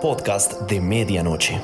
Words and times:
Podcast 0.00 0.62
de 0.62 0.80
medianoche. 0.80 1.60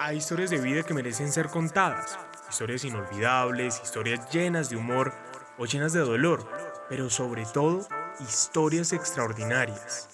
Hay 0.00 0.16
historias 0.16 0.50
de 0.50 0.60
vida 0.60 0.82
que 0.82 0.92
merecen 0.94 1.30
ser 1.30 1.46
contadas, 1.46 2.18
historias 2.50 2.84
inolvidables, 2.84 3.80
historias 3.84 4.28
llenas 4.32 4.68
de 4.68 4.76
humor 4.76 5.12
o 5.58 5.66
llenas 5.66 5.92
de 5.92 6.00
dolor, 6.00 6.44
pero 6.88 7.08
sobre 7.08 7.44
todo 7.54 7.86
historias 8.18 8.92
extraordinarias. 8.92 10.08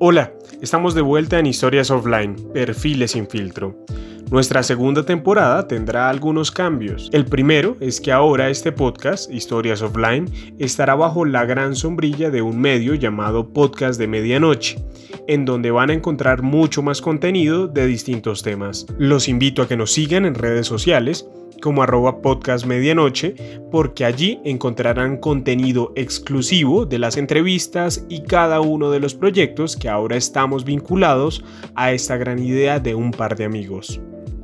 Hola, 0.00 0.32
estamos 0.62 0.94
de 0.94 1.02
vuelta 1.02 1.38
en 1.38 1.44
Historias 1.44 1.90
Offline, 1.90 2.36
Perfiles 2.54 3.10
sin 3.10 3.28
filtro. 3.28 3.84
Nuestra 4.30 4.62
segunda 4.62 5.06
temporada 5.06 5.66
tendrá 5.66 6.10
algunos 6.10 6.50
cambios. 6.50 7.08
El 7.14 7.24
primero 7.24 7.78
es 7.80 7.98
que 7.98 8.12
ahora 8.12 8.50
este 8.50 8.72
podcast, 8.72 9.32
Historias 9.32 9.80
Offline, 9.80 10.30
estará 10.58 10.94
bajo 10.94 11.24
la 11.24 11.46
gran 11.46 11.74
sombrilla 11.74 12.28
de 12.28 12.42
un 12.42 12.60
medio 12.60 12.94
llamado 12.94 13.48
Podcast 13.54 13.98
de 13.98 14.06
Medianoche, 14.06 14.84
en 15.28 15.46
donde 15.46 15.70
van 15.70 15.88
a 15.88 15.94
encontrar 15.94 16.42
mucho 16.42 16.82
más 16.82 17.00
contenido 17.00 17.68
de 17.68 17.86
distintos 17.86 18.42
temas. 18.42 18.86
Los 18.98 19.28
invito 19.28 19.62
a 19.62 19.68
que 19.68 19.78
nos 19.78 19.92
sigan 19.92 20.26
en 20.26 20.34
redes 20.34 20.66
sociales 20.66 21.26
como 21.62 21.82
arroba 21.82 22.20
podcast 22.20 22.66
medianoche, 22.66 23.34
porque 23.70 24.04
allí 24.04 24.40
encontrarán 24.44 25.16
contenido 25.16 25.92
exclusivo 25.96 26.84
de 26.84 26.98
las 26.98 27.16
entrevistas 27.16 28.04
y 28.10 28.22
cada 28.24 28.60
uno 28.60 28.90
de 28.90 29.00
los 29.00 29.14
proyectos 29.14 29.74
que 29.74 29.88
ahora 29.88 30.16
estamos 30.16 30.64
vinculados 30.64 31.42
a 31.74 31.92
esta 31.92 32.18
gran 32.18 32.38
idea 32.38 32.78
de 32.78 32.94
un 32.94 33.10
par 33.10 33.34
de 33.34 33.44
amigos. 33.44 34.00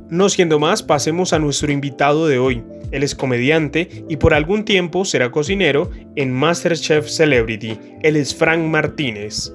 No 0.09 0.29
siendo 0.29 0.59
más, 0.59 0.83
pasemos 0.83 1.33
a 1.33 1.39
nuestro 1.39 1.71
invitado 1.71 2.27
de 2.27 2.37
hoy. 2.37 2.63
Él 2.91 3.01
es 3.01 3.15
comediante 3.15 3.89
y 4.07 4.17
por 4.17 4.35
algún 4.35 4.63
tiempo 4.63 5.03
será 5.03 5.31
cocinero 5.31 5.89
en 6.15 6.31
MasterChef 6.31 7.07
Celebrity. 7.07 7.79
Él 8.03 8.15
es 8.15 8.35
Frank 8.35 8.61
Martínez. 8.61 9.51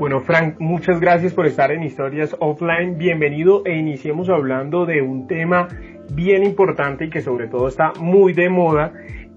Bueno, 0.00 0.20
Frank, 0.22 0.56
muchas 0.58 0.98
gracias 0.98 1.32
por 1.32 1.46
estar 1.46 1.70
en 1.70 1.84
Historias 1.84 2.34
Offline. 2.40 2.98
Bienvenido 2.98 3.62
e 3.64 3.76
iniciemos 3.76 4.28
hablando 4.28 4.84
de 4.84 5.00
un 5.00 5.28
tema 5.28 5.68
bien 6.12 6.42
importante 6.42 7.04
y 7.04 7.10
que 7.10 7.20
sobre 7.20 7.46
todo 7.46 7.68
está 7.68 7.92
muy 8.00 8.32
de 8.32 8.48
moda, 8.48 8.92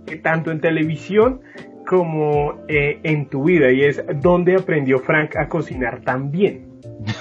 eh, 0.07 0.15
tanto 0.15 0.49
en 0.49 0.59
televisión 0.59 1.41
como 1.87 2.63
eh, 2.67 2.99
en 3.03 3.29
tu 3.29 3.45
vida, 3.45 3.71
y 3.71 3.81
es 3.81 4.03
dónde 4.21 4.55
aprendió 4.55 4.99
Frank 4.99 5.35
a 5.35 5.47
cocinar 5.47 6.01
tan 6.01 6.31
bien. 6.31 6.73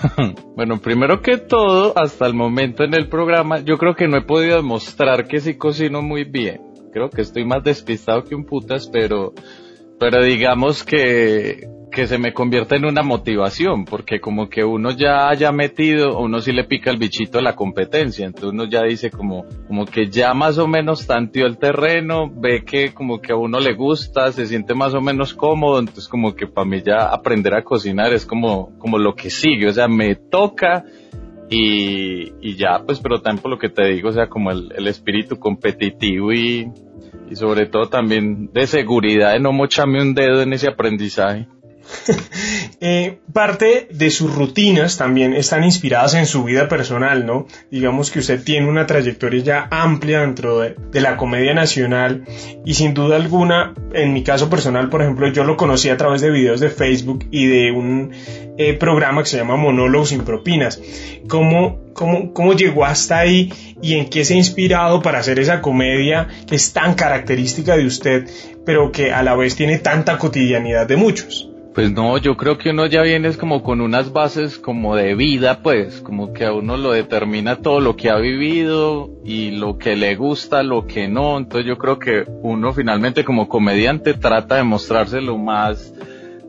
bueno, 0.57 0.81
primero 0.81 1.21
que 1.21 1.39
todo, 1.39 1.93
hasta 1.97 2.27
el 2.27 2.35
momento 2.35 2.85
en 2.85 2.95
el 2.95 3.09
programa, 3.09 3.61
yo 3.61 3.79
creo 3.79 3.95
que 3.95 4.09
no 4.09 4.17
he 4.17 4.23
podido 4.23 4.57
demostrar 4.57 5.27
que 5.27 5.41
sí 5.41 5.57
cocino 5.57 6.03
muy 6.03 6.25
bien. 6.25 6.61
Creo 6.93 7.11
que 7.11 7.23
estoy 7.23 7.45
más 7.45 7.65
despistado 7.65 8.25
que 8.25 8.35
un 8.35 8.45
putas, 8.45 8.89
pero, 8.93 9.33
pero 9.99 10.23
digamos 10.23 10.85
que 10.85 11.69
que 11.93 12.09
se 12.09 12.19
me 12.19 12.33
convierta 12.33 12.75
en 12.75 12.85
una 12.85 13.03
motivación, 13.03 13.85
porque 13.85 14.21
como 14.21 14.49
que 14.49 14.65
uno 14.65 14.91
ya 14.91 15.29
haya 15.29 15.53
metido, 15.53 16.19
uno 16.19 16.41
sí 16.41 16.51
le 16.51 16.65
pica 16.65 16.91
el 16.91 16.97
bichito 16.97 17.39
a 17.39 17.43
la 17.43 17.55
competencia, 17.55 18.27
entonces 18.27 18.51
uno 18.51 18.65
ya 18.65 18.83
dice 18.83 19.11
como, 19.11 19.45
como 19.69 19.87
que 19.87 20.09
ya 20.09 20.35
más 20.35 20.59
o 20.59 20.67
menos 20.67 21.07
tanteó 21.07 21.47
el 21.47 21.59
terreno, 21.59 22.29
ve 22.35 22.65
que 22.65 22.93
como 22.93 23.21
que 23.21 23.33
a 23.33 23.37
uno 23.37 23.61
le 23.61 23.75
gusta, 23.75 24.33
se 24.33 24.47
siente 24.47 24.75
más 24.75 24.95
o 24.95 25.01
menos 25.01 25.35
cómodo, 25.35 25.79
entonces 25.79 26.09
como 26.09 26.35
que 26.35 26.49
para 26.49 26.65
mí 26.65 26.83
ya 26.85 27.07
aprender 27.13 27.55
a 27.55 27.63
cocinar 27.63 28.13
es 28.13 28.27
como, 28.27 28.77
como 28.79 28.99
lo 28.99 29.15
que 29.15 29.31
sigue, 29.31 29.69
o 29.69 29.73
sea, 29.73 29.87
me 29.87 30.17
toca 30.17 30.85
y, 31.49 32.33
y 32.41 32.57
ya, 32.57 32.83
pues, 32.85 32.99
pero 32.99 33.21
también 33.21 33.43
por 33.43 33.51
lo 33.51 33.59
que 33.59 33.69
te 33.69 33.87
digo, 33.89 34.09
o 34.09 34.13
sea, 34.13 34.29
como 34.29 34.51
el, 34.51 34.73
el 34.75 34.89
espíritu 34.89 35.39
competitivo 35.39 36.33
y, 36.33 36.73
y 37.31 37.37
sobre 37.37 37.67
todo 37.67 37.89
también 37.89 38.51
de 38.53 38.67
seguridad 38.67 39.33
de 39.33 39.41
no 39.41 39.53
mocharme 39.53 40.01
un 40.01 40.15
dedo 40.15 40.41
en 40.41 40.55
ese 40.55 40.69
aprendizaje. 40.69 41.47
Eh, 42.85 43.21
parte 43.33 43.87
de 43.93 44.11
sus 44.11 44.35
rutinas 44.35 44.97
también 44.97 45.35
están 45.35 45.63
inspiradas 45.63 46.15
en 46.15 46.27
su 46.27 46.43
vida 46.43 46.67
personal, 46.67 47.25
¿no? 47.25 47.47
Digamos 47.71 48.11
que 48.11 48.19
usted 48.19 48.43
tiene 48.43 48.69
una 48.69 48.89
trayectoria 48.89 49.41
ya 49.41 49.69
amplia 49.71 50.23
dentro 50.23 50.59
de, 50.59 50.75
la 51.01 51.17
comedia 51.17 51.55
nacional 51.55 52.25
y 52.65 52.75
sin 52.75 52.93
duda 52.93 53.15
alguna, 53.15 53.73
en 53.93 54.13
mi 54.13 54.25
caso 54.25 54.51
personal, 54.51 54.89
por 54.89 55.01
ejemplo, 55.01 55.29
yo 55.29 55.45
lo 55.45 55.57
conocí 55.57 55.91
a 55.91 55.97
través 55.97 56.23
de 56.23 56.31
videos 56.31 56.59
de 56.59 56.71
Facebook 56.71 57.29
y 57.31 57.47
de 57.47 57.71
un 57.71 58.11
eh, 58.59 58.75
programa 58.75 59.23
que 59.23 59.29
se 59.29 59.37
llama 59.37 59.55
Monólogos 59.55 60.09
sin 60.09 60.23
propinas. 60.23 60.81
¿Cómo, 61.29 61.79
cómo, 61.93 62.33
¿Cómo 62.33 62.55
llegó 62.55 62.85
hasta 62.85 63.21
ahí 63.21 63.53
y 63.81 63.95
en 63.95 64.11
qué 64.11 64.25
se 64.25 64.35
ha 64.35 64.39
inspirado 64.39 65.03
para 65.03 65.21
hacer 65.21 65.39
esa 65.39 65.61
comedia 65.61 66.27
que 66.49 66.57
es 66.57 66.73
tan 66.73 66.95
característica 66.95 67.77
de 67.77 67.87
usted, 67.87 68.29
pero 68.67 68.91
que 68.91 69.13
a 69.13 69.23
la 69.23 69.37
vez 69.37 69.55
tiene 69.55 69.79
tanta 69.79 70.19
cotidianidad 70.19 70.89
de 70.89 70.97
muchos? 70.97 71.52
Pues 71.75 71.91
no, 71.91 72.19
yo 72.19 72.37
creo 72.37 72.59
que 72.59 72.69
uno 72.69 72.85
ya 72.85 73.01
viene 73.01 73.33
como 73.33 73.63
con 73.63 73.81
unas 73.81 74.13
bases 74.13 74.59
como 74.59 74.95
de 74.95 75.15
vida, 75.15 75.61
pues, 75.63 76.03
como 76.03 76.35
que 76.35 76.45
a 76.45 76.53
uno 76.53 76.77
lo 76.77 76.93
determina 76.93 77.57
todo 77.57 77.81
lo 77.81 77.97
que 77.97 78.11
ha 78.11 78.17
vivido 78.17 79.09
y 79.25 79.53
lo 79.53 79.79
que 79.79 79.97
le 79.97 80.15
gusta, 80.15 80.63
lo 80.63 80.87
que 80.87 81.09
no. 81.09 81.39
Entonces 81.39 81.67
yo 81.67 81.79
creo 81.79 81.99
que 81.99 82.25
uno 82.43 82.75
finalmente 82.75 83.25
como 83.25 83.49
comediante 83.49 84.13
trata 84.13 84.57
de 84.57 84.65
mostrarse 84.65 85.23
lo 85.23 85.39
más 85.39 85.95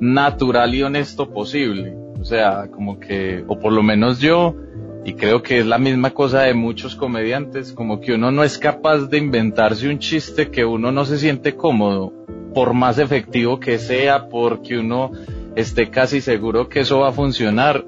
natural 0.02 0.76
y 0.76 0.84
honesto 0.84 1.30
posible. 1.30 1.96
O 2.20 2.26
sea, 2.26 2.68
como 2.70 3.00
que, 3.00 3.46
o 3.48 3.58
por 3.58 3.72
lo 3.72 3.82
menos 3.82 4.20
yo, 4.20 4.58
y 5.06 5.14
creo 5.14 5.42
que 5.42 5.60
es 5.60 5.66
la 5.66 5.78
misma 5.78 6.10
cosa 6.10 6.42
de 6.42 6.54
muchos 6.54 6.96
comediantes, 6.98 7.72
como 7.72 8.02
que 8.02 8.14
uno 8.14 8.30
no 8.32 8.44
es 8.44 8.58
capaz 8.58 9.08
de 9.08 9.20
inventarse 9.20 9.88
un 9.88 10.00
chiste 10.00 10.50
que 10.50 10.66
uno 10.66 10.92
no 10.92 11.06
se 11.06 11.18
siente 11.18 11.56
cómodo 11.56 12.12
por 12.53 12.74
más 12.74 13.00
efectivo 13.00 13.59
que 13.59 13.80
sea, 13.80 14.28
porque 14.30 14.78
uno 14.78 15.12
esté 15.56 15.90
casi 15.90 16.22
seguro 16.22 16.69
que 16.69 16.81
eso 16.81 17.00
va 17.00 17.09
a 17.09 17.14
funcionar, 17.14 17.86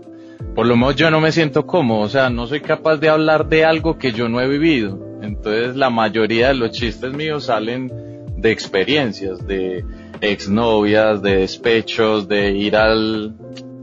por 0.54 0.66
lo 0.66 0.76
menos 0.76 0.96
yo 0.96 1.10
no 1.12 1.20
me 1.20 1.32
siento 1.32 1.66
cómodo, 1.66 2.02
o 2.02 2.10
sea, 2.10 2.30
no 2.30 2.48
soy 2.48 2.62
capaz 2.62 2.98
de 2.98 3.10
hablar 3.10 3.48
de 3.48 3.66
algo 3.66 3.98
que 3.98 4.12
yo 4.12 4.30
no 4.30 4.42
he 4.42 4.48
vivido. 4.48 5.00
Entonces 5.22 5.76
la 5.76 5.90
mayoría 5.90 6.50
de 6.50 6.56
los 6.56 6.72
chistes 6.72 7.14
míos 7.14 7.46
salen 7.46 7.92
de 8.38 8.52
experiencias, 8.52 9.46
de 9.46 9.84
exnovias, 10.22 11.22
de 11.22 11.38
despechos, 11.38 12.28
de 12.28 12.52
ir 12.52 12.76
al, 12.76 13.36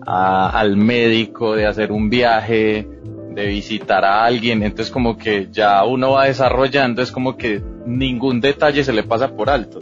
al 0.07 0.77
médico, 0.77 1.55
de 1.55 1.67
hacer 1.67 1.91
un 1.93 2.09
viaje, 2.09 2.87
de 3.35 3.47
visitar 3.47 4.05
a 4.05 4.25
alguien. 4.25 4.63
Entonces 4.63 4.93
como 4.93 5.17
que 5.17 5.49
ya 5.51 5.85
uno 5.85 6.13
va 6.13 6.27
desarrollando, 6.27 7.03
es 7.03 7.11
como 7.11 7.37
que 7.37 7.63
ningún 7.87 8.41
detalle 8.41 8.85
se 8.85 8.93
le 8.93 9.03
pasa 9.03 9.35
por 9.35 9.51
alto. 9.51 9.79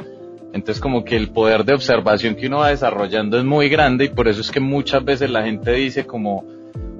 Entonces 0.53 0.81
como 0.81 1.05
que 1.05 1.16
el 1.16 1.31
poder 1.31 1.65
de 1.65 1.75
observación 1.75 2.34
que 2.34 2.49
uno 2.49 2.59
va 2.59 2.71
desarrollando 2.71 3.38
es 3.38 3.44
muy 3.44 3.69
grande 3.69 4.06
y 4.06 4.09
por 4.09 4.28
eso 4.28 4.41
es 4.41 4.50
que 4.50 4.61
muchas 4.61 5.05
veces 5.05 5.31
la 5.31 5.44
gente 5.44 5.72
dice 5.72 6.06
como 6.06 6.44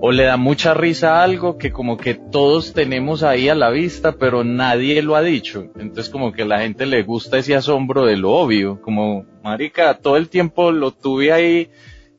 o 0.03 0.13
le 0.13 0.25
da 0.25 0.37
mucha 0.37 0.73
risa 0.73 1.19
a 1.19 1.25
algo 1.25 1.59
que 1.59 1.73
como 1.73 1.99
que 1.99 2.15
todos 2.15 2.73
tenemos 2.73 3.23
ahí 3.23 3.49
a 3.49 3.55
la 3.55 3.71
vista 3.71 4.13
pero 4.13 4.45
nadie 4.45 5.03
lo 5.03 5.17
ha 5.17 5.23
dicho. 5.23 5.67
Entonces 5.79 6.09
como 6.09 6.33
que 6.33 6.43
a 6.43 6.47
la 6.47 6.61
gente 6.61 6.87
le 6.87 7.03
gusta 7.03 7.39
ese 7.39 7.55
asombro 7.55 8.07
de 8.07 8.17
lo 8.17 8.33
obvio, 8.33 8.81
como 8.81 9.27
marica, 9.43 9.95
todo 9.95 10.17
el 10.17 10.29
tiempo 10.29 10.71
lo 10.71 10.93
tuve 10.93 11.33
ahí 11.33 11.71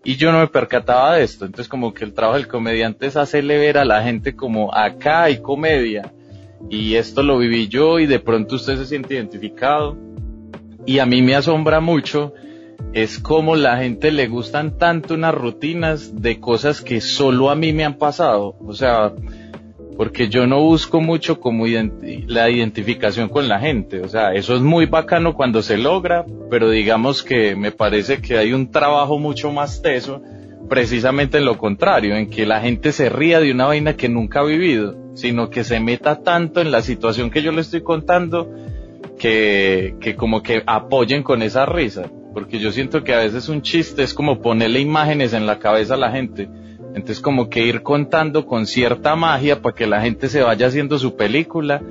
y 0.03 0.15
yo 0.15 0.31
no 0.31 0.39
me 0.39 0.47
percataba 0.47 1.15
de 1.15 1.23
esto. 1.23 1.45
Entonces 1.45 1.69
como 1.69 1.93
que 1.93 2.03
el 2.03 2.13
trabajo 2.13 2.37
del 2.37 2.47
comediante 2.47 3.07
es 3.07 3.15
hacerle 3.15 3.57
ver 3.57 3.77
a 3.77 3.85
la 3.85 4.03
gente 4.03 4.35
como 4.35 4.75
acá 4.75 5.23
hay 5.23 5.41
comedia 5.41 6.13
y 6.69 6.95
esto 6.95 7.23
lo 7.23 7.37
viví 7.37 7.67
yo 7.67 7.99
y 7.99 8.05
de 8.05 8.19
pronto 8.19 8.55
usted 8.55 8.77
se 8.77 8.85
siente 8.85 9.15
identificado 9.15 10.10
y 10.85 10.99
a 10.99 11.05
mí 11.05 11.21
me 11.21 11.35
asombra 11.35 11.79
mucho 11.79 12.33
es 12.93 13.19
como 13.19 13.55
la 13.55 13.77
gente 13.77 14.11
le 14.11 14.27
gustan 14.27 14.77
tanto 14.77 15.13
unas 15.13 15.33
rutinas 15.33 16.21
de 16.21 16.39
cosas 16.39 16.81
que 16.81 16.99
solo 16.99 17.49
a 17.49 17.55
mí 17.55 17.73
me 17.73 17.85
han 17.85 17.97
pasado. 17.97 18.55
O 18.59 18.73
sea, 18.73 19.13
porque 19.95 20.29
yo 20.29 20.45
no 20.47 20.61
busco 20.61 20.99
mucho 20.99 21.39
como 21.39 21.65
la 21.67 22.49
identificación 22.49 23.29
con 23.29 23.47
la 23.47 23.59
gente. 23.59 24.01
O 24.01 24.09
sea, 24.09 24.33
eso 24.33 24.55
es 24.55 24.61
muy 24.61 24.87
bacano 24.87 25.35
cuando 25.35 25.61
se 25.61 25.77
logra, 25.77 26.25
pero 26.49 26.69
digamos 26.69 27.23
que 27.23 27.55
me 27.55 27.71
parece 27.71 28.19
que 28.19 28.37
hay 28.37 28.51
un 28.51 28.71
trabajo 28.71 29.17
mucho 29.19 29.51
más 29.51 29.81
teso 29.81 30.21
precisamente 30.67 31.37
en 31.37 31.45
lo 31.45 31.57
contrario, 31.57 32.15
en 32.15 32.29
que 32.29 32.45
la 32.45 32.61
gente 32.61 32.93
se 32.93 33.09
ría 33.09 33.41
de 33.41 33.51
una 33.51 33.65
vaina 33.65 33.95
que 33.95 34.07
nunca 34.07 34.39
ha 34.39 34.45
vivido, 34.45 34.95
sino 35.15 35.49
que 35.49 35.65
se 35.65 35.81
meta 35.81 36.23
tanto 36.23 36.61
en 36.61 36.71
la 36.71 36.81
situación 36.81 37.29
que 37.29 37.41
yo 37.41 37.51
le 37.51 37.59
estoy 37.59 37.81
contando 37.81 38.49
que, 39.21 39.97
que 40.01 40.15
como 40.15 40.41
que 40.41 40.63
apoyen 40.65 41.21
con 41.21 41.43
esa 41.43 41.67
risa. 41.67 42.09
Porque 42.33 42.57
yo 42.57 42.71
siento 42.71 43.03
que 43.03 43.13
a 43.13 43.19
veces 43.19 43.49
un 43.49 43.61
chiste 43.61 44.01
es 44.01 44.15
como 44.15 44.41
ponerle 44.41 44.79
imágenes 44.79 45.33
en 45.33 45.45
la 45.45 45.59
cabeza 45.59 45.93
a 45.93 45.97
la 45.97 46.11
gente. 46.11 46.49
Entonces 46.95 47.19
como 47.19 47.47
que 47.47 47.63
ir 47.63 47.83
contando 47.83 48.47
con 48.47 48.65
cierta 48.65 49.15
magia 49.15 49.61
para 49.61 49.75
que 49.75 49.85
la 49.85 50.01
gente 50.01 50.27
se 50.27 50.41
vaya 50.41 50.65
haciendo 50.65 50.97
su 50.97 51.15
película 51.15 51.83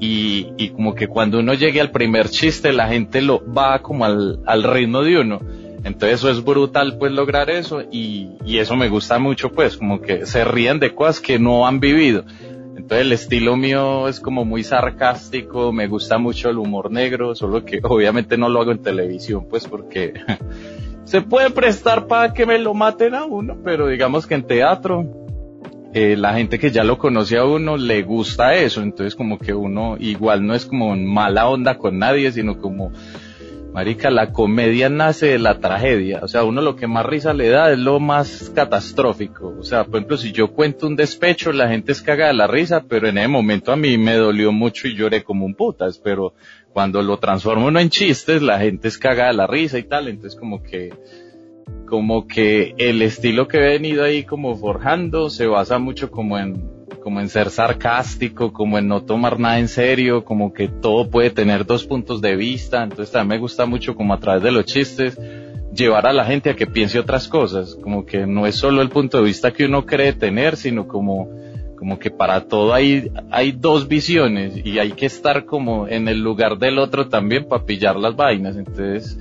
y, 0.00 0.48
y, 0.58 0.70
como 0.70 0.96
que 0.96 1.06
cuando 1.06 1.38
uno 1.38 1.54
llegue 1.54 1.80
al 1.80 1.92
primer 1.92 2.28
chiste 2.28 2.72
la 2.72 2.88
gente 2.88 3.22
lo 3.22 3.40
va 3.52 3.80
como 3.80 4.04
al, 4.04 4.40
al 4.44 4.64
ritmo 4.64 5.02
de 5.02 5.20
uno. 5.20 5.40
Entonces 5.84 6.18
eso 6.18 6.30
es 6.30 6.42
brutal 6.42 6.96
pues 6.98 7.12
lograr 7.12 7.48
eso 7.48 7.82
y, 7.92 8.30
y, 8.44 8.58
eso 8.58 8.74
me 8.74 8.88
gusta 8.88 9.20
mucho 9.20 9.52
pues 9.52 9.76
como 9.76 10.00
que 10.00 10.26
se 10.26 10.42
ríen 10.44 10.80
de 10.80 10.96
cosas 10.96 11.20
que 11.20 11.38
no 11.38 11.64
han 11.64 11.78
vivido. 11.78 12.24
Entonces 12.76 13.06
el 13.06 13.12
estilo 13.12 13.56
mío 13.56 14.08
es 14.08 14.18
como 14.18 14.44
muy 14.44 14.64
sarcástico, 14.64 15.72
me 15.72 15.86
gusta 15.86 16.18
mucho 16.18 16.48
el 16.48 16.58
humor 16.58 16.90
negro, 16.90 17.34
solo 17.34 17.64
que 17.64 17.80
obviamente 17.84 18.38
no 18.38 18.48
lo 18.48 18.60
hago 18.60 18.72
en 18.72 18.82
televisión 18.82 19.46
pues 19.48 19.66
porque 19.66 20.14
se 21.04 21.20
puede 21.20 21.50
prestar 21.50 22.06
para 22.06 22.32
que 22.32 22.46
me 22.46 22.58
lo 22.58 22.74
maten 22.74 23.14
a 23.14 23.24
uno, 23.24 23.58
pero 23.62 23.88
digamos 23.88 24.26
que 24.26 24.34
en 24.34 24.46
teatro 24.46 25.22
eh, 25.94 26.16
la 26.16 26.32
gente 26.32 26.58
que 26.58 26.70
ya 26.70 26.84
lo 26.84 26.96
conoce 26.96 27.36
a 27.36 27.44
uno 27.44 27.76
le 27.76 28.02
gusta 28.02 28.54
eso, 28.54 28.80
entonces 28.80 29.14
como 29.14 29.38
que 29.38 29.52
uno 29.52 29.96
igual 29.98 30.46
no 30.46 30.54
es 30.54 30.64
como 30.64 30.96
mala 30.96 31.48
onda 31.48 31.76
con 31.76 31.98
nadie, 31.98 32.32
sino 32.32 32.58
como 32.58 32.92
Marica, 33.72 34.10
la 34.10 34.32
comedia 34.32 34.90
nace 34.90 35.28
de 35.28 35.38
la 35.38 35.58
tragedia. 35.58 36.20
O 36.22 36.28
sea, 36.28 36.44
uno 36.44 36.60
lo 36.60 36.76
que 36.76 36.86
más 36.86 37.06
risa 37.06 37.32
le 37.32 37.48
da 37.48 37.72
es 37.72 37.78
lo 37.78 38.00
más 38.00 38.52
catastrófico. 38.54 39.54
O 39.58 39.62
sea, 39.62 39.84
por 39.84 39.96
ejemplo, 39.96 40.18
si 40.18 40.30
yo 40.30 40.52
cuento 40.52 40.86
un 40.86 40.94
despecho, 40.94 41.52
la 41.52 41.68
gente 41.68 41.92
es 41.92 42.02
caga 42.02 42.26
de 42.26 42.34
la 42.34 42.46
risa, 42.46 42.84
pero 42.86 43.08
en 43.08 43.16
ese 43.16 43.28
momento 43.28 43.72
a 43.72 43.76
mí 43.76 43.96
me 43.96 44.14
dolió 44.14 44.52
mucho 44.52 44.88
y 44.88 44.94
lloré 44.94 45.22
como 45.22 45.46
un 45.46 45.54
putas. 45.54 45.98
Pero 45.98 46.34
cuando 46.74 47.00
lo 47.00 47.18
transformo 47.18 47.68
uno 47.68 47.80
en 47.80 47.88
chistes, 47.88 48.42
la 48.42 48.58
gente 48.58 48.88
es 48.88 48.98
caga 48.98 49.28
de 49.28 49.32
la 49.32 49.46
risa 49.46 49.78
y 49.78 49.84
tal. 49.84 50.08
Entonces 50.08 50.38
como 50.38 50.62
que, 50.62 50.92
como 51.86 52.26
que 52.26 52.74
el 52.76 53.00
estilo 53.00 53.48
que 53.48 53.56
he 53.56 53.68
venido 53.70 54.04
ahí 54.04 54.24
como 54.24 54.54
forjando 54.54 55.30
se 55.30 55.46
basa 55.46 55.78
mucho 55.78 56.10
como 56.10 56.38
en 56.38 56.71
como 57.02 57.20
en 57.20 57.28
ser 57.28 57.50
sarcástico, 57.50 58.52
como 58.52 58.78
en 58.78 58.88
no 58.88 59.02
tomar 59.02 59.38
nada 59.38 59.58
en 59.58 59.68
serio, 59.68 60.24
como 60.24 60.52
que 60.52 60.68
todo 60.68 61.10
puede 61.10 61.30
tener 61.30 61.66
dos 61.66 61.84
puntos 61.84 62.20
de 62.20 62.36
vista, 62.36 62.82
entonces 62.82 63.10
también 63.10 63.38
me 63.38 63.42
gusta 63.42 63.66
mucho 63.66 63.94
como 63.94 64.14
a 64.14 64.20
través 64.20 64.42
de 64.42 64.52
los 64.52 64.64
chistes 64.64 65.18
llevar 65.74 66.06
a 66.06 66.12
la 66.12 66.24
gente 66.24 66.50
a 66.50 66.56
que 66.56 66.66
piense 66.66 66.98
otras 66.98 67.28
cosas, 67.28 67.76
como 67.82 68.04
que 68.04 68.26
no 68.26 68.46
es 68.46 68.56
solo 68.56 68.82
el 68.82 68.88
punto 68.88 69.18
de 69.18 69.24
vista 69.24 69.52
que 69.52 69.64
uno 69.64 69.86
cree 69.86 70.12
tener, 70.12 70.56
sino 70.56 70.86
como 70.86 71.28
como 71.82 71.98
que 71.98 72.12
para 72.12 72.42
todo 72.42 72.72
hay, 72.72 73.10
hay 73.32 73.50
dos 73.50 73.88
visiones 73.88 74.54
y 74.64 74.78
hay 74.78 74.92
que 74.92 75.06
estar 75.06 75.46
como 75.46 75.88
en 75.88 76.06
el 76.06 76.20
lugar 76.20 76.56
del 76.56 76.78
otro 76.78 77.08
también 77.08 77.48
para 77.48 77.64
pillar 77.64 77.96
las 77.96 78.14
vainas. 78.14 78.56
Entonces, 78.56 79.18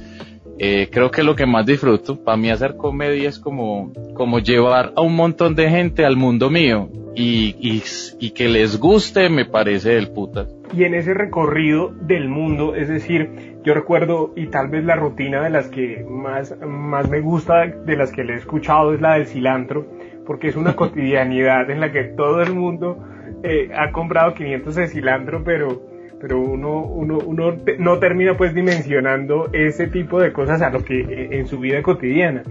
eh, 0.59 0.89
creo 0.91 1.11
que 1.11 1.23
lo 1.23 1.35
que 1.35 1.45
más 1.45 1.65
disfruto, 1.65 2.23
para 2.23 2.37
mí 2.37 2.49
hacer 2.49 2.77
comedia 2.77 3.29
es 3.29 3.39
como, 3.39 3.91
como 4.13 4.39
llevar 4.39 4.93
a 4.95 5.01
un 5.01 5.15
montón 5.15 5.55
de 5.55 5.69
gente 5.69 6.05
al 6.05 6.15
mundo 6.15 6.49
mío 6.49 6.89
y, 7.15 7.55
y, 7.59 7.83
y 8.19 8.31
que 8.31 8.47
les 8.47 8.79
guste 8.79 9.29
me 9.29 9.45
parece 9.45 9.97
el 9.97 10.11
puta. 10.11 10.47
Y 10.73 10.85
en 10.85 10.93
ese 10.93 11.13
recorrido 11.13 11.91
del 12.01 12.29
mundo, 12.29 12.75
es 12.75 12.87
decir, 12.87 13.57
yo 13.63 13.73
recuerdo 13.73 14.33
y 14.35 14.47
tal 14.47 14.69
vez 14.69 14.85
la 14.85 14.95
rutina 14.95 15.43
de 15.43 15.49
las 15.49 15.67
que 15.69 16.05
más, 16.09 16.55
más 16.65 17.09
me 17.09 17.19
gusta, 17.19 17.67
de 17.67 17.97
las 17.97 18.11
que 18.11 18.23
le 18.23 18.33
he 18.33 18.37
escuchado 18.37 18.93
es 18.93 19.01
la 19.01 19.15
del 19.15 19.27
cilantro, 19.27 19.85
porque 20.25 20.47
es 20.47 20.55
una 20.55 20.75
cotidianidad 20.75 21.69
en 21.69 21.79
la 21.81 21.91
que 21.91 22.03
todo 22.03 22.41
el 22.41 22.53
mundo 22.53 22.97
eh, 23.43 23.69
ha 23.75 23.91
comprado 23.91 24.33
500 24.33 24.75
de 24.75 24.87
cilantro, 24.87 25.43
pero 25.43 25.90
pero 26.21 26.39
uno, 26.39 26.83
uno, 26.83 27.17
uno 27.17 27.57
no 27.79 27.99
termina 27.99 28.37
pues 28.37 28.53
dimensionando 28.53 29.49
ese 29.51 29.87
tipo 29.87 30.19
de 30.19 30.31
cosas 30.31 30.61
a 30.61 30.69
lo 30.69 30.83
que 30.83 30.99
eh, 30.99 31.29
en 31.31 31.47
su 31.47 31.59
vida 31.59 31.81
cotidiana. 31.81 32.43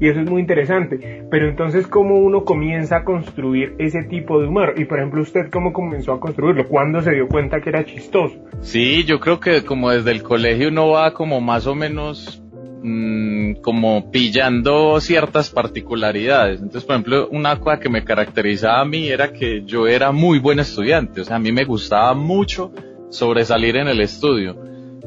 Y 0.00 0.08
eso 0.08 0.20
es 0.20 0.30
muy 0.30 0.40
interesante. 0.40 1.24
Pero 1.30 1.48
entonces, 1.48 1.86
¿cómo 1.86 2.18
uno 2.18 2.44
comienza 2.44 2.98
a 2.98 3.04
construir 3.04 3.74
ese 3.78 4.04
tipo 4.04 4.40
de 4.40 4.48
humor? 4.48 4.74
Y 4.76 4.84
por 4.84 4.98
ejemplo, 4.98 5.20
¿usted 5.20 5.50
cómo 5.50 5.72
comenzó 5.72 6.12
a 6.12 6.20
construirlo? 6.20 6.66
¿Cuándo 6.68 7.02
se 7.02 7.12
dio 7.12 7.26
cuenta 7.28 7.60
que 7.60 7.70
era 7.70 7.84
chistoso? 7.84 8.36
Sí, 8.60 9.04
yo 9.04 9.20
creo 9.20 9.40
que 9.40 9.64
como 9.64 9.90
desde 9.90 10.12
el 10.12 10.22
colegio 10.22 10.68
uno 10.68 10.90
va 10.90 11.12
como 11.12 11.40
más 11.40 11.66
o 11.66 11.74
menos 11.74 12.42
mmm, 12.82 13.54
como 13.60 14.10
pillando 14.10 15.00
ciertas 15.00 15.50
particularidades. 15.50 16.60
Entonces, 16.60 16.84
por 16.84 16.94
ejemplo, 16.94 17.28
una 17.30 17.58
cosa 17.58 17.80
que 17.80 17.88
me 17.88 18.04
caracterizaba 18.04 18.80
a 18.80 18.84
mí 18.84 19.08
era 19.08 19.32
que 19.32 19.64
yo 19.64 19.86
era 19.86 20.12
muy 20.12 20.38
buen 20.38 20.60
estudiante. 20.60 21.20
O 21.20 21.24
sea, 21.24 21.36
a 21.36 21.40
mí 21.40 21.50
me 21.50 21.64
gustaba 21.64 22.14
mucho 22.14 22.72
sobresalir 23.10 23.76
en 23.76 23.88
el 23.88 24.00
estudio. 24.00 24.56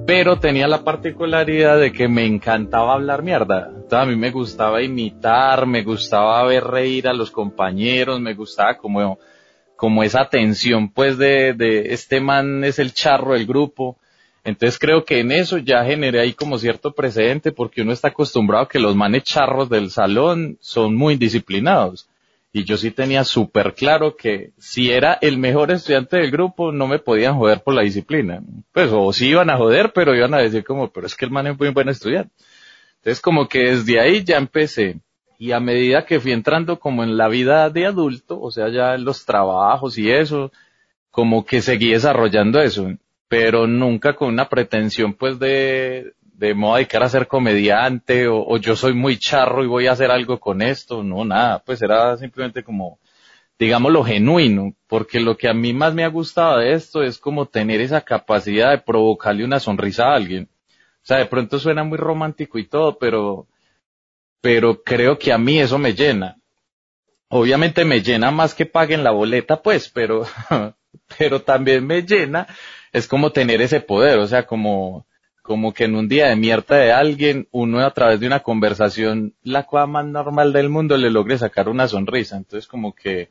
Pero 0.06 0.39
tenía 0.39 0.68
la 0.68 0.83
particularidad 0.83 1.80
de 1.80 1.92
que 1.92 2.07
me 2.07 2.25
encantaba 2.25 2.94
hablar 2.94 3.21
mierda. 3.24 3.68
Entonces 3.68 4.00
a 4.00 4.06
mí 4.06 4.15
me 4.15 4.31
gustaba 4.31 4.81
imitar, 4.81 5.65
me 5.68 5.83
gustaba 5.83 6.44
ver 6.44 6.63
reír 6.63 7.07
a 7.07 7.13
los 7.13 7.30
compañeros, 7.30 8.19
me 8.19 8.33
gustaba 8.33 8.77
como, 8.77 9.19
como 9.75 10.03
esa 10.03 10.27
tensión 10.27 10.92
pues 10.92 11.18
de, 11.18 11.53
de 11.53 11.94
este 11.94 12.19
man 12.19 12.63
es 12.63 12.80
el 12.80 12.94
charro 12.94 13.33
del 13.33 13.45
grupo. 13.45 13.98
Entonces 14.44 14.80
creo 14.80 15.06
que 15.06 15.19
en 15.19 15.31
eso 15.31 15.59
ya 15.59 15.86
generé 15.86 16.19
ahí 16.19 16.33
como 16.33 16.57
cierto 16.57 16.94
precedente 16.94 17.51
porque 17.51 17.83
uno 17.83 17.92
está 17.92 18.07
acostumbrado 18.07 18.63
a 18.63 18.69
que 18.69 18.80
los 18.80 18.95
manes 18.95 19.24
charros 19.24 19.69
del 19.69 19.92
salón 19.92 20.57
son 20.62 20.95
muy 20.95 21.15
disciplinados 21.15 22.07
y 22.53 22.65
yo 22.65 22.77
sí 22.77 22.92
tenía 22.92 23.24
súper 23.24 23.74
claro 23.74 24.15
que 24.18 24.51
si 24.57 24.92
era 24.92 25.18
el 25.21 25.38
mejor 25.38 25.71
estudiante 25.71 26.18
del 26.18 26.31
grupo 26.31 26.71
no 26.71 26.88
me 26.88 27.00
podían 27.00 27.38
joder 27.38 27.62
por 27.62 27.74
la 27.74 27.83
disciplina. 27.83 28.42
Pues 28.74 28.89
o 28.92 29.13
sí 29.13 29.30
iban 29.30 29.50
a 29.50 29.57
joder, 29.57 29.94
pero 29.94 30.15
iban 30.15 30.33
a 30.33 30.39
decir 30.39 30.63
como, 30.63 30.92
pero 30.92 31.07
es 31.07 31.15
que 31.15 31.25
el 31.25 31.31
man 31.31 31.48
es 31.48 31.57
muy 31.57 31.69
buen 31.69 31.88
estudiante. 31.89 32.33
Entonces 32.98 33.21
como 33.21 33.48
que 33.48 33.71
desde 33.71 34.00
ahí 34.00 34.24
ya 34.24 34.38
empecé 34.38 35.00
y 35.39 35.53
a 35.53 35.59
medida 35.59 36.06
que 36.06 36.19
fui 36.19 36.33
entrando 36.33 36.80
como 36.80 37.03
en 37.03 37.18
la 37.18 37.27
vida 37.27 37.69
de 37.71 37.88
adulto, 37.88 38.39
o 38.39 38.51
sea, 38.51 38.69
ya 38.69 38.94
en 38.94 39.06
los 39.06 39.25
trabajos 39.25 39.98
y 39.98 40.12
eso, 40.12 40.51
como 41.09 41.45
que 41.45 41.63
seguí 41.63 41.92
desarrollando 41.92 42.62
eso, 42.62 42.92
pero 43.27 43.65
nunca 43.65 44.13
con 44.13 44.27
una 44.27 44.50
pretensión 44.50 45.13
pues 45.13 45.39
de, 45.39 46.13
de 46.42 46.56
modo 46.56 46.78
dedicar 46.78 47.04
a 47.04 47.10
ser 47.10 47.28
comediante 47.28 48.28
o, 48.28 48.58
yo 48.58 48.76
soy 48.76 48.94
muy 48.96 49.20
charro 49.20 49.64
y 49.64 49.68
voy 49.68 49.86
a 49.86 49.92
hacer 49.92 50.10
algo 50.10 50.40
con 50.40 50.64
esto, 50.64 51.04
no, 51.04 51.24
nada, 51.24 51.60
pues 51.64 51.84
era 51.84 52.18
simplemente 52.18 52.64
como, 52.64 52.98
digamos, 53.60 53.92
lo 53.92 54.04
genuino, 54.04 54.74
porque 54.88 55.20
lo 55.20 55.38
que 55.38 55.48
a 55.48 55.54
mí 55.54 55.72
más 55.72 55.94
me 55.94 56.04
ha 56.04 56.08
gustado 56.08 56.58
de 56.58 56.74
esto 56.74 57.04
es 57.04 57.20
como 57.20 57.46
tener 57.46 57.80
esa 57.80 58.01
capacidad 58.01 58.72
de 58.72 58.80
provocarle 58.80 59.46
una 59.46 59.60
sonrisa 59.60 60.06
a 60.06 60.15
alguien. 60.15 60.50
O 60.96 61.04
sea, 61.04 61.18
de 61.18 61.27
pronto 61.27 61.60
suena 61.60 61.84
muy 61.84 62.00
romántico 62.00 62.58
y 62.58 62.65
todo, 62.65 62.98
pero, 62.98 63.46
pero 64.42 64.82
creo 64.82 65.20
que 65.20 65.32
a 65.32 65.38
mí 65.38 65.60
eso 65.60 65.77
me 65.77 65.94
llena. 65.94 66.38
Obviamente 67.30 67.86
me 67.86 68.01
llena 68.01 68.32
más 68.32 68.56
que 68.56 68.65
paguen 68.65 69.04
la 69.04 69.12
boleta, 69.12 69.62
pues, 69.62 69.89
pero, 69.89 70.25
pero 71.20 71.44
también 71.44 71.86
me 71.86 72.01
llena, 72.01 72.48
es 72.92 73.08
como 73.08 73.32
tener 73.32 73.62
ese 73.62 73.80
poder, 73.80 74.18
o 74.18 74.25
sea, 74.25 74.48
como, 74.48 75.06
como 75.41 75.74
que 75.74 75.86
en 75.86 75.95
un 75.95 76.07
día 76.07 76.27
de 76.27 76.36
mierda 76.36 76.77
de 76.77 76.91
alguien, 76.91 77.48
uno 77.51 77.79
a 77.79 77.93
través 77.93 78.19
de 78.19 78.27
una 78.27 78.41
conversación, 78.41 79.33
la 79.43 79.65
cosa 79.65 79.88
más 79.88 80.05
normal 80.05 80.53
del 80.53 80.69
mundo, 80.69 80.98
le 80.98 81.10
logre 81.10 81.38
sacar 81.38 81.69
una 81.69 81.88
sonrisa. 81.88 82.38
Entonces 82.38 82.67
como 82.67 82.93
que 82.93 83.29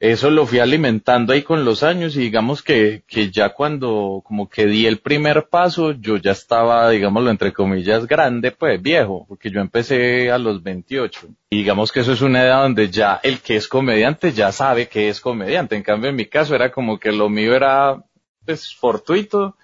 eso 0.00 0.30
lo 0.30 0.46
fui 0.46 0.60
alimentando 0.60 1.32
ahí 1.32 1.42
con 1.42 1.64
los 1.64 1.82
años 1.82 2.14
y 2.14 2.20
digamos 2.20 2.62
que, 2.62 3.02
que 3.08 3.32
ya 3.32 3.48
cuando 3.48 4.22
como 4.24 4.48
que 4.48 4.66
di 4.66 4.86
el 4.86 4.98
primer 4.98 5.48
paso, 5.48 5.90
yo 5.90 6.18
ya 6.18 6.30
estaba, 6.30 6.88
digámoslo 6.88 7.30
entre 7.30 7.52
comillas, 7.52 8.06
grande, 8.06 8.52
pues 8.52 8.80
viejo, 8.80 9.26
porque 9.28 9.50
yo 9.50 9.60
empecé 9.60 10.30
a 10.30 10.38
los 10.38 10.62
28. 10.62 11.28
Y 11.50 11.58
digamos 11.58 11.90
que 11.90 12.00
eso 12.00 12.12
es 12.12 12.22
una 12.22 12.44
edad 12.44 12.62
donde 12.62 12.90
ya 12.90 13.18
el 13.24 13.40
que 13.40 13.56
es 13.56 13.66
comediante 13.66 14.32
ya 14.32 14.52
sabe 14.52 14.88
que 14.88 15.08
es 15.08 15.20
comediante. 15.20 15.74
En 15.74 15.82
cambio 15.82 16.10
en 16.10 16.16
mi 16.16 16.26
caso 16.26 16.54
era 16.54 16.70
como 16.70 17.00
que 17.00 17.10
lo 17.10 17.28
mío 17.28 17.56
era 17.56 18.04
pues 18.46 18.72
fortuito 18.76 19.56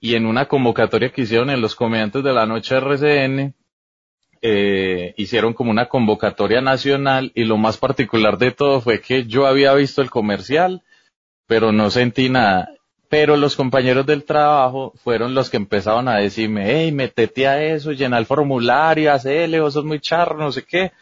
y 0.00 0.14
en 0.14 0.26
una 0.26 0.46
convocatoria 0.46 1.10
que 1.10 1.22
hicieron 1.22 1.50
en 1.50 1.60
los 1.60 1.74
comediantes 1.74 2.22
de 2.22 2.32
la 2.32 2.46
noche 2.46 2.76
RCN, 2.76 3.54
eh, 4.40 5.14
hicieron 5.16 5.52
como 5.52 5.70
una 5.70 5.86
convocatoria 5.86 6.60
nacional 6.60 7.32
y 7.34 7.44
lo 7.44 7.56
más 7.56 7.76
particular 7.76 8.38
de 8.38 8.52
todo 8.52 8.80
fue 8.80 9.00
que 9.00 9.24
yo 9.24 9.46
había 9.46 9.74
visto 9.74 10.00
el 10.00 10.10
comercial, 10.10 10.82
pero 11.46 11.72
no 11.72 11.90
sentí 11.90 12.28
nada. 12.28 12.70
Pero 13.08 13.36
los 13.36 13.56
compañeros 13.56 14.04
del 14.06 14.24
trabajo 14.24 14.92
fueron 15.02 15.34
los 15.34 15.48
que 15.50 15.56
empezaron 15.56 16.08
a 16.08 16.16
decirme, 16.16 16.64
hey, 16.66 16.92
metete 16.92 17.48
a 17.48 17.62
eso, 17.62 17.92
llena 17.92 18.18
el 18.18 18.26
formulario, 18.26 19.12
hacele, 19.12 19.60
vos 19.60 19.72
sos 19.72 19.84
muy 19.84 19.98
charro, 19.98 20.38
no 20.38 20.52
sé 20.52 20.64
qué. 20.64 20.92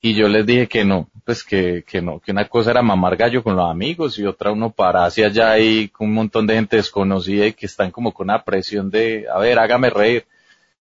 Y 0.00 0.14
yo 0.14 0.28
les 0.28 0.46
dije 0.46 0.68
que 0.68 0.84
no, 0.84 1.08
pues 1.24 1.42
que, 1.42 1.84
que 1.84 2.00
no, 2.00 2.20
que 2.20 2.30
una 2.30 2.48
cosa 2.48 2.70
era 2.70 2.82
mamar 2.82 3.16
gallo 3.16 3.42
con 3.42 3.56
los 3.56 3.68
amigos 3.68 4.18
y 4.18 4.24
otra 4.24 4.52
uno 4.52 4.70
para 4.70 5.04
hacia 5.04 5.26
allá 5.26 5.50
ahí 5.50 5.88
con 5.88 6.08
un 6.08 6.14
montón 6.14 6.46
de 6.46 6.54
gente 6.54 6.76
desconocida 6.76 7.46
y 7.46 7.52
que 7.52 7.66
están 7.66 7.90
como 7.90 8.12
con 8.12 8.26
una 8.26 8.44
presión 8.44 8.90
de, 8.90 9.26
a 9.32 9.38
ver, 9.38 9.58
hágame 9.58 9.90
reír. 9.90 10.26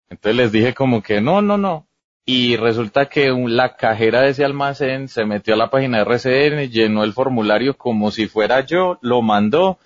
Entonces 0.10 0.38
les 0.38 0.51
dije 0.53 0.74
como 0.74 1.01
que 1.03 1.19
no, 1.22 1.41
no, 1.41 1.57
no. 1.57 1.86
y 2.25 2.55
resulta 2.55 3.07
que 3.07 3.29
la 3.31 3.75
cajera 3.75 4.22
de 4.22 4.29
ese 4.29 4.45
almacén 4.45 5.10
se 5.10 5.25
metió 5.25 5.53
a 5.55 5.57
la 5.57 5.69
página 5.69 5.98
de 5.98 6.03
RCN, 6.05 6.72
llenó 6.72 7.03
el 7.03 7.13
formulario 7.13 7.77
como 7.77 8.12
si 8.12 8.27
fuera 8.27 8.62
yo, 8.65 8.98
lo 9.01 9.22
mandó 9.22 9.79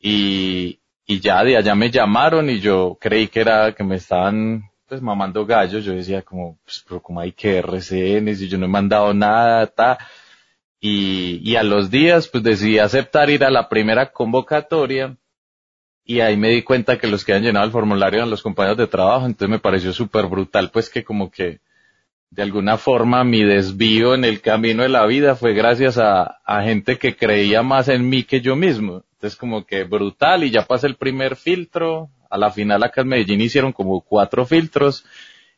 y, 0.00 0.80
y 1.06 1.20
ya 1.20 1.44
de 1.44 1.56
allá 1.56 1.74
me 1.76 1.90
llamaron 1.90 2.50
y 2.50 2.60
yo 2.60 2.98
creí 3.00 3.28
que 3.28 3.40
era 3.40 3.72
que 3.74 3.84
me 3.84 3.96
estaban 3.96 4.69
pues 4.90 5.00
mamando 5.00 5.46
gallos, 5.46 5.84
yo 5.84 5.92
decía 5.92 6.22
como, 6.22 6.58
pues, 6.64 6.84
pero 6.84 7.00
como 7.00 7.20
hay 7.20 7.30
que 7.30 7.58
RCN 7.58 8.34
si 8.34 8.48
yo 8.48 8.58
no 8.58 8.66
he 8.66 8.68
mandado 8.68 9.14
nada, 9.14 9.64
ta. 9.68 9.98
Y, 10.80 11.40
y 11.48 11.54
a 11.54 11.62
los 11.62 11.92
días 11.92 12.26
pues 12.26 12.42
decidí 12.42 12.80
aceptar 12.80 13.30
ir 13.30 13.44
a 13.44 13.50
la 13.50 13.68
primera 13.68 14.10
convocatoria 14.10 15.16
y 16.04 16.20
ahí 16.20 16.36
me 16.36 16.48
di 16.48 16.62
cuenta 16.62 16.98
que 16.98 17.06
los 17.06 17.24
que 17.24 17.34
han 17.34 17.44
llenado 17.44 17.66
el 17.66 17.70
formulario 17.70 18.18
eran 18.18 18.30
los 18.30 18.42
compañeros 18.42 18.78
de 18.78 18.88
trabajo, 18.88 19.26
entonces 19.26 19.48
me 19.48 19.60
pareció 19.60 19.92
súper 19.92 20.26
brutal, 20.26 20.72
pues 20.72 20.90
que 20.90 21.04
como 21.04 21.30
que 21.30 21.60
de 22.30 22.42
alguna 22.42 22.76
forma 22.76 23.22
mi 23.22 23.44
desvío 23.44 24.14
en 24.16 24.24
el 24.24 24.40
camino 24.40 24.82
de 24.82 24.88
la 24.88 25.06
vida 25.06 25.36
fue 25.36 25.54
gracias 25.54 25.98
a, 25.98 26.40
a 26.44 26.62
gente 26.64 26.98
que 26.98 27.14
creía 27.14 27.62
más 27.62 27.86
en 27.88 28.08
mí 28.08 28.24
que 28.24 28.40
yo 28.40 28.56
mismo. 28.56 29.04
Entonces 29.12 29.38
como 29.38 29.64
que 29.64 29.84
brutal 29.84 30.42
y 30.42 30.50
ya 30.50 30.66
pasé 30.66 30.88
el 30.88 30.96
primer 30.96 31.36
filtro, 31.36 32.10
a 32.30 32.38
la 32.38 32.50
final 32.50 32.82
acá 32.82 33.02
en 33.02 33.08
Medellín 33.08 33.40
hicieron 33.40 33.72
como 33.72 34.00
cuatro 34.00 34.46
filtros 34.46 35.04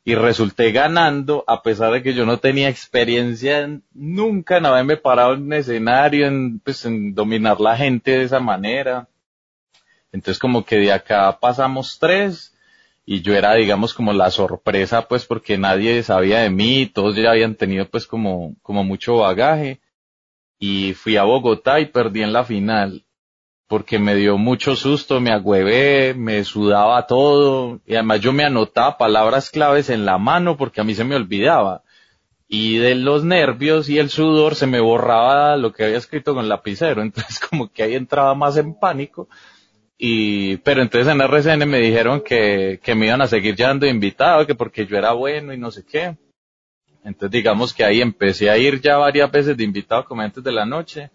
y 0.05 0.15
resulté 0.15 0.73
ganando 0.73 1.45
a 1.47 1.63
pesar 1.63 1.93
de 1.93 2.03
que 2.03 2.15
yo 2.15 2.27
no 2.27 2.39
tenía 2.39 2.69
experiencia 2.69 3.61
en, 3.61 3.85
nunca 3.93 4.57
en 4.57 4.67
haberme 4.67 4.97
parado 4.97 5.35
en 5.35 5.53
escenario, 5.53 6.27
en, 6.27 6.59
pues, 6.59 6.85
en 6.85 7.15
dominar 7.15 7.61
la 7.61 7.77
gente 7.77 8.11
de 8.11 8.25
esa 8.25 8.41
manera. 8.41 9.09
Entonces 10.11 10.39
como 10.39 10.65
que 10.65 10.77
de 10.77 10.93
acá 10.93 11.39
pasamos 11.39 11.99
tres 11.99 12.55
y 13.05 13.23
yo 13.23 13.35
era 13.35 13.55
digamos 13.55 13.95
como 13.95 14.13
la 14.13 14.31
sorpresa 14.31 15.09
pues 15.09 15.25
porque 15.25 15.59
nadie 15.59 16.03
sabía 16.03 16.41
de 16.41 16.51
mí, 16.51 16.87
todos 16.87 17.17
ya 17.17 17.31
habían 17.31 17.55
tenido 17.55 17.89
pues 17.89 18.07
como, 18.07 18.57
como 18.63 18.85
mucho 18.85 19.17
bagaje 19.17 19.81
y 20.59 20.95
fui 20.95 21.17
a 21.17 21.25
Bogotá 21.25 21.81
y 21.81 21.87
perdí 21.87 22.23
en 22.23 22.33
la 22.33 22.45
final 22.45 23.05
porque 23.73 23.99
me 23.99 24.15
dio 24.17 24.37
mucho 24.37 24.77
susto, 24.77 25.19
me 25.19 25.33
agüevé, 25.33 26.13
me 26.13 26.45
sudaba 26.45 27.07
todo 27.07 27.81
y 27.87 27.95
además 27.95 28.21
yo 28.21 28.35
me 28.35 28.45
anotaba 28.45 28.99
palabras 28.99 29.49
claves 29.49 29.89
en 29.89 30.05
la 30.05 30.19
mano 30.19 30.59
porque 30.59 30.83
a 30.83 30.85
mí 30.85 30.95
se 30.95 31.05
me 31.05 31.17
olvidaba. 31.17 31.83
Y 32.47 32.77
de 32.77 32.95
los 32.97 33.25
nervios 33.25 33.89
y 33.89 33.99
el 33.99 34.11
sudor 34.11 34.57
se 34.57 34.67
me 34.67 34.79
borraba 34.79 35.57
lo 35.57 35.73
que 35.73 35.85
había 35.85 35.97
escrito 35.97 36.35
con 36.35 36.51
lapicero, 36.51 37.01
entonces 37.03 37.41
como 37.41 37.73
que 37.73 37.83
ahí 37.83 37.95
entraba 37.95 38.35
más 38.35 38.59
en 38.59 38.79
pánico. 38.79 39.31
Y, 39.97 40.59
pero 40.59 40.83
entonces 40.83 41.11
en 41.11 41.23
RCN 41.23 41.67
me 41.67 41.79
dijeron 41.79 42.21
que, 42.21 42.79
que 42.85 42.95
me 42.95 43.07
iban 43.07 43.23
a 43.23 43.27
seguir 43.27 43.57
llevando 43.57 43.87
invitado, 43.87 44.47
que 44.47 44.55
porque 44.55 44.85
yo 44.85 44.99
era 44.99 45.13
bueno 45.13 45.55
y 45.55 45.57
no 45.57 45.71
sé 45.71 45.83
qué. 45.83 46.19
Entonces 47.05 47.31
digamos 47.31 47.73
que 47.73 47.85
ahí 47.85 48.03
empecé 48.03 48.51
a 48.51 48.59
ir 48.59 48.83
ya 48.83 48.99
varias 48.99 49.33
veces 49.33 49.57
de 49.57 49.65
invitado 49.65 50.05
como 50.05 50.21
antes 50.21 50.45
de 50.45 50.53
la 50.53 50.67
noche 50.67 51.11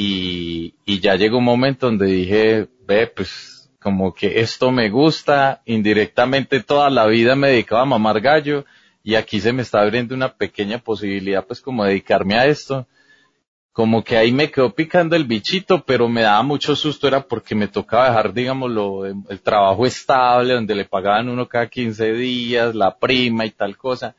y, 0.00 0.76
y 0.84 1.00
ya 1.00 1.16
llegó 1.16 1.38
un 1.38 1.44
momento 1.44 1.86
donde 1.86 2.06
dije, 2.06 2.68
ve, 2.86 3.08
pues 3.08 3.68
como 3.80 4.14
que 4.14 4.38
esto 4.38 4.70
me 4.70 4.90
gusta, 4.90 5.60
indirectamente 5.64 6.62
toda 6.62 6.88
la 6.88 7.06
vida 7.06 7.34
me 7.34 7.48
dedicaba 7.48 7.82
a 7.82 7.86
mamar 7.86 8.20
gallo 8.20 8.64
y 9.02 9.16
aquí 9.16 9.40
se 9.40 9.52
me 9.52 9.62
está 9.62 9.80
abriendo 9.80 10.14
una 10.14 10.34
pequeña 10.34 10.78
posibilidad 10.78 11.44
pues 11.44 11.60
como 11.60 11.84
dedicarme 11.84 12.36
a 12.36 12.46
esto 12.46 12.86
como 13.72 14.02
que 14.02 14.16
ahí 14.16 14.32
me 14.32 14.50
quedó 14.50 14.74
picando 14.74 15.14
el 15.14 15.22
bichito, 15.22 15.84
pero 15.84 16.08
me 16.08 16.22
daba 16.22 16.42
mucho 16.42 16.74
susto, 16.74 17.06
era 17.06 17.20
porque 17.20 17.54
me 17.54 17.68
tocaba 17.68 18.08
dejar, 18.08 18.32
digámoslo, 18.32 19.06
el 19.06 19.40
trabajo 19.40 19.86
estable, 19.86 20.54
donde 20.54 20.74
le 20.74 20.84
pagaban 20.84 21.28
uno 21.28 21.46
cada 21.46 21.68
15 21.68 22.12
días, 22.14 22.74
la 22.74 22.98
prima 22.98 23.46
y 23.46 23.52
tal 23.52 23.76
cosa, 23.76 24.16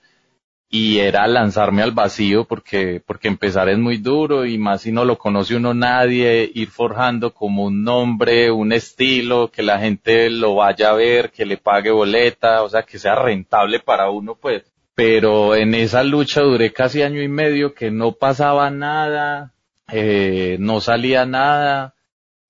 y 0.72 1.00
era 1.00 1.26
lanzarme 1.28 1.82
al 1.82 1.92
vacío 1.92 2.46
porque, 2.46 3.02
porque 3.06 3.28
empezar 3.28 3.70
es 3.70 3.80
muy 3.80 3.98
duro 3.98 4.46
y 4.46 4.60
más 4.60 4.82
si 4.84 4.92
no 4.92 5.04
lo 5.04 5.18
conoce 5.18 5.56
uno 5.56 5.74
nadie, 5.74 6.50
ir 6.54 6.70
forjando 6.70 7.34
como 7.34 7.66
un 7.66 7.84
nombre, 7.84 8.52
un 8.52 8.72
estilo, 8.72 9.50
que 9.50 9.64
la 9.64 9.80
gente 9.80 10.30
lo 10.30 10.56
vaya 10.56 10.92
a 10.92 10.94
ver, 10.94 11.32
que 11.32 11.46
le 11.46 11.58
pague 11.58 11.90
boleta, 11.90 12.62
o 12.62 12.70
sea, 12.70 12.84
que 12.84 13.00
sea 13.00 13.16
rentable 13.16 13.80
para 13.80 14.12
uno, 14.12 14.36
pues. 14.36 14.64
Pero 14.94 15.56
en 15.56 15.74
esa 15.74 16.04
lucha 16.04 16.42
duré 16.42 16.72
casi 16.72 17.02
año 17.02 17.22
y 17.22 17.28
medio 17.28 17.74
que 17.74 17.90
no 17.90 18.12
pasaba 18.12 18.70
nada, 18.70 19.54
eh, 19.92 20.58
no 20.60 20.82
salía 20.82 21.26
nada 21.26 21.96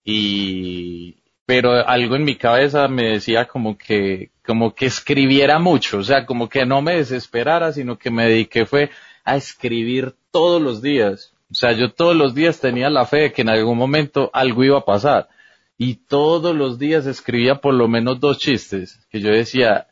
y 0.04 1.16
pero 1.46 1.88
algo 1.88 2.16
en 2.16 2.26
mi 2.26 2.36
cabeza 2.36 2.88
me 2.88 3.14
decía 3.14 3.46
como 3.46 3.78
que 3.78 4.32
como 4.50 4.74
que 4.74 4.88
escribiera 4.88 5.60
mucho, 5.60 6.00
o 6.00 6.04
sea, 6.04 6.26
como 6.26 6.50
que 6.50 6.66
no 6.66 6.82
me 6.82 6.96
desesperara, 6.96 7.72
sino 7.72 8.00
que 8.00 8.10
me 8.10 8.26
dediqué 8.26 8.66
fue 8.66 8.90
a 9.24 9.36
escribir 9.36 10.16
todos 10.32 10.60
los 10.60 10.82
días. 10.82 11.36
O 11.52 11.54
sea, 11.54 11.74
yo 11.74 11.92
todos 11.92 12.16
los 12.16 12.34
días 12.34 12.60
tenía 12.60 12.90
la 12.90 13.06
fe 13.06 13.18
de 13.18 13.32
que 13.32 13.44
en 13.44 13.50
algún 13.50 13.78
momento 13.78 14.32
algo 14.34 14.64
iba 14.64 14.80
a 14.80 14.86
pasar. 14.86 15.30
Y 15.78 15.98
todos 16.08 16.56
los 16.56 16.80
días 16.80 17.06
escribía 17.06 17.62
por 17.62 17.76
lo 17.76 17.88
menos 17.88 18.20
dos 18.20 18.40
chistes, 18.40 19.00
que 19.12 19.22
yo 19.22 19.30
decía, 19.30 19.86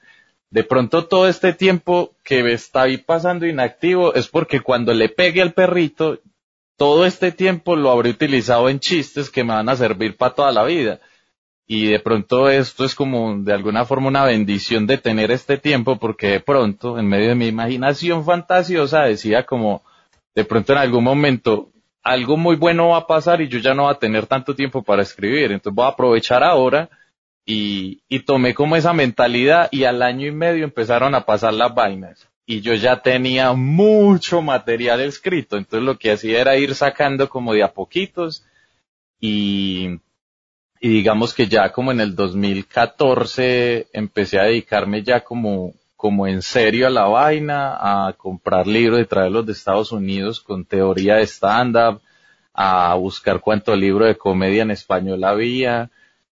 de 0.49 0.63
pronto 0.63 1.05
todo 1.05 1.27
este 1.27 1.53
tiempo 1.53 2.15
que 2.23 2.51
está 2.51 2.81
ahí 2.81 2.97
pasando 2.97 3.45
inactivo 3.45 4.15
es 4.15 4.27
porque 4.27 4.61
cuando 4.61 4.91
le 4.91 5.07
pegue 5.07 5.43
al 5.43 5.53
perrito, 5.53 6.19
todo 6.77 7.05
este 7.05 7.31
tiempo 7.31 7.75
lo 7.75 7.91
habré 7.91 8.09
utilizado 8.09 8.69
en 8.69 8.79
chistes 8.79 9.29
que 9.29 9.43
me 9.43 9.53
van 9.53 9.69
a 9.69 9.75
servir 9.75 10.17
para 10.17 10.33
toda 10.33 10.51
la 10.51 10.63
vida. 10.63 10.99
Y 11.67 11.87
de 11.87 11.99
pronto 11.99 12.49
esto 12.49 12.85
es 12.85 12.95
como 12.95 13.37
de 13.39 13.53
alguna 13.53 13.85
forma 13.85 14.07
una 14.07 14.23
bendición 14.23 14.87
de 14.87 14.97
tener 14.97 15.31
este 15.31 15.57
tiempo 15.57 15.97
porque 15.97 16.27
de 16.27 16.39
pronto 16.39 16.97
en 16.97 17.07
medio 17.07 17.29
de 17.29 17.35
mi 17.35 17.47
imaginación 17.47 18.23
fantasiosa 18.23 19.03
decía 19.03 19.45
como 19.45 19.83
de 20.33 20.45
pronto 20.45 20.71
en 20.71 20.79
algún 20.79 21.03
momento 21.03 21.69
algo 22.03 22.37
muy 22.37 22.55
bueno 22.55 22.89
va 22.89 22.99
a 22.99 23.07
pasar 23.07 23.41
y 23.41 23.49
yo 23.49 23.59
ya 23.59 23.73
no 23.73 23.83
voy 23.83 23.91
a 23.91 23.99
tener 23.99 24.27
tanto 24.27 24.55
tiempo 24.55 24.81
para 24.81 25.01
escribir. 25.01 25.51
Entonces 25.51 25.75
voy 25.75 25.85
a 25.85 25.89
aprovechar 25.89 26.43
ahora 26.43 26.89
y 27.45 28.19
tomé 28.25 28.53
como 28.53 28.75
esa 28.75 28.93
mentalidad 28.93 29.69
y 29.71 29.83
al 29.83 30.01
año 30.01 30.27
y 30.27 30.31
medio 30.31 30.63
empezaron 30.63 31.15
a 31.15 31.25
pasar 31.25 31.53
las 31.53 31.73
vainas 31.73 32.27
y 32.49 32.61
yo 32.61 32.73
ya 32.73 33.01
tenía 33.01 33.51
mucho 33.51 34.41
material 34.41 35.01
escrito, 35.01 35.57
entonces 35.57 35.85
lo 35.85 35.99
que 35.99 36.11
hacía 36.11 36.39
era 36.39 36.55
ir 36.55 36.73
sacando 36.75 37.27
como 37.27 37.53
de 37.53 37.61
a 37.61 37.73
poquitos 37.73 38.45
y, 39.19 39.99
y 40.79 40.89
digamos 40.89 41.33
que 41.33 41.47
ya 41.47 41.71
como 41.71 41.91
en 41.91 41.99
el 41.99 42.15
2014 42.15 43.87
empecé 43.93 44.39
a 44.39 44.43
dedicarme 44.43 45.03
ya 45.03 45.21
como, 45.23 45.73
como 45.95 46.27
en 46.27 46.41
serio 46.41 46.87
a 46.87 46.91
la 46.91 47.05
vaina, 47.05 48.07
a 48.07 48.13
comprar 48.13 48.67
libros 48.67 49.01
y 49.01 49.05
traerlos 49.05 49.45
de 49.45 49.53
Estados 49.53 49.91
Unidos 49.91 50.39
con 50.39 50.65
teoría 50.65 51.15
de 51.15 51.23
stand-up, 51.25 52.01
a 52.53 52.93
buscar 52.95 53.39
cuánto 53.39 53.75
libro 53.75 54.05
de 54.05 54.17
comedia 54.17 54.63
en 54.63 54.71
español 54.71 55.23
había, 55.23 55.89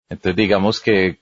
entonces 0.09 0.35
digamos 0.35 0.79
que, 0.79 1.19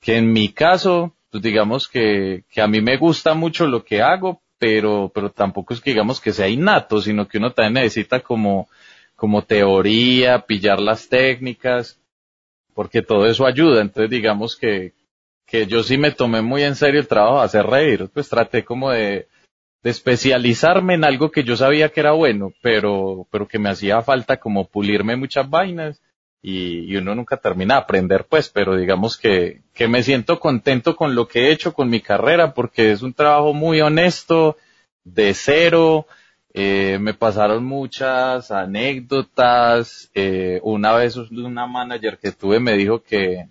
que 0.00 0.16
en 0.16 0.32
mi 0.32 0.48
caso, 0.48 1.14
pues 1.30 1.42
digamos 1.42 1.88
que, 1.88 2.44
que 2.50 2.60
a 2.60 2.66
mí 2.66 2.80
me 2.80 2.96
gusta 2.96 3.34
mucho 3.34 3.66
lo 3.66 3.84
que 3.84 4.02
hago, 4.02 4.42
pero, 4.58 5.10
pero 5.14 5.30
tampoco 5.30 5.74
es 5.74 5.80
que 5.80 5.90
digamos 5.90 6.20
que 6.20 6.32
sea 6.32 6.48
innato, 6.48 7.00
sino 7.00 7.26
que 7.26 7.38
uno 7.38 7.52
también 7.52 7.84
necesita 7.84 8.20
como, 8.20 8.68
como 9.16 9.42
teoría, 9.42 10.40
pillar 10.40 10.80
las 10.80 11.08
técnicas, 11.08 11.98
porque 12.74 13.02
todo 13.02 13.26
eso 13.26 13.46
ayuda. 13.46 13.80
Entonces 13.80 14.10
digamos 14.10 14.56
que, 14.56 14.92
que 15.46 15.66
yo 15.66 15.82
sí 15.82 15.98
me 15.98 16.10
tomé 16.10 16.42
muy 16.42 16.62
en 16.62 16.76
serio 16.76 17.00
el 17.00 17.08
trabajo 17.08 17.38
de 17.38 17.44
hacer 17.44 17.66
reír, 17.66 18.08
pues 18.12 18.28
traté 18.28 18.64
como 18.64 18.90
de, 18.90 19.28
especializarme 19.82 20.94
en 20.94 21.04
algo 21.04 21.30
que 21.30 21.42
yo 21.42 21.56
sabía 21.56 21.88
que 21.88 22.00
era 22.00 22.12
bueno, 22.12 22.52
pero, 22.62 23.26
pero 23.30 23.48
que 23.48 23.58
me 23.58 23.68
hacía 23.68 24.00
falta 24.00 24.38
como 24.38 24.68
pulirme 24.68 25.16
muchas 25.16 25.50
vainas 25.50 26.00
y, 26.40 26.94
uno 26.96 27.14
nunca 27.14 27.36
termina 27.36 27.74
de 27.74 27.80
aprender, 27.80 28.26
pues, 28.28 28.48
pero 28.48 28.76
digamos 28.76 29.16
que, 29.16 29.62
que 29.74 29.88
me 29.88 30.02
siento 30.02 30.40
contento 30.40 30.96
con 30.96 31.14
lo 31.14 31.26
que 31.28 31.46
he 31.48 31.52
hecho 31.52 31.72
con 31.72 31.90
mi 31.90 32.00
carrera 32.00 32.54
porque 32.54 32.92
es 32.92 33.02
un 33.02 33.12
trabajo 33.12 33.52
muy 33.52 33.80
honesto, 33.80 34.56
de 35.04 35.34
cero, 35.34 36.06
eh, 36.54 36.98
me 37.00 37.14
pasaron 37.14 37.64
muchas 37.64 38.50
anécdotas, 38.50 40.10
eh, 40.14 40.60
una 40.62 40.92
vez 40.94 41.16
una 41.16 41.66
manager 41.66 42.18
que 42.18 42.32
tuve 42.32 42.60
me 42.60 42.76
dijo 42.76 43.02
que, 43.02 43.46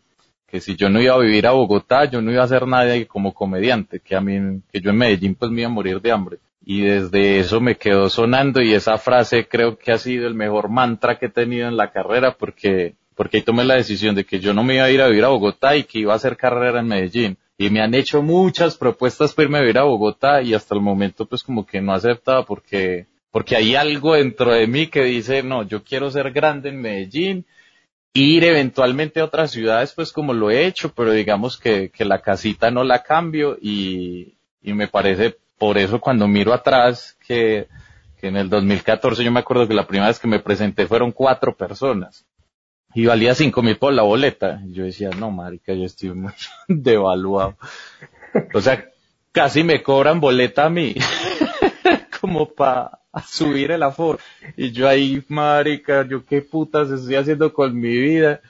que 0.47 0.59
si 0.59 0.75
yo 0.75 0.89
no 0.89 1.01
iba 1.01 1.15
a 1.15 1.19
vivir 1.19 1.47
a 1.47 1.51
Bogotá, 1.51 2.05
yo 2.05 2.21
no 2.21 2.31
iba 2.31 2.41
a 2.41 2.45
hacer 2.45 2.67
nada 2.67 2.93
como 3.05 3.33
comediante, 3.33 3.99
que 3.99 4.15
a 4.15 4.21
mí, 4.21 4.61
que 4.71 4.81
yo 4.81 4.91
en 4.91 4.97
Medellín 4.97 5.35
pues 5.35 5.51
me 5.51 5.61
iba 5.61 5.69
a 5.69 5.73
morir 5.73 6.01
de 6.01 6.11
hambre 6.11 6.37
y 6.63 6.81
desde 6.81 7.39
eso 7.39 7.59
me 7.59 7.75
quedó 7.75 8.09
sonando 8.09 8.61
y 8.61 8.73
esa 8.73 8.97
frase 8.97 9.47
creo 9.47 9.77
que 9.77 9.91
ha 9.91 9.97
sido 9.97 10.27
el 10.27 10.35
mejor 10.35 10.69
mantra 10.69 11.17
que 11.17 11.25
he 11.25 11.29
tenido 11.29 11.67
en 11.67 11.75
la 11.75 11.91
carrera 11.91 12.35
porque 12.37 12.95
porque 13.15 13.37
ahí 13.37 13.43
tomé 13.43 13.63
la 13.63 13.75
decisión 13.75 14.15
de 14.15 14.25
que 14.25 14.39
yo 14.39 14.53
no 14.53 14.63
me 14.63 14.75
iba 14.75 14.85
a 14.85 14.91
ir 14.91 15.01
a 15.01 15.07
vivir 15.07 15.25
a 15.25 15.29
Bogotá 15.29 15.75
y 15.75 15.83
que 15.83 15.99
iba 15.99 16.13
a 16.13 16.15
hacer 16.15 16.37
carrera 16.37 16.79
en 16.79 16.87
Medellín. 16.87 17.37
Y 17.61 17.69
me 17.69 17.79
han 17.79 17.93
hecho 17.93 18.23
muchas 18.23 18.75
propuestas 18.75 19.33
para 19.33 19.43
irme 19.43 19.59
a 19.59 19.61
vivir 19.61 19.77
a 19.77 19.83
Bogotá 19.83 20.41
y 20.41 20.55
hasta 20.55 20.73
el 20.73 20.81
momento 20.81 21.27
pues 21.27 21.43
como 21.43 21.63
que 21.63 21.79
no 21.79 21.93
aceptaba 21.93 22.43
porque, 22.43 23.05
porque 23.29 23.55
hay 23.55 23.75
algo 23.75 24.15
dentro 24.15 24.51
de 24.51 24.65
mí 24.65 24.87
que 24.87 25.03
dice, 25.03 25.43
no, 25.43 25.61
yo 25.61 25.83
quiero 25.83 26.09
ser 26.09 26.31
grande 26.31 26.69
en 26.69 26.81
Medellín, 26.81 27.45
ir 28.13 28.45
eventualmente 28.45 29.19
a 29.19 29.25
otras 29.25 29.51
ciudades 29.51 29.93
pues 29.93 30.11
como 30.11 30.33
lo 30.33 30.49
he 30.49 30.65
hecho, 30.65 30.91
pero 30.95 31.11
digamos 31.11 31.59
que, 31.59 31.91
que 31.91 32.03
la 32.03 32.23
casita 32.23 32.71
no 32.71 32.83
la 32.83 33.03
cambio 33.03 33.55
y, 33.61 34.33
y 34.63 34.73
me 34.73 34.87
parece 34.87 35.37
por 35.59 35.77
eso 35.77 36.01
cuando 36.01 36.27
miro 36.27 36.55
atrás 36.55 37.15
que, 37.27 37.67
que 38.19 38.29
en 38.29 38.37
el 38.37 38.49
2014 38.49 39.23
yo 39.23 39.31
me 39.31 39.41
acuerdo 39.41 39.67
que 39.67 39.75
la 39.75 39.85
primera 39.85 40.07
vez 40.07 40.17
que 40.17 40.27
me 40.27 40.39
presenté 40.39 40.87
fueron 40.87 41.11
cuatro 41.11 41.55
personas 41.55 42.25
y 42.93 43.05
valía 43.05 43.35
cinco 43.35 43.61
mil 43.61 43.77
por 43.77 43.93
la 43.93 44.03
boleta. 44.03 44.61
Y 44.67 44.73
yo 44.73 44.83
decía, 44.83 45.09
no, 45.11 45.31
marica, 45.31 45.73
yo 45.73 45.85
estoy 45.85 46.13
muy 46.13 46.33
devaluado. 46.67 47.57
O 48.53 48.61
sea, 48.61 48.89
casi 49.31 49.63
me 49.63 49.81
cobran 49.81 50.19
boleta 50.19 50.65
a 50.65 50.69
mí, 50.69 50.95
como 52.21 52.49
para 52.49 52.99
subir 53.27 53.71
el 53.71 53.83
aforo. 53.83 54.19
Y 54.57 54.71
yo 54.71 54.87
ahí, 54.87 55.23
marica, 55.27 56.07
yo 56.07 56.25
qué 56.25 56.41
putas 56.41 56.89
estoy 56.89 57.15
haciendo 57.15 57.53
con 57.53 57.77
mi 57.79 57.97
vida. 57.97 58.41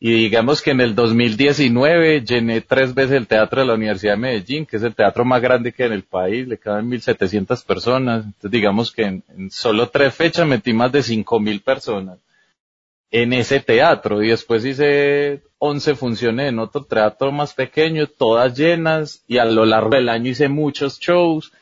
Y 0.00 0.12
digamos 0.12 0.62
que 0.62 0.70
en 0.70 0.80
el 0.80 0.94
2019 0.94 2.20
llené 2.20 2.60
tres 2.60 2.94
veces 2.94 3.16
el 3.16 3.26
teatro 3.26 3.62
de 3.62 3.66
la 3.66 3.74
Universidad 3.74 4.12
de 4.12 4.18
Medellín, 4.18 4.64
que 4.64 4.76
es 4.76 4.84
el 4.84 4.94
teatro 4.94 5.24
más 5.24 5.42
grande 5.42 5.72
que 5.72 5.82
hay 5.82 5.88
en 5.88 5.94
el 5.94 6.04
país, 6.04 6.46
le 6.46 6.56
caben 6.56 6.88
1.700 6.88 7.66
personas. 7.66 8.24
Entonces 8.24 8.50
digamos 8.52 8.92
que 8.92 9.02
en, 9.02 9.24
en 9.36 9.50
solo 9.50 9.88
tres 9.88 10.14
fechas 10.14 10.46
metí 10.46 10.72
más 10.72 10.92
de 10.92 11.00
5.000 11.00 11.62
personas 11.64 12.18
en 13.10 13.32
ese 13.32 13.60
teatro 13.60 14.22
y 14.22 14.28
después 14.28 14.64
hice 14.64 15.42
11 15.58 15.94
funciones 15.94 16.48
en 16.48 16.58
otro 16.58 16.84
teatro 16.84 17.32
más 17.32 17.54
pequeño, 17.54 18.06
todas 18.06 18.56
llenas 18.56 19.22
y 19.26 19.38
a 19.38 19.44
lo 19.44 19.64
largo 19.64 19.90
del 19.90 20.08
año 20.08 20.30
hice 20.30 20.48
muchos 20.48 20.98
shows. 20.98 21.52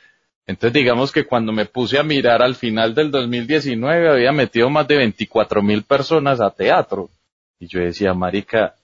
Entonces 0.46 0.74
digamos 0.74 1.12
que 1.12 1.24
cuando 1.24 1.52
me 1.52 1.66
puse 1.66 1.98
a 1.98 2.02
mirar 2.02 2.42
al 2.42 2.54
final 2.54 2.94
del 2.94 3.10
2019 3.10 4.08
había 4.08 4.32
metido 4.32 4.70
más 4.70 4.86
de 4.86 4.96
24 4.96 5.62
mil 5.62 5.82
personas 5.82 6.40
a 6.40 6.50
teatro. 6.50 7.08
Y 7.58 7.66
yo 7.68 7.80
decía, 7.80 8.12
marica. 8.12 8.74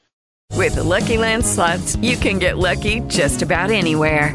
With 0.56 0.76
Lucky 0.76 1.16
Land 1.16 1.44
slots, 1.44 1.96
you 2.00 2.16
can 2.16 2.38
get 2.38 2.56
lucky 2.56 3.00
just 3.08 3.42
about 3.42 3.70
anywhere. 3.70 4.34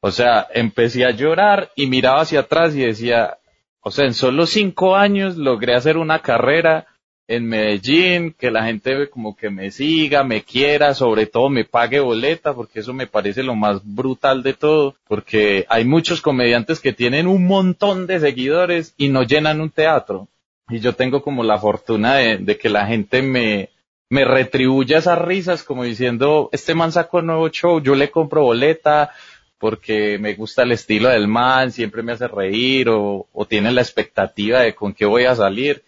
O 0.00 0.10
sea, 0.10 0.48
empecé 0.54 1.04
a 1.04 1.10
llorar 1.10 1.70
y 1.76 1.86
miraba 1.86 2.22
hacia 2.22 2.40
atrás 2.40 2.74
y 2.74 2.80
decía, 2.80 3.38
o 3.82 3.90
sea, 3.90 4.06
en 4.06 4.14
solo 4.14 4.46
cinco 4.46 4.96
años 4.96 5.36
logré 5.36 5.74
hacer 5.74 5.98
una 5.98 6.20
carrera 6.20 6.86
en 7.28 7.46
Medellín, 7.46 8.34
que 8.36 8.50
la 8.50 8.64
gente 8.64 9.08
como 9.08 9.36
que 9.36 9.50
me 9.50 9.70
siga, 9.70 10.24
me 10.24 10.42
quiera, 10.42 10.94
sobre 10.94 11.26
todo 11.26 11.48
me 11.48 11.64
pague 11.64 12.00
boleta, 12.00 12.54
porque 12.54 12.80
eso 12.80 12.92
me 12.92 13.06
parece 13.06 13.44
lo 13.44 13.54
más 13.54 13.82
brutal 13.84 14.42
de 14.42 14.54
todo, 14.54 14.96
porque 15.06 15.64
hay 15.68 15.84
muchos 15.84 16.20
comediantes 16.20 16.80
que 16.80 16.92
tienen 16.92 17.28
un 17.28 17.46
montón 17.46 18.08
de 18.08 18.18
seguidores 18.18 18.94
y 18.96 19.10
no 19.10 19.22
llenan 19.22 19.60
un 19.60 19.70
teatro. 19.70 20.26
Y 20.68 20.80
yo 20.80 20.94
tengo 20.94 21.22
como 21.22 21.44
la 21.44 21.58
fortuna 21.58 22.16
de, 22.16 22.38
de 22.38 22.58
que 22.58 22.68
la 22.68 22.86
gente 22.86 23.22
me, 23.22 23.70
me 24.08 24.24
retribuya 24.24 24.98
esas 24.98 25.18
risas 25.18 25.62
como 25.62 25.84
diciendo, 25.84 26.48
este 26.50 26.74
man 26.74 26.90
sacó 26.90 27.18
un 27.18 27.26
nuevo 27.26 27.48
show, 27.48 27.80
yo 27.80 27.94
le 27.94 28.10
compro 28.10 28.42
boleta, 28.42 29.12
porque 29.60 30.18
me 30.18 30.34
gusta 30.34 30.62
el 30.62 30.72
estilo 30.72 31.10
del 31.10 31.28
man, 31.28 31.70
siempre 31.70 32.02
me 32.02 32.12
hace 32.12 32.26
reír 32.26 32.88
o, 32.88 33.28
o 33.30 33.46
tiene 33.46 33.70
la 33.70 33.82
expectativa 33.82 34.60
de 34.60 34.74
con 34.74 34.94
qué 34.94 35.04
voy 35.04 35.26
a 35.26 35.36
salir. 35.36 35.84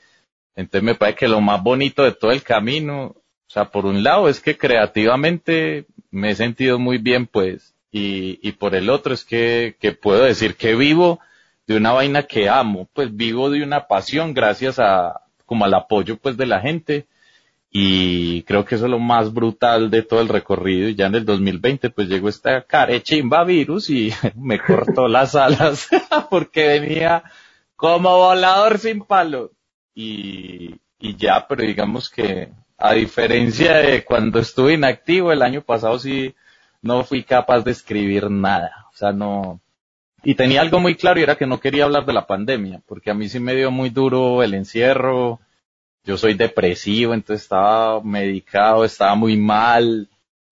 Entonces 0.54 0.82
me 0.85 0.94
parece 0.94 1.20
que 1.20 1.28
lo 1.28 1.40
más 1.40 1.62
bonito 1.62 2.04
de 2.04 2.12
todo 2.12 2.32
el 2.32 2.42
camino, 2.42 3.04
o 3.06 3.50
sea, 3.50 3.70
por 3.70 3.87
un 3.87 4.02
lado 4.02 4.28
es 4.28 4.40
que 4.40 4.58
creativamente 4.58 5.87
me 6.11 6.30
he 6.30 6.35
sentido 6.35 6.78
muy 6.78 6.98
bien, 6.98 7.26
pues, 7.26 7.74
y, 7.90 8.38
y 8.46 8.52
por 8.52 8.74
el 8.74 8.90
otro 8.90 9.14
es 9.14 9.24
que, 9.24 9.76
que 9.80 9.92
puedo 9.92 10.22
decir 10.24 10.56
que 10.56 10.74
vivo 10.74 11.20
de 11.66 11.76
una 11.76 11.92
vaina 11.92 12.24
que 12.24 12.50
amo, 12.50 12.88
pues 12.92 13.16
vivo 13.16 13.48
de 13.48 13.62
una 13.62 13.87
pasión 13.87 14.35
gracias 14.35 14.78
a, 14.78 15.22
como 15.46 15.64
al 15.64 15.72
apoyo, 15.72 16.18
pues, 16.18 16.37
de 16.37 16.44
la 16.44 16.61
gente, 16.61 17.06
y 17.74 18.42
creo 18.42 18.66
que 18.66 18.74
eso 18.74 18.85
es 18.85 18.90
lo 18.90 18.98
más 18.98 19.32
brutal 19.32 19.90
de 19.90 20.02
todo 20.02 20.20
el 20.20 20.28
recorrido, 20.28 20.88
y 20.88 20.94
ya 20.94 21.06
en 21.06 21.14
el 21.14 21.24
2020, 21.24 21.88
pues, 21.90 22.06
llegó 22.08 22.28
esta 22.28 22.62
carechimba 22.62 23.44
virus 23.44 23.88
y 23.88 24.12
me 24.37 24.61
cortó 24.61 25.08
las 25.08 25.35
alas, 25.35 25.88
porque 26.30 26.80
venía 26.80 27.24
como 27.74 28.16
volador 28.18 28.78
sin 28.78 29.00
palo. 29.04 29.52
Y, 29.94 30.76
y 30.98 31.16
ya, 31.16 31.46
pero 31.48 31.62
digamos 31.62 32.11
que 32.11 32.52
a 32.76 32.92
diferencia 32.92 33.78
de 33.78 34.04
cuando 34.04 34.38
estuve 34.38 34.74
inactivo 34.74 35.32
el 35.32 35.42
año 35.42 35.62
pasado 35.62 35.98
sí 35.98 36.35
no 36.82 37.04
fui 37.04 37.22
capaz 37.22 37.61
de 37.61 37.70
escribir 37.70 38.30
nada, 38.30 38.87
o 38.92 38.96
sea, 38.96 39.12
no, 39.12 39.61
y 40.24 40.35
tenía 40.35 40.61
algo 40.61 40.78
muy 40.80 40.96
claro 40.96 41.20
y 41.20 41.22
era 41.22 41.37
que 41.37 41.46
no 41.46 41.61
quería 41.61 41.85
hablar 41.85 42.04
de 42.06 42.12
la 42.12 42.26
pandemia, 42.26 42.82
porque 42.87 43.11
a 43.11 43.14
mí 43.14 43.28
sí 43.28 43.40
me 43.40 43.54
dio 43.54 43.70
muy 43.70 43.90
duro 43.90 44.42
el 44.42 44.54
encierro, 44.54 45.40
yo 46.04 46.16
soy 46.16 46.34
depresivo, 46.34 47.14
entonces 47.14 47.42
estaba 47.42 48.02
medicado, 48.02 48.84
estaba 48.84 49.14
muy 49.14 49.36
mal, 49.36 50.08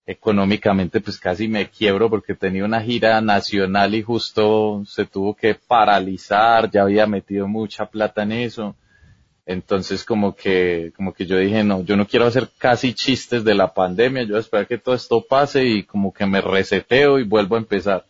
económicamente 0.07 1.01
pues 1.01 1.19
casi 1.19 1.47
me 1.49 1.69
quiebro 1.71 2.11
porque 2.11 2.35
tenía 2.35 2.65
una 2.65 2.81
gira 2.83 3.21
nacional 3.21 3.95
y 3.95 4.03
justo 4.03 4.83
se 4.87 5.07
tuvo 5.07 5.35
que 5.35 5.55
paralizar, 5.55 6.71
ya 6.71 6.83
había 6.83 7.07
metido 7.07 7.47
mucha 7.47 7.87
plata 7.87 8.23
en 8.23 8.33
eso. 8.33 8.77
Entonces 9.47 10.05
como 10.05 10.35
que, 10.35 10.93
como 10.97 11.13
que 11.13 11.27
yo 11.27 11.37
dije, 11.37 11.65
no, 11.65 11.83
yo 11.85 11.97
no 11.97 12.07
quiero 12.07 12.27
hacer 12.27 12.49
casi 12.59 12.95
chistes 12.95 13.45
de 13.45 13.55
la 13.55 13.73
pandemia, 13.73 14.25
yo 14.25 14.37
espero 14.37 14.67
que 14.67 14.79
todo 14.79 14.95
esto 14.95 15.25
pase 15.29 15.65
y 15.65 15.83
como 15.85 16.13
que 16.13 16.27
me 16.27 16.41
reseteo 16.41 17.19
y 17.19 17.25
vuelvo 17.25 17.57
a 17.57 17.59
empezar. 17.59 18.05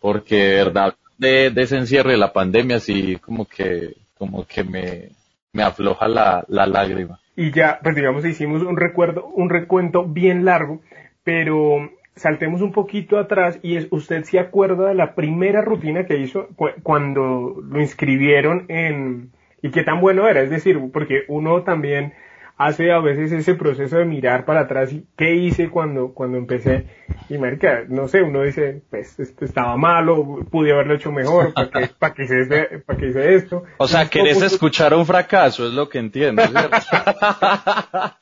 Porque 0.00 0.36
de 0.36 0.54
verdad, 0.64 0.94
de, 1.16 1.50
de 1.50 1.62
ese 1.62 1.76
encierro 1.76 2.10
de 2.10 2.18
la 2.18 2.32
pandemia 2.32 2.80
sí 2.80 3.16
como 3.16 3.46
que, 3.46 3.96
como 4.16 4.46
que 4.46 4.64
me, 4.64 5.10
me 5.58 5.64
afloja 5.64 6.06
la, 6.06 6.44
la 6.46 6.66
lágrima. 6.68 7.18
Y 7.34 7.50
ya, 7.50 7.80
pues 7.82 7.96
digamos, 7.96 8.24
hicimos 8.24 8.62
un 8.62 8.76
recuerdo, 8.76 9.26
un 9.26 9.50
recuento 9.50 10.04
bien 10.04 10.44
largo, 10.44 10.80
pero 11.24 11.90
saltemos 12.14 12.62
un 12.62 12.70
poquito 12.70 13.18
atrás 13.18 13.58
y 13.60 13.76
es, 13.76 13.88
usted 13.90 14.22
se 14.22 14.38
acuerda 14.38 14.88
de 14.88 14.94
la 14.94 15.16
primera 15.16 15.60
rutina 15.60 16.06
que 16.06 16.18
hizo 16.18 16.48
cuando 16.84 17.56
lo 17.60 17.80
inscribieron 17.80 18.66
en, 18.68 19.32
y 19.60 19.70
qué 19.72 19.82
tan 19.82 20.00
bueno 20.00 20.28
era, 20.28 20.42
es 20.42 20.50
decir, 20.50 20.78
porque 20.92 21.22
uno 21.26 21.62
también 21.64 22.12
hace 22.58 22.90
a 22.90 22.98
veces 22.98 23.30
ese 23.30 23.54
proceso 23.54 23.96
de 23.96 24.04
mirar 24.04 24.44
para 24.44 24.62
atrás 24.62 24.92
y 24.92 25.06
qué 25.16 25.36
hice 25.36 25.70
cuando, 25.70 26.12
cuando 26.12 26.36
empecé 26.36 26.86
y 27.28 27.38
marica, 27.38 27.84
no 27.88 28.08
sé, 28.08 28.22
uno 28.22 28.42
dice, 28.42 28.82
pues 28.90 29.18
esto 29.20 29.44
estaba 29.44 29.76
malo, 29.76 30.44
pude 30.50 30.72
haberlo 30.72 30.94
hecho 30.94 31.12
mejor, 31.12 31.54
¿para 31.54 31.70
qué, 31.70 31.88
para 31.98 32.14
qué 32.14 32.24
hice, 32.24 32.40
este, 32.40 32.78
para 32.80 33.06
hice 33.06 33.34
esto? 33.34 33.62
O 33.78 33.86
sea, 33.86 34.10
querés 34.10 34.42
escuchar 34.42 34.92
un 34.92 35.06
fracaso, 35.06 35.66
es 35.66 35.72
lo 35.72 35.88
que 35.88 35.98
entiendo. 35.98 36.42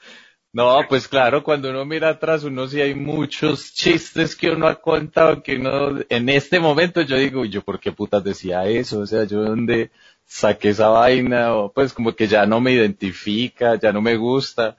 No, 0.57 0.81
pues 0.88 1.07
claro, 1.07 1.42
cuando 1.42 1.68
uno 1.68 1.85
mira 1.85 2.09
atrás, 2.09 2.42
uno 2.42 2.66
sí 2.66 2.81
hay 2.81 2.94
muchos 2.94 3.75
chistes 3.75 4.35
que 4.35 4.49
uno 4.49 4.66
ha 4.66 4.81
contado 4.81 5.42
que 5.42 5.57
uno, 5.57 6.01
en 6.09 6.31
este 6.31 6.59
momento 6.61 7.03
yo 7.03 7.18
digo, 7.18 7.44
yo 7.44 7.61
por 7.61 7.79
qué 7.79 7.92
putas 7.92 8.25
decía 8.25 8.64
eso? 8.64 9.01
O 9.01 9.07
sea, 9.07 9.25
yo 9.25 9.42
donde 9.42 9.90
saqué 10.26 10.70
esa 10.70 10.88
vaina, 10.88 11.54
o 11.54 11.72
pues 11.72 11.92
como 11.92 12.14
que 12.14 12.26
ya 12.26 12.44
no 12.46 12.60
me 12.60 12.72
identifica, 12.72 13.76
ya 13.76 13.92
no 13.92 14.02
me 14.02 14.16
gusta. 14.16 14.76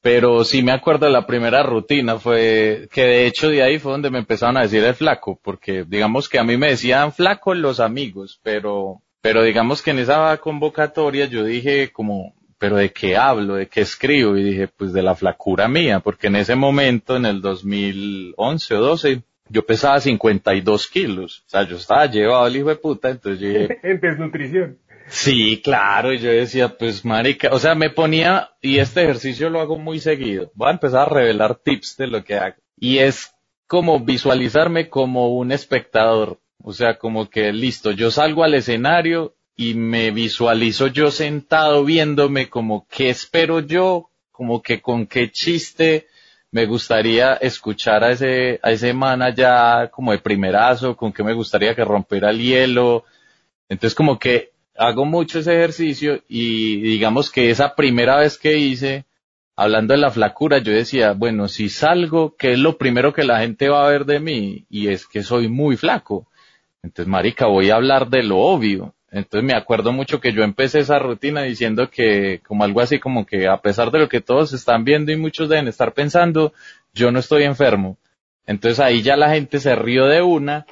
Pero 0.00 0.44
sí 0.44 0.62
me 0.62 0.72
acuerdo 0.72 1.06
de 1.06 1.12
la 1.12 1.26
primera 1.26 1.62
rutina, 1.62 2.18
fue 2.18 2.88
que 2.92 3.02
de 3.02 3.26
hecho 3.26 3.48
de 3.48 3.62
ahí 3.62 3.78
fue 3.78 3.92
donde 3.92 4.10
me 4.10 4.18
empezaron 4.18 4.56
a 4.56 4.62
decir 4.62 4.82
el 4.82 4.94
flaco, 4.94 5.38
porque 5.42 5.84
digamos 5.86 6.28
que 6.28 6.40
a 6.40 6.44
mí 6.44 6.56
me 6.56 6.70
decían 6.70 7.12
flaco 7.12 7.54
los 7.54 7.78
amigos, 7.78 8.40
pero, 8.42 9.00
pero 9.20 9.44
digamos 9.44 9.80
que 9.80 9.92
en 9.92 10.00
esa 10.00 10.36
convocatoria 10.38 11.26
yo 11.26 11.44
dije 11.44 11.92
como, 11.92 12.34
pero 12.58 12.76
de 12.76 12.92
qué 12.92 13.16
hablo, 13.16 13.54
de 13.54 13.68
qué 13.68 13.82
escribo, 13.82 14.36
y 14.36 14.42
dije 14.42 14.68
pues 14.68 14.92
de 14.92 15.02
la 15.02 15.14
flacura 15.14 15.68
mía, 15.68 16.00
porque 16.00 16.26
en 16.26 16.36
ese 16.36 16.56
momento, 16.56 17.16
en 17.16 17.26
el 17.26 17.40
2011 17.40 18.74
o 18.74 18.80
12, 18.80 19.22
yo 19.52 19.64
pesaba 19.66 20.00
52 20.00 20.88
kilos. 20.88 21.44
O 21.46 21.50
sea, 21.50 21.62
yo 21.68 21.76
estaba 21.76 22.06
llevado 22.06 22.46
el 22.46 22.56
hijo 22.56 22.70
de 22.70 22.76
puta, 22.76 23.10
entonces 23.10 23.40
yo 23.40 23.48
dije... 23.48 23.78
en 23.82 24.00
desnutrición. 24.00 24.78
Sí, 25.08 25.60
claro, 25.62 26.14
yo 26.14 26.30
decía, 26.30 26.76
pues 26.78 27.04
marica, 27.04 27.50
o 27.52 27.58
sea, 27.58 27.74
me 27.74 27.90
ponía, 27.90 28.50
y 28.62 28.78
este 28.78 29.02
ejercicio 29.02 29.50
lo 29.50 29.60
hago 29.60 29.76
muy 29.76 29.98
seguido, 29.98 30.50
voy 30.54 30.68
a 30.68 30.72
empezar 30.72 31.02
a 31.02 31.12
revelar 31.12 31.56
tips 31.56 31.96
de 31.98 32.06
lo 32.06 32.24
que 32.24 32.36
hago, 32.36 32.56
y 32.78 32.98
es 32.98 33.34
como 33.66 34.00
visualizarme 34.00 34.88
como 34.88 35.36
un 35.36 35.52
espectador, 35.52 36.38
o 36.62 36.72
sea, 36.72 36.98
como 36.98 37.28
que 37.28 37.52
listo, 37.52 37.90
yo 37.90 38.10
salgo 38.10 38.44
al 38.44 38.54
escenario 38.54 39.34
y 39.56 39.74
me 39.74 40.12
visualizo 40.12 40.86
yo 40.86 41.10
sentado 41.10 41.84
viéndome 41.84 42.48
como 42.48 42.86
qué 42.88 43.10
espero 43.10 43.60
yo, 43.60 44.08
como 44.30 44.62
que 44.62 44.80
con 44.80 45.06
qué 45.06 45.30
chiste 45.30 46.06
me 46.52 46.66
gustaría 46.66 47.34
escuchar 47.34 48.04
a 48.04 48.12
ese, 48.12 48.60
a 48.62 48.70
ese 48.70 48.92
man 48.92 49.22
allá 49.22 49.88
como 49.90 50.12
de 50.12 50.18
primerazo, 50.18 50.96
con 50.96 51.12
qué 51.12 51.24
me 51.24 51.32
gustaría 51.32 51.74
que 51.74 51.84
rompiera 51.84 52.30
el 52.30 52.40
hielo. 52.40 53.04
Entonces 53.68 53.94
como 53.94 54.18
que 54.18 54.52
hago 54.76 55.06
mucho 55.06 55.38
ese 55.38 55.54
ejercicio 55.54 56.22
y 56.28 56.80
digamos 56.82 57.30
que 57.30 57.50
esa 57.50 57.74
primera 57.74 58.18
vez 58.18 58.36
que 58.36 58.58
hice, 58.58 59.06
hablando 59.56 59.94
de 59.94 60.00
la 60.00 60.10
flacura, 60.10 60.58
yo 60.58 60.72
decía, 60.72 61.12
bueno, 61.12 61.48
si 61.48 61.70
salgo, 61.70 62.36
¿qué 62.36 62.52
es 62.52 62.58
lo 62.58 62.76
primero 62.76 63.14
que 63.14 63.24
la 63.24 63.40
gente 63.40 63.70
va 63.70 63.86
a 63.86 63.90
ver 63.90 64.04
de 64.04 64.20
mí? 64.20 64.66
Y 64.68 64.88
es 64.88 65.06
que 65.06 65.22
soy 65.22 65.48
muy 65.48 65.76
flaco. 65.78 66.28
Entonces, 66.82 67.08
marica, 67.08 67.46
voy 67.46 67.70
a 67.70 67.76
hablar 67.76 68.10
de 68.10 68.24
lo 68.24 68.38
obvio. 68.38 68.94
Entonces 69.12 69.46
me 69.46 69.54
acuerdo 69.54 69.92
mucho 69.92 70.20
que 70.20 70.32
yo 70.32 70.42
empecé 70.42 70.80
esa 70.80 70.98
rutina 70.98 71.42
diciendo 71.42 71.90
que 71.90 72.40
como 72.48 72.64
algo 72.64 72.80
así 72.80 72.98
como 72.98 73.26
que 73.26 73.46
a 73.46 73.58
pesar 73.58 73.90
de 73.90 73.98
lo 73.98 74.08
que 74.08 74.22
todos 74.22 74.54
están 74.54 74.84
viendo 74.84 75.12
y 75.12 75.16
muchos 75.16 75.50
deben 75.50 75.68
estar 75.68 75.92
pensando, 75.92 76.54
yo 76.94 77.12
no 77.12 77.18
estoy 77.18 77.44
enfermo. 77.44 77.98
Entonces 78.46 78.80
ahí 78.80 79.02
ya 79.02 79.16
la 79.18 79.28
gente 79.28 79.60
se 79.60 79.76
rió 79.76 80.06
de 80.06 80.22
una 80.22 80.64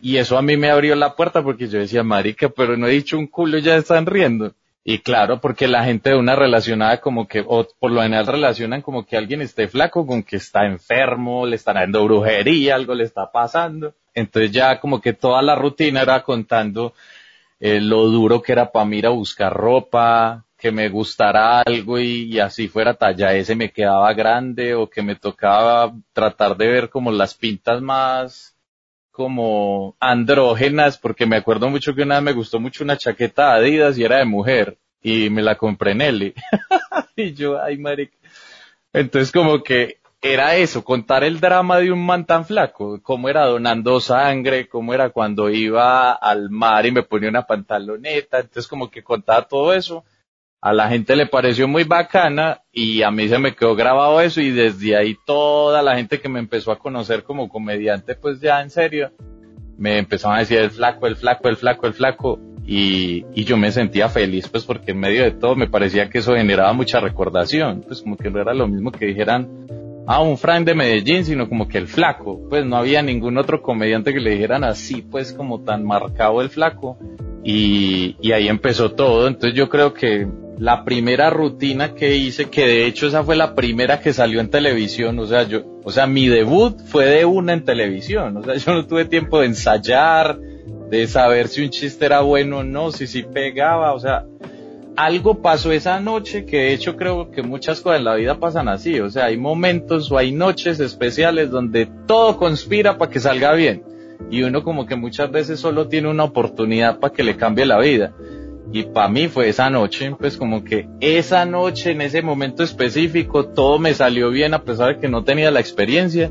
y 0.00 0.16
eso 0.16 0.36
a 0.36 0.42
mí 0.42 0.56
me 0.56 0.70
abrió 0.70 0.96
la 0.96 1.14
puerta 1.14 1.44
porque 1.44 1.68
yo 1.68 1.78
decía, 1.78 2.02
marica, 2.02 2.48
pero 2.48 2.76
no 2.76 2.88
he 2.88 2.90
dicho 2.90 3.16
un 3.16 3.28
culo, 3.28 3.58
ya 3.58 3.76
están 3.76 4.06
riendo. 4.06 4.54
Y 4.82 4.98
claro, 4.98 5.40
porque 5.40 5.68
la 5.68 5.84
gente 5.84 6.10
de 6.10 6.16
una 6.16 6.34
relacionada 6.34 7.00
como 7.00 7.28
que, 7.28 7.44
o 7.46 7.66
por 7.78 7.92
lo 7.92 8.02
general 8.02 8.26
relacionan 8.26 8.82
como 8.82 9.06
que 9.06 9.16
alguien 9.16 9.40
esté 9.40 9.68
flaco 9.68 10.04
con 10.04 10.24
que 10.24 10.36
está 10.36 10.66
enfermo, 10.66 11.46
le 11.46 11.56
están 11.56 11.76
dando 11.76 12.04
brujería, 12.04 12.74
algo 12.74 12.94
le 12.94 13.04
está 13.04 13.30
pasando. 13.30 13.94
Entonces 14.14 14.50
ya 14.50 14.80
como 14.80 15.00
que 15.00 15.12
toda 15.12 15.40
la 15.42 15.54
rutina 15.54 16.02
era 16.02 16.22
contando 16.22 16.92
eh, 17.66 17.80
lo 17.80 18.10
duro 18.10 18.42
que 18.42 18.52
era 18.52 18.70
para 18.70 18.84
mí 18.84 18.98
ir 18.98 19.06
a 19.06 19.10
buscar 19.10 19.50
ropa, 19.50 20.44
que 20.58 20.70
me 20.70 20.90
gustara 20.90 21.62
algo 21.62 21.98
y, 21.98 22.38
así 22.38 22.68
fuera 22.68 22.92
talla 22.92 23.32
ese 23.32 23.56
me 23.56 23.72
quedaba 23.72 24.12
grande 24.12 24.74
o 24.74 24.90
que 24.90 25.00
me 25.00 25.16
tocaba 25.16 25.94
tratar 26.12 26.58
de 26.58 26.68
ver 26.68 26.90
como 26.90 27.10
las 27.10 27.32
pintas 27.32 27.80
más 27.80 28.54
como 29.10 29.96
andrógenas, 29.98 30.98
porque 30.98 31.24
me 31.24 31.36
acuerdo 31.36 31.70
mucho 31.70 31.94
que 31.94 32.02
una 32.02 32.16
vez 32.16 32.24
me 32.24 32.32
gustó 32.34 32.60
mucho 32.60 32.84
una 32.84 32.98
chaqueta 32.98 33.54
Adidas 33.54 33.96
y 33.96 34.04
era 34.04 34.18
de 34.18 34.26
mujer 34.26 34.76
y 35.00 35.30
me 35.30 35.40
la 35.40 35.56
compré 35.56 35.92
en 35.92 36.02
Eli. 36.02 36.34
y 37.16 37.32
yo, 37.32 37.62
ay, 37.62 37.78
marica. 37.78 38.18
Entonces 38.92 39.32
como 39.32 39.62
que 39.62 40.00
era 40.24 40.56
eso, 40.56 40.82
contar 40.82 41.22
el 41.22 41.38
drama 41.38 41.78
de 41.80 41.92
un 41.92 42.04
man 42.04 42.24
tan 42.24 42.46
flaco, 42.46 42.98
cómo 43.02 43.28
era 43.28 43.44
donando 43.44 44.00
sangre, 44.00 44.66
cómo 44.68 44.94
era 44.94 45.10
cuando 45.10 45.50
iba 45.50 46.12
al 46.12 46.48
mar 46.48 46.86
y 46.86 46.92
me 46.92 47.02
ponía 47.02 47.28
una 47.28 47.46
pantaloneta, 47.46 48.38
entonces 48.38 48.66
como 48.66 48.90
que 48.90 49.02
contaba 49.02 49.42
todo 49.46 49.74
eso. 49.74 50.02
A 50.62 50.72
la 50.72 50.88
gente 50.88 51.14
le 51.14 51.26
pareció 51.26 51.68
muy 51.68 51.84
bacana 51.84 52.62
y 52.72 53.02
a 53.02 53.10
mí 53.10 53.28
se 53.28 53.38
me 53.38 53.54
quedó 53.54 53.76
grabado 53.76 54.18
eso 54.22 54.40
y 54.40 54.50
desde 54.50 54.96
ahí 54.96 55.14
toda 55.26 55.82
la 55.82 55.94
gente 55.94 56.18
que 56.18 56.30
me 56.30 56.38
empezó 56.38 56.72
a 56.72 56.78
conocer 56.78 57.22
como 57.22 57.50
comediante, 57.50 58.14
pues 58.14 58.40
ya 58.40 58.62
en 58.62 58.70
serio, 58.70 59.12
me 59.76 59.98
empezaban 59.98 60.38
a 60.38 60.40
decir 60.40 60.56
el 60.56 60.70
flaco, 60.70 61.06
el 61.06 61.16
flaco, 61.16 61.50
el 61.50 61.58
flaco, 61.58 61.86
el 61.86 61.92
flaco 61.92 62.40
y, 62.64 63.26
y 63.34 63.44
yo 63.44 63.58
me 63.58 63.70
sentía 63.72 64.08
feliz 64.08 64.48
pues 64.48 64.64
porque 64.64 64.92
en 64.92 65.00
medio 65.00 65.22
de 65.22 65.32
todo 65.32 65.54
me 65.54 65.68
parecía 65.68 66.08
que 66.08 66.20
eso 66.20 66.34
generaba 66.34 66.72
mucha 66.72 66.98
recordación, 66.98 67.82
pues 67.86 68.00
como 68.00 68.16
que 68.16 68.30
no 68.30 68.40
era 68.40 68.54
lo 68.54 68.66
mismo 68.66 68.90
que 68.90 69.04
dijeran 69.04 69.83
a 70.06 70.20
un 70.20 70.36
Frank 70.36 70.66
de 70.66 70.74
Medellín, 70.74 71.24
sino 71.24 71.48
como 71.48 71.68
que 71.68 71.78
el 71.78 71.88
flaco. 71.88 72.40
Pues 72.48 72.64
no 72.64 72.76
había 72.76 73.02
ningún 73.02 73.38
otro 73.38 73.62
comediante 73.62 74.12
que 74.12 74.20
le 74.20 74.30
dijeran 74.30 74.64
así, 74.64 75.02
pues 75.02 75.32
como 75.32 75.62
tan 75.62 75.84
marcado 75.84 76.40
el 76.40 76.50
flaco. 76.50 76.98
Y, 77.42 78.16
y 78.20 78.32
ahí 78.32 78.48
empezó 78.48 78.92
todo. 78.92 79.28
Entonces 79.28 79.56
yo 79.56 79.68
creo 79.68 79.94
que 79.94 80.26
la 80.58 80.84
primera 80.84 81.30
rutina 81.30 81.94
que 81.94 82.16
hice, 82.16 82.46
que 82.46 82.66
de 82.66 82.86
hecho 82.86 83.06
esa 83.06 83.24
fue 83.24 83.36
la 83.36 83.54
primera 83.54 84.00
que 84.00 84.12
salió 84.12 84.40
en 84.40 84.50
televisión, 84.50 85.18
o 85.18 85.26
sea, 85.26 85.42
yo, 85.44 85.62
o 85.82 85.90
sea, 85.90 86.06
mi 86.06 86.28
debut 86.28 86.78
fue 86.86 87.06
de 87.06 87.24
una 87.24 87.52
en 87.52 87.64
televisión, 87.64 88.36
o 88.36 88.42
sea, 88.42 88.54
yo 88.56 88.72
no 88.72 88.86
tuve 88.86 89.04
tiempo 89.04 89.40
de 89.40 89.46
ensayar, 89.46 90.38
de 90.90 91.06
saber 91.06 91.48
si 91.48 91.64
un 91.64 91.70
chiste 91.70 92.06
era 92.06 92.20
bueno 92.20 92.58
o 92.58 92.64
no, 92.64 92.92
si 92.92 93.06
sí 93.06 93.22
pegaba, 93.22 93.94
o 93.94 94.00
sea, 94.00 94.26
algo 94.96 95.42
pasó 95.42 95.72
esa 95.72 96.00
noche 96.00 96.44
que 96.44 96.56
de 96.56 96.74
hecho 96.74 96.96
creo 96.96 97.30
que 97.30 97.42
muchas 97.42 97.80
cosas 97.80 97.98
en 97.98 98.04
la 98.04 98.14
vida 98.14 98.38
pasan 98.38 98.68
así, 98.68 99.00
o 99.00 99.10
sea, 99.10 99.26
hay 99.26 99.36
momentos 99.36 100.10
o 100.10 100.18
hay 100.18 100.32
noches 100.32 100.80
especiales 100.80 101.50
donde 101.50 101.86
todo 102.06 102.36
conspira 102.36 102.98
para 102.98 103.10
que 103.10 103.20
salga 103.20 103.52
bien. 103.54 103.82
Y 104.30 104.42
uno 104.42 104.62
como 104.62 104.86
que 104.86 104.96
muchas 104.96 105.30
veces 105.30 105.60
solo 105.60 105.88
tiene 105.88 106.08
una 106.08 106.24
oportunidad 106.24 106.98
para 106.98 107.12
que 107.12 107.24
le 107.24 107.36
cambie 107.36 107.66
la 107.66 107.78
vida. 107.78 108.12
Y 108.72 108.84
para 108.84 109.08
mí 109.08 109.28
fue 109.28 109.48
esa 109.48 109.70
noche, 109.70 110.14
pues 110.18 110.36
como 110.36 110.64
que 110.64 110.88
esa 111.00 111.44
noche, 111.44 111.90
en 111.90 112.00
ese 112.00 112.22
momento 112.22 112.62
específico, 112.62 113.46
todo 113.46 113.78
me 113.78 113.94
salió 113.94 114.30
bien 114.30 114.54
a 114.54 114.62
pesar 114.62 114.94
de 114.94 115.00
que 115.00 115.08
no 115.08 115.24
tenía 115.24 115.50
la 115.50 115.60
experiencia 115.60 116.30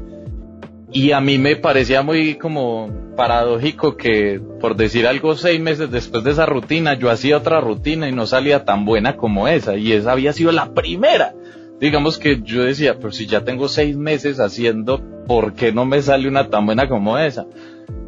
y 0.93 1.11
a 1.11 1.19
mí 1.19 1.39
me 1.39 1.55
parecía 1.55 2.03
muy 2.03 2.35
como 2.35 2.89
paradójico 3.17 3.97
que, 3.97 4.39
por 4.61 4.75
decir 4.75 5.07
algo, 5.07 5.35
seis 5.35 5.59
meses 5.59 5.89
después 5.89 6.23
de 6.23 6.31
esa 6.31 6.45
rutina, 6.45 6.93
yo 6.93 7.09
hacía 7.09 7.37
otra 7.37 7.59
rutina 7.59 8.07
y 8.07 8.11
no 8.11 8.27
salía 8.27 8.63
tan 8.63 8.85
buena 8.85 9.17
como 9.17 9.47
esa. 9.47 9.75
Y 9.75 9.91
esa 9.91 10.11
había 10.11 10.33
sido 10.33 10.51
la 10.51 10.73
primera. 10.73 11.33
Digamos 11.79 12.19
que 12.19 12.41
yo 12.43 12.63
decía, 12.63 12.97
pero 12.99 13.11
si 13.11 13.25
ya 13.25 13.43
tengo 13.43 13.67
seis 13.67 13.97
meses 13.97 14.39
haciendo, 14.39 15.01
¿por 15.27 15.53
qué 15.53 15.71
no 15.71 15.83
me 15.83 15.99
sale 16.01 16.27
una 16.27 16.49
tan 16.49 16.67
buena 16.67 16.87
como 16.87 17.17
esa? 17.17 17.47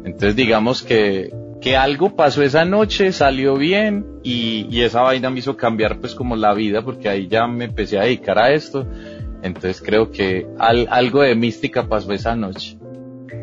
Entonces 0.04 0.36
digamos 0.36 0.82
que, 0.82 1.34
que 1.60 1.76
algo 1.76 2.14
pasó 2.14 2.42
esa 2.44 2.64
noche, 2.64 3.10
salió 3.10 3.56
bien 3.56 4.06
y, 4.22 4.68
y 4.70 4.82
esa 4.82 5.02
vaina 5.02 5.28
me 5.28 5.40
hizo 5.40 5.56
cambiar 5.56 5.98
pues 5.98 6.14
como 6.14 6.36
la 6.36 6.54
vida 6.54 6.82
porque 6.82 7.08
ahí 7.08 7.26
ya 7.26 7.48
me 7.48 7.64
empecé 7.64 7.98
a 7.98 8.02
dedicar 8.02 8.38
a 8.38 8.52
esto 8.52 8.86
entonces 9.42 9.82
creo 9.84 10.10
que 10.10 10.46
algo 10.58 11.22
de 11.22 11.34
mística 11.34 11.86
pasó 11.86 12.12
esa 12.12 12.34
noche. 12.36 12.78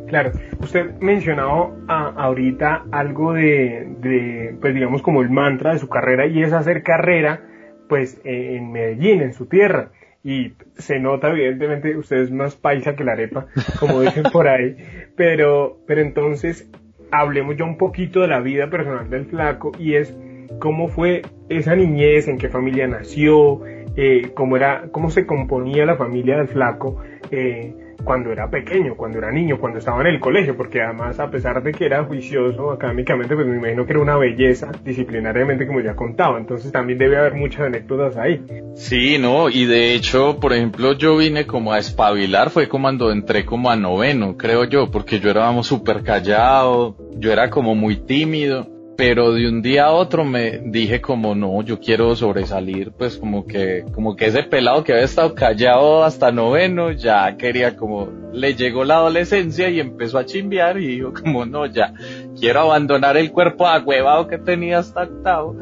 Claro, 0.08 0.32
usted 0.60 1.00
mencionado 1.00 1.76
ahorita 1.88 2.86
algo 2.92 3.34
de, 3.34 4.56
pues 4.62 4.74
digamos 4.74 5.02
como 5.02 5.22
el 5.24 5.32
mantra 5.32 5.74
de 5.74 5.80
su 5.80 5.90
carrera 5.90 6.28
y 6.28 6.44
es 6.44 6.54
hacer 6.54 6.84
carrera, 6.84 7.42
pues 7.90 8.22
en 8.24 8.72
Medellín, 8.72 9.22
en 9.22 9.34
su 9.34 9.48
tierra. 9.48 9.90
Y 10.24 10.54
se 10.76 11.00
nota 11.00 11.32
evidentemente, 11.32 11.98
usted 11.98 12.18
es 12.18 12.32
más 12.32 12.56
paisa 12.56 12.96
que 12.96 13.04
la 13.04 13.14
arepa, 13.14 13.48
como 13.80 14.02
dicen 14.02 14.24
por 14.32 14.48
ahí, 14.48 14.78
pero, 15.18 15.80
pero 15.88 16.02
entonces 16.02 16.70
hablemos 17.12 17.58
ya 17.58 17.66
un 17.66 17.78
poquito 17.78 18.22
de 18.22 18.28
la 18.28 18.40
vida 18.40 18.70
personal 18.70 19.10
del 19.10 19.26
flaco 19.26 19.72
y 19.80 19.96
es 19.96 20.16
cómo 20.60 20.88
fue 20.88 21.22
esa 21.50 21.76
niñez, 21.76 22.28
en 22.28 22.38
qué 22.38 22.50
familia 22.50 22.88
nació, 22.88 23.62
eh, 23.96 24.32
cómo, 24.34 24.58
era, 24.58 24.86
cómo 24.92 25.10
se 25.10 25.26
componía 25.26 25.86
la 25.86 25.98
familia 25.98 26.38
del 26.38 26.48
flaco 26.48 26.98
eh, 27.32 27.74
cuando 28.04 28.32
era 28.32 28.50
pequeño, 28.50 28.96
cuando 28.96 29.20
era 29.20 29.32
niño, 29.32 29.60
cuando 29.60 29.80
estaba 29.80 30.02
en 30.02 30.08
el 30.08 30.20
colegio, 30.20 30.58
porque 30.58 30.82
además 30.82 31.20
a 31.20 31.30
pesar 31.30 31.63
de 31.63 31.72
que 31.72 31.86
era 31.86 32.04
juicioso 32.04 32.72
académicamente, 32.72 33.34
pues 33.36 33.48
me 33.48 33.56
imagino 33.56 33.86
que 33.86 33.94
era 33.94 34.02
una 34.02 34.18
belleza 34.18 34.72
disciplinariamente 34.84 35.66
como 35.66 35.80
ya 35.80 35.96
contaba, 35.96 36.38
entonces 36.38 36.72
también 36.72 37.00
debe 37.00 37.18
haber 37.18 37.36
muchas 37.36 37.62
anécdotas 37.62 38.18
ahí. 38.18 38.44
Sí, 38.76 39.18
no, 39.20 39.50
y 39.50 39.66
de 39.66 39.94
hecho, 39.94 40.39
por 40.39 40.54
ejemplo, 40.54 40.94
yo 40.94 41.16
vine 41.16 41.46
como 41.46 41.72
a 41.72 41.80
espabilar, 41.80 42.50
fue 42.50 42.68
como 42.68 42.84
cuando 42.84 43.13
entré 43.13 43.46
como 43.46 43.72
a 43.72 43.78
noveno, 43.78 44.36
creo 44.36 44.66
yo, 44.66 44.92
porque 44.92 45.22
yo 45.22 45.30
era 45.30 45.63
súper 45.63 46.04
callado, 46.04 46.98
yo 47.16 47.32
era 47.32 47.50
como 47.50 47.76
muy 47.76 47.96
tímido, 47.96 48.68
pero 48.96 49.34
de 49.34 49.48
un 49.48 49.62
día 49.62 49.86
a 49.86 49.92
otro 49.92 50.24
me 50.24 50.60
dije 50.66 51.02
como 51.02 51.36
no, 51.36 51.62
yo 51.64 51.80
quiero 51.80 52.16
sobresalir, 52.16 52.92
pues 52.92 53.18
como 53.18 53.46
que, 53.46 53.86
como 53.94 54.16
que 54.16 54.28
ese 54.28 54.44
pelado 54.44 54.84
que 54.84 54.94
había 54.94 55.06
estado 55.06 55.34
callado 55.34 56.04
hasta 56.04 56.32
noveno, 56.32 56.92
ya 56.92 57.36
quería 57.38 57.76
como, 57.76 58.10
le 58.32 58.54
llegó 58.56 58.84
la 58.84 58.96
adolescencia 58.96 59.70
y 59.70 59.80
empezó 59.80 60.18
a 60.20 60.26
chimbear 60.26 60.80
y 60.80 60.88
dijo 60.88 61.14
como 61.14 61.46
no, 61.46 61.66
ya, 61.66 61.94
quiero 62.40 62.62
abandonar 62.62 63.18
el 63.18 63.32
cuerpo 63.32 63.68
agüevado 63.68 64.28
que 64.28 64.38
tenía 64.38 64.80
hasta 64.80 65.04
octavo. 65.04 65.56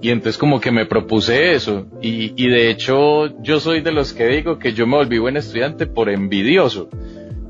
Y 0.00 0.10
entonces 0.10 0.38
como 0.38 0.60
que 0.60 0.70
me 0.70 0.84
propuse 0.84 1.54
eso. 1.54 1.86
Y, 2.02 2.32
y 2.36 2.50
de 2.50 2.70
hecho 2.70 3.42
yo 3.42 3.60
soy 3.60 3.80
de 3.80 3.92
los 3.92 4.12
que 4.12 4.26
digo 4.26 4.58
que 4.58 4.74
yo 4.74 4.86
me 4.86 4.96
volví 4.96 5.18
buen 5.18 5.36
estudiante 5.36 5.86
por 5.86 6.10
envidioso 6.10 6.88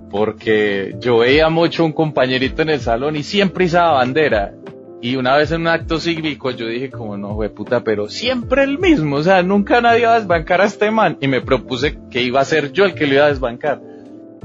porque 0.09 0.95
yo 1.01 1.19
veía 1.19 1.49
mucho 1.49 1.85
un 1.85 1.93
compañerito 1.93 2.63
en 2.63 2.71
el 2.71 2.81
salón 2.81 3.17
y 3.17 3.25
siempre 3.25 3.65
izaba 3.65 3.95
bandera 3.95 4.55
y 5.03 5.17
una 5.17 5.37
vez 5.37 5.53
en 5.53 5.63
un 5.63 5.69
acto 5.69 6.01
cívico 6.01 6.51
yo 6.51 6.67
dije 6.67 6.91
como 6.91 7.17
no, 7.17 7.35
fue 7.35 7.51
puta, 7.51 7.85
pero 7.85 8.09
siempre 8.09 8.65
el 8.65 8.79
mismo, 8.79 9.17
o 9.17 9.23
sea, 9.23 9.43
nunca 9.43 9.81
nadie 9.81 10.01
iba 10.01 10.15
a 10.15 10.19
desbancar 10.19 10.61
a 10.61 10.65
este 10.65 10.91
man. 10.91 11.19
Y 11.21 11.29
me 11.29 11.41
propuse 11.41 11.99
que 12.11 12.23
iba 12.23 12.41
a 12.41 12.45
ser 12.45 12.73
yo 12.73 12.85
el 12.85 12.95
que 12.95 13.07
lo 13.07 13.15
iba 13.15 13.27
a 13.27 13.29
desbancar. 13.29 13.81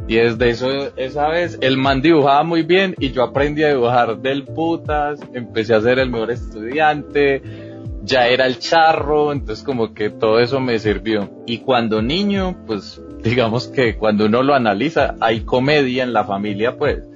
Y 0.07 0.15
desde 0.15 0.49
eso, 0.49 0.67
esa 0.97 1.29
vez, 1.29 1.57
el 1.61 1.77
man 1.77 2.01
dibujaba 2.01 2.43
muy 2.43 2.63
bien 2.63 2.95
y 2.99 3.11
yo 3.11 3.23
aprendí 3.23 3.63
a 3.63 3.69
dibujar 3.69 4.17
del 4.17 4.43
putas, 4.43 5.19
empecé 5.33 5.73
a 5.73 5.81
ser 5.81 5.99
el 5.99 6.09
mejor 6.09 6.31
estudiante, 6.31 7.41
ya 8.03 8.27
era 8.27 8.45
el 8.45 8.59
charro, 8.59 9.31
entonces 9.31 9.63
como 9.63 9.93
que 9.93 10.09
todo 10.09 10.39
eso 10.39 10.59
me 10.59 10.79
sirvió. 10.79 11.29
Y 11.45 11.59
cuando 11.59 12.01
niño, 12.01 12.57
pues 12.67 13.01
digamos 13.23 13.67
que 13.67 13.95
cuando 13.95 14.25
uno 14.25 14.43
lo 14.43 14.53
analiza, 14.53 15.15
hay 15.21 15.41
comedia 15.41 16.03
en 16.03 16.13
la 16.13 16.25
familia, 16.25 16.77
pues. 16.77 17.07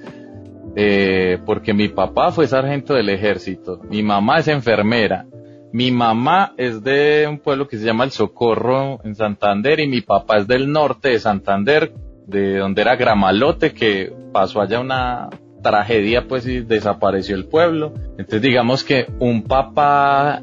Eh, 0.78 1.38
porque 1.46 1.72
mi 1.72 1.88
papá 1.88 2.30
fue 2.32 2.46
sargento 2.46 2.92
del 2.92 3.08
ejército, 3.08 3.80
mi 3.88 4.02
mamá 4.02 4.40
es 4.40 4.48
enfermera, 4.48 5.24
mi 5.72 5.90
mamá 5.90 6.52
es 6.58 6.84
de 6.84 7.26
un 7.28 7.38
pueblo 7.38 7.66
que 7.66 7.78
se 7.78 7.86
llama 7.86 8.04
El 8.04 8.10
Socorro 8.10 9.00
en 9.02 9.14
Santander 9.14 9.80
y 9.80 9.88
mi 9.88 10.02
papá 10.02 10.36
es 10.36 10.46
del 10.46 10.70
norte 10.70 11.08
de 11.08 11.18
Santander, 11.18 11.92
de 12.26 12.58
donde 12.58 12.82
era 12.82 12.96
Gramalote, 12.96 13.72
que 13.72 14.12
pasó 14.32 14.60
allá 14.60 14.80
una 14.80 15.30
tragedia 15.62 16.28
pues 16.28 16.46
y 16.46 16.60
desapareció 16.60 17.36
el 17.36 17.46
pueblo. 17.46 17.94
Entonces 18.10 18.42
digamos 18.42 18.84
que 18.84 19.06
un 19.18 19.44
papá 19.44 20.42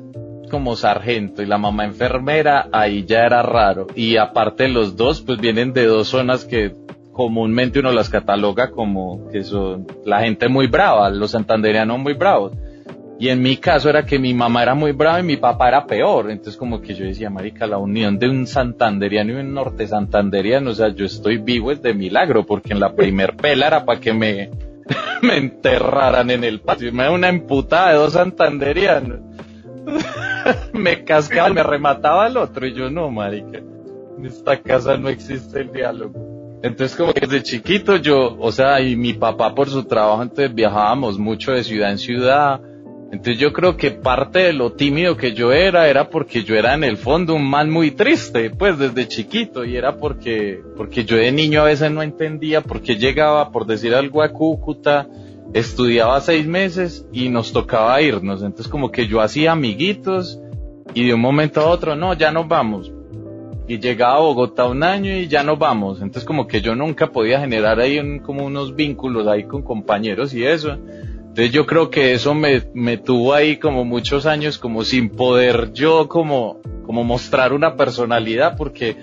como 0.50 0.76
sargento 0.76 1.42
y 1.42 1.48
la 1.48 1.58
mamá 1.58 1.86
enfermera, 1.86 2.70
ahí 2.72 3.06
ya 3.06 3.22
era 3.26 3.42
raro. 3.42 3.88
Y 3.96 4.18
aparte 4.18 4.68
los 4.68 4.96
dos, 4.96 5.22
pues 5.22 5.40
vienen 5.40 5.74
de 5.74 5.86
dos 5.88 6.10
zonas 6.10 6.46
que 6.46 6.76
comúnmente 7.14 7.80
uno 7.80 7.92
las 7.92 8.10
cataloga 8.10 8.72
como 8.72 9.30
que 9.30 9.44
son 9.44 9.88
la 10.04 10.22
gente 10.22 10.50
muy 10.50 10.68
brava, 10.68 11.10
los 11.10 11.32
santanderianos 11.32 12.00
muy 12.00 12.14
bravos. 12.14 12.52
Y 13.20 13.30
en 13.30 13.42
mi 13.42 13.58
caso 13.58 13.90
era 13.90 14.06
que 14.06 14.20
mi 14.20 14.34
mamá 14.34 14.64
era 14.64 14.74
muy 14.74 14.92
brava 14.92 15.20
y 15.20 15.24
mi 15.24 15.38
papá 15.38 15.70
era 15.70 15.86
peor. 15.86 16.30
Entonces 16.30 16.58
como 16.58 16.82
que 16.82 16.96
yo 16.96 17.06
decía, 17.06 17.30
marica, 17.30 17.68
la 17.68 17.78
unión 17.78 18.20
de 18.20 18.28
un 18.28 18.48
santanderiano 18.48 19.32
y 19.32 19.36
un 19.36 19.54
norte 19.54 19.88
santanderiano, 19.88 20.72
o 20.72 20.74
sea, 20.74 20.90
yo 20.90 21.06
estoy 21.06 21.38
vivo 21.38 21.72
es 21.72 21.82
de 21.82 21.94
milagro, 21.94 22.46
porque 22.46 22.74
en 22.74 22.80
la 22.80 22.94
primer 22.94 23.36
pela 23.38 23.68
era 23.68 23.86
para 23.86 24.02
que 24.02 24.14
me, 24.14 24.50
me 25.22 25.38
enterraran 25.38 26.32
en 26.32 26.44
el 26.44 26.60
patio. 26.60 26.92
Me 26.92 27.04
da 27.04 27.12
una 27.12 27.30
emputada 27.30 27.92
de 27.92 27.98
dos 27.98 28.14
santanderianos. 28.14 29.20
me 30.74 31.04
cascaba, 31.04 31.50
me 31.50 31.64
remataba 31.64 32.26
al 32.26 32.38
otro 32.38 32.66
y 32.66 32.74
yo 32.74 32.90
no, 32.90 33.10
marica. 33.12 33.60
En 34.18 34.26
esta 34.26 34.62
casa 34.62 34.98
no 34.98 35.10
existe 35.10 35.62
el 35.62 35.72
diálogo. 35.72 36.33
Entonces 36.64 36.96
como 36.96 37.14
que 37.14 37.28
desde 37.28 37.44
chiquito 37.44 37.98
yo, 37.98 38.38
o 38.40 38.50
sea, 38.54 38.80
y 38.80 38.96
mi 38.96 39.12
papá 39.14 39.54
por 39.54 39.70
su 39.70 39.84
trabajo, 39.84 40.24
entonces 40.24 40.56
viajábamos 40.56 41.20
mucho 41.20 41.52
de 41.52 41.62
ciudad 41.62 41.92
en 41.92 41.98
ciudad. 41.98 42.62
Entonces 43.12 43.38
yo 43.38 43.52
creo 43.52 43.76
que 43.76 43.92
parte 43.92 44.40
de 44.40 44.54
lo 44.54 44.72
tímido 44.72 45.18
que 45.18 45.34
yo 45.34 45.52
era 45.52 45.90
era 45.90 46.10
porque 46.10 46.44
yo 46.44 46.56
era 46.56 46.74
en 46.74 46.86
el 46.86 46.96
fondo 46.96 47.36
un 47.36 47.50
man 47.50 47.70
muy 47.70 47.92
triste, 47.92 48.50
pues 48.50 48.80
desde 48.80 49.10
chiquito, 49.10 49.66
y 49.66 49.76
era 49.76 49.98
porque, 49.98 50.62
porque 50.78 51.04
yo 51.04 51.18
de 51.18 51.34
niño 51.34 51.60
a 51.60 51.66
veces 51.66 51.92
no 51.92 52.02
entendía 52.02 52.62
por 52.62 52.82
qué 52.82 52.96
llegaba, 52.96 53.52
por 53.52 53.66
decir 53.66 53.94
algo, 53.94 54.24
a 54.24 54.30
Cúcuta, 54.30 55.10
estudiaba 55.54 56.22
seis 56.22 56.48
meses 56.48 57.06
y 57.12 57.28
nos 57.28 57.52
tocaba 57.52 58.02
irnos. 58.02 58.42
Entonces 58.42 58.70
como 58.70 58.90
que 58.90 59.06
yo 59.06 59.20
hacía 59.20 59.52
amiguitos 59.52 60.40
y 60.94 61.06
de 61.06 61.14
un 61.14 61.20
momento 61.20 61.60
a 61.60 61.70
otro, 61.70 61.98
no, 61.98 62.14
ya 62.14 62.32
nos 62.32 62.48
vamos. 62.48 62.93
Y 63.68 63.80
llegaba 63.80 64.18
a 64.18 64.20
Bogotá 64.20 64.66
un 64.66 64.84
año 64.84 65.16
y 65.16 65.28
ya 65.28 65.44
nos 65.44 65.58
vamos. 65.58 66.02
Entonces 66.02 66.26
como 66.26 66.48
que 66.48 66.62
yo 66.62 66.76
nunca 66.76 67.08
podía 67.08 67.40
generar 67.40 67.80
ahí 67.80 68.20
como 68.20 68.46
unos 68.46 68.76
vínculos 68.76 69.28
ahí 69.28 69.46
con 69.46 69.62
compañeros 69.62 70.34
y 70.34 70.46
eso. 70.46 70.72
Entonces 70.74 71.52
yo 71.52 71.66
creo 71.66 71.90
que 71.90 72.14
eso 72.14 72.34
me, 72.34 72.64
me 72.74 72.98
tuvo 72.98 73.34
ahí 73.34 73.58
como 73.58 73.86
muchos 73.86 74.26
años 74.26 74.58
como 74.58 74.84
sin 74.84 75.10
poder 75.10 75.72
yo 75.74 76.08
como, 76.08 76.62
como 76.86 77.04
mostrar 77.04 77.54
una 77.54 77.76
personalidad 77.76 78.56
porque 78.58 78.96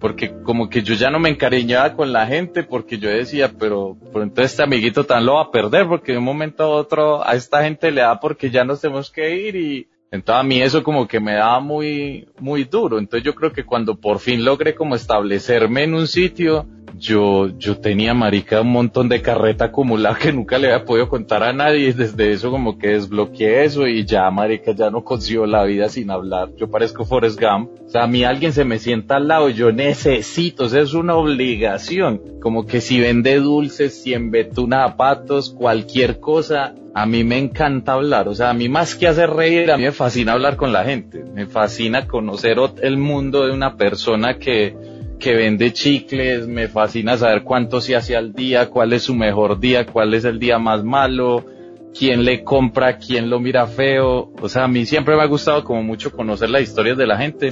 porque 0.00 0.32
como 0.42 0.68
que 0.68 0.82
yo 0.82 0.94
ya 0.94 1.10
no 1.10 1.18
me 1.18 1.28
encariñaba 1.28 1.94
con 1.94 2.12
la 2.12 2.26
gente 2.26 2.62
porque 2.62 2.98
yo 2.98 3.08
decía, 3.10 3.52
pero, 3.58 3.96
pero 4.12 4.24
entonces 4.24 4.52
este 4.52 4.62
amiguito 4.62 5.04
tan 5.04 5.26
lo 5.26 5.34
va 5.34 5.42
a 5.42 5.50
perder 5.50 5.86
porque 5.86 6.12
de 6.12 6.18
un 6.18 6.24
momento 6.24 6.64
a 6.64 6.68
otro 6.68 7.26
a 7.26 7.34
esta 7.34 7.62
gente 7.62 7.90
le 7.90 8.00
da 8.00 8.18
porque 8.18 8.50
ya 8.50 8.64
nos 8.64 8.80
tenemos 8.80 9.10
que 9.10 9.36
ir 9.36 9.56
y 9.56 9.88
entonces 10.12 10.40
a 10.40 10.42
mí 10.42 10.60
eso 10.60 10.82
como 10.82 11.06
que 11.06 11.20
me 11.20 11.34
daba 11.34 11.60
muy, 11.60 12.28
muy 12.40 12.64
duro. 12.64 12.98
Entonces 12.98 13.24
yo 13.24 13.34
creo 13.34 13.52
que 13.52 13.64
cuando 13.64 14.00
por 14.00 14.18
fin 14.18 14.44
logré 14.44 14.74
como 14.74 14.96
establecerme 14.96 15.84
en 15.84 15.94
un 15.94 16.08
sitio, 16.08 16.66
yo, 17.00 17.48
yo 17.58 17.78
tenía, 17.78 18.12
marica, 18.12 18.60
un 18.60 18.72
montón 18.72 19.08
de 19.08 19.22
carreta 19.22 19.66
acumulada 19.66 20.18
que 20.18 20.32
nunca 20.32 20.58
le 20.58 20.72
había 20.72 20.84
podido 20.84 21.08
contar 21.08 21.44
a 21.44 21.52
nadie. 21.52 21.88
Y 21.88 21.92
desde 21.92 22.32
eso 22.32 22.50
como 22.50 22.76
que 22.76 22.88
desbloqueé 22.88 23.64
eso 23.64 23.86
y 23.86 24.04
ya, 24.04 24.28
marica, 24.30 24.72
ya 24.72 24.90
no 24.90 25.04
consigo 25.04 25.46
la 25.46 25.64
vida 25.64 25.88
sin 25.88 26.10
hablar. 26.10 26.50
Yo 26.56 26.68
parezco 26.68 27.04
Forrest 27.04 27.40
Gump. 27.40 27.70
O 27.86 27.88
sea, 27.88 28.04
a 28.04 28.06
mí 28.06 28.24
alguien 28.24 28.52
se 28.52 28.64
me 28.64 28.78
sienta 28.78 29.16
al 29.16 29.28
lado, 29.28 29.48
yo 29.48 29.72
necesito, 29.72 30.64
o 30.64 30.68
sea, 30.68 30.82
es 30.82 30.94
una 30.94 31.14
obligación. 31.14 32.20
Como 32.40 32.66
que 32.66 32.80
si 32.80 33.00
vende 33.00 33.36
dulces, 33.36 34.02
si 34.02 34.12
embetuna 34.12 34.88
zapatos, 34.88 35.50
cualquier 35.50 36.20
cosa, 36.20 36.74
a 36.94 37.06
mí 37.06 37.24
me 37.24 37.38
encanta 37.38 37.92
hablar, 37.92 38.28
o 38.28 38.34
sea, 38.34 38.50
a 38.50 38.54
mí 38.54 38.68
más 38.68 38.94
que 38.94 39.06
hacer 39.06 39.30
reír, 39.30 39.70
a 39.70 39.76
mí 39.76 39.84
me 39.84 39.92
fascina 39.92 40.32
hablar 40.32 40.56
con 40.56 40.72
la 40.72 40.84
gente, 40.84 41.22
me 41.24 41.46
fascina 41.46 42.06
conocer 42.06 42.56
el 42.82 42.98
mundo 42.98 43.46
de 43.46 43.52
una 43.52 43.76
persona 43.76 44.38
que, 44.38 44.74
que 45.18 45.34
vende 45.34 45.72
chicles, 45.72 46.48
me 46.48 46.68
fascina 46.68 47.16
saber 47.16 47.42
cuánto 47.42 47.80
se 47.80 47.94
hace 47.94 48.16
al 48.16 48.32
día, 48.32 48.68
cuál 48.68 48.92
es 48.92 49.04
su 49.04 49.14
mejor 49.14 49.60
día, 49.60 49.86
cuál 49.86 50.14
es 50.14 50.24
el 50.24 50.38
día 50.40 50.58
más 50.58 50.82
malo, 50.82 51.44
quién 51.96 52.24
le 52.24 52.42
compra, 52.42 52.96
quién 52.96 53.30
lo 53.30 53.38
mira 53.38 53.66
feo. 53.66 54.32
O 54.40 54.48
sea, 54.48 54.64
a 54.64 54.68
mí 54.68 54.86
siempre 54.86 55.16
me 55.16 55.22
ha 55.22 55.26
gustado 55.26 55.62
como 55.62 55.82
mucho 55.82 56.10
conocer 56.10 56.50
las 56.50 56.62
historias 56.62 56.96
de 56.96 57.06
la 57.06 57.18
gente 57.18 57.50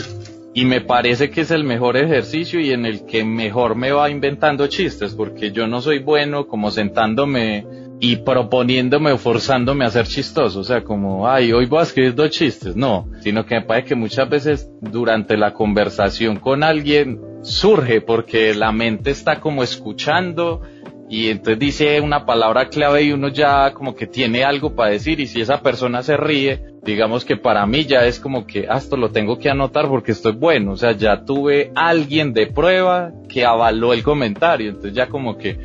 y 0.55 0.64
me 0.64 0.81
parece 0.81 1.31
que 1.31 1.42
es 1.42 1.51
el 1.51 1.62
mejor 1.62 1.96
ejercicio 1.96 2.59
y 2.59 2.72
en 2.72 2.87
el 2.87 3.05
que 3.07 3.24
mejor 3.24 3.77
me 3.77 3.92
va 3.92 4.11
inventando 4.11 4.66
chistes 4.66 5.14
porque 5.14 5.53
yo 5.53 5.66
no 5.68 5.81
soy 5.81 6.01
bueno 6.01 6.46
como 6.46 6.70
sentándome 6.70 7.88
y 8.01 8.17
proponiéndome 8.17 9.13
o 9.13 9.19
forzándome 9.19 9.85
a 9.85 9.91
ser 9.91 10.07
chistoso, 10.07 10.61
o 10.61 10.65
sea, 10.65 10.85
como, 10.85 11.29
ay, 11.29 11.53
hoy 11.53 11.67
voy 11.67 11.81
a 11.81 11.83
escribir 11.83 12.15
dos 12.15 12.31
chistes, 12.31 12.77
no, 12.77 13.09
sino 13.21 13.45
que 13.45 13.57
me 13.57 13.63
parece 13.63 13.89
que 13.89 13.95
muchas 13.95 14.29
veces 14.29 14.71
durante 14.81 15.37
la 15.37 15.53
conversación 15.53 16.37
con 16.37 16.63
alguien 16.63 17.21
surge 17.43 18.01
porque 18.01 18.55
la 18.55 18.73
mente 18.73 19.11
está 19.11 19.41
como 19.41 19.63
escuchando 19.63 20.63
y 21.11 21.29
entonces 21.29 21.59
dice 21.59 22.01
una 22.01 22.27
palabra 22.27 22.69
clave 22.69 23.03
y 23.03 23.13
uno 23.13 23.29
ya 23.29 23.73
como 23.73 23.95
que 23.95 24.07
tiene 24.07 24.45
algo 24.45 24.75
para 24.75 24.91
decir 24.91 25.21
y 25.21 25.27
si 25.27 25.41
esa 25.41 25.63
persona 25.63 26.03
se 26.03 26.17
ríe, 26.17 26.63
digamos 26.83 27.25
que 27.25 27.37
para 27.37 27.67
mí 27.67 27.85
ya 27.85 28.05
es 28.05 28.21
como 28.21 28.47
que, 28.47 28.67
ah, 28.69 28.77
esto 28.77 28.97
lo 28.97 29.11
tengo 29.11 29.39
que 29.39 29.49
anotar 29.49 29.89
porque 29.89 30.13
estoy 30.13 30.33
bueno, 30.33 30.73
o 30.73 30.77
sea, 30.77 30.93
ya 30.93 31.25
tuve 31.25 31.73
alguien 31.75 32.33
de 32.33 32.47
prueba 32.49 33.13
que 33.29 33.45
avaló 33.45 33.93
el 33.93 34.03
comentario, 34.03 34.69
entonces 34.69 34.93
ya 34.93 35.09
como 35.09 35.39
que 35.39 35.59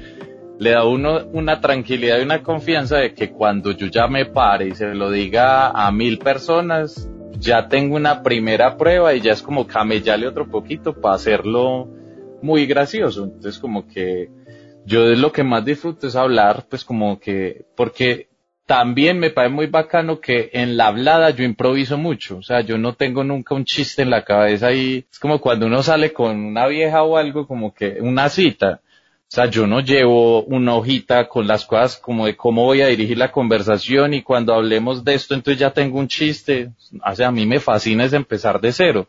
le 0.60 0.72
da 0.72 0.86
uno 0.86 1.26
una 1.34 1.60
tranquilidad 1.60 2.20
y 2.20 2.24
una 2.24 2.44
confianza 2.44 2.98
de 2.98 3.14
que 3.14 3.32
cuando 3.32 3.72
yo 3.72 3.88
ya 3.88 4.08
me 4.08 4.26
pare 4.26 4.68
y 4.68 4.76
se 4.76 4.94
lo 4.94 5.12
diga 5.12 5.70
a 5.70 5.92
mil 5.92 6.20
personas, 6.20 7.10
ya 7.40 7.68
tengo 7.68 7.96
una 7.96 8.24
primera 8.24 8.78
prueba 8.78 9.14
y 9.14 9.22
ya 9.22 9.34
es 9.34 9.42
como 9.42 9.68
camellarle 9.68 10.28
otro 10.28 10.48
poquito 10.48 10.94
para 10.94 11.16
hacerlo 11.16 11.90
muy 12.42 12.66
gracioso. 12.66 13.26
Entonces 13.26 13.60
como 13.60 13.88
que 13.88 14.30
yo 14.86 15.08
de 15.08 15.16
lo 15.16 15.32
que 15.32 15.44
más 15.44 15.66
disfruto 15.66 16.08
es 16.08 16.16
hablar, 16.16 16.66
pues 16.70 16.84
como 16.84 17.20
que, 17.20 17.66
porque 17.76 18.28
también 18.66 19.20
me 19.20 19.30
parece 19.30 19.54
muy 19.54 19.68
bacano 19.68 20.20
que 20.20 20.50
en 20.54 20.78
la 20.78 20.88
hablada 20.88 21.32
yo 21.32 21.44
improviso 21.44 21.98
mucho, 21.98 22.38
o 22.38 22.44
sea, 22.44 22.62
yo 22.62 22.78
no 22.78 22.94
tengo 22.94 23.24
nunca 23.24 23.56
un 23.56 23.66
chiste 23.66 24.02
en 24.02 24.10
la 24.10 24.24
cabeza 24.24 24.72
y 24.72 25.06
es 25.12 25.20
como 25.20 25.42
cuando 25.42 25.66
uno 25.66 25.84
sale 25.84 26.14
con 26.14 26.38
una 26.40 26.68
vieja 26.68 27.04
o 27.04 27.18
algo, 27.18 27.46
como 27.46 27.74
que 27.74 27.98
una 28.00 28.30
cita, 28.30 28.82
sea, 29.34 29.48
yo 29.48 29.66
no 29.66 29.80
llevo 29.80 30.44
una 30.44 30.76
hojita 30.76 31.28
con 31.28 31.48
las 31.48 31.66
cosas 31.66 31.98
como 31.98 32.28
de 32.28 32.36
cómo 32.36 32.66
voy 32.66 32.82
a 32.82 32.88
dirigir 32.88 33.18
la 33.18 33.32
conversación 33.32 34.14
y 34.14 34.22
cuando 34.22 34.54
hablemos 34.54 35.04
de 35.04 35.16
esto, 35.16 35.34
entonces 35.34 35.60
ya 35.60 35.72
tengo 35.72 35.98
un 35.98 36.08
chiste. 36.08 36.70
O 37.04 37.16
sea, 37.16 37.30
a 37.30 37.32
mí 37.32 37.48
me 37.48 37.60
fascina 37.60 38.06
es 38.06 38.14
empezar 38.14 38.62
de 38.62 38.72
cero, 38.72 39.08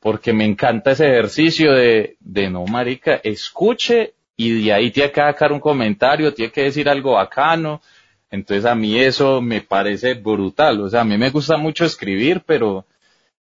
porque 0.00 0.32
me 0.32 0.46
encanta 0.46 0.92
ese 0.92 1.10
ejercicio 1.10 1.72
de, 1.74 2.16
de 2.20 2.48
no, 2.48 2.64
marica, 2.64 3.20
escuche 3.22 4.14
y 4.38 4.64
de 4.64 4.72
ahí 4.72 4.90
tiene 4.90 5.12
que 5.12 5.20
sacar 5.20 5.52
un 5.52 5.60
comentario, 5.60 6.32
tiene 6.32 6.50
que 6.50 6.62
decir 6.62 6.88
algo 6.88 7.12
bacano. 7.12 7.82
Entonces 8.30 8.64
a 8.64 8.74
mí 8.74 8.98
eso 8.98 9.42
me 9.42 9.60
parece 9.60 10.14
brutal. 10.14 10.80
O 10.80 10.88
sea, 10.88 11.02
a 11.02 11.04
mí 11.04 11.18
me 11.18 11.28
gusta 11.28 11.58
mucho 11.58 11.84
escribir, 11.84 12.42
pero, 12.46 12.86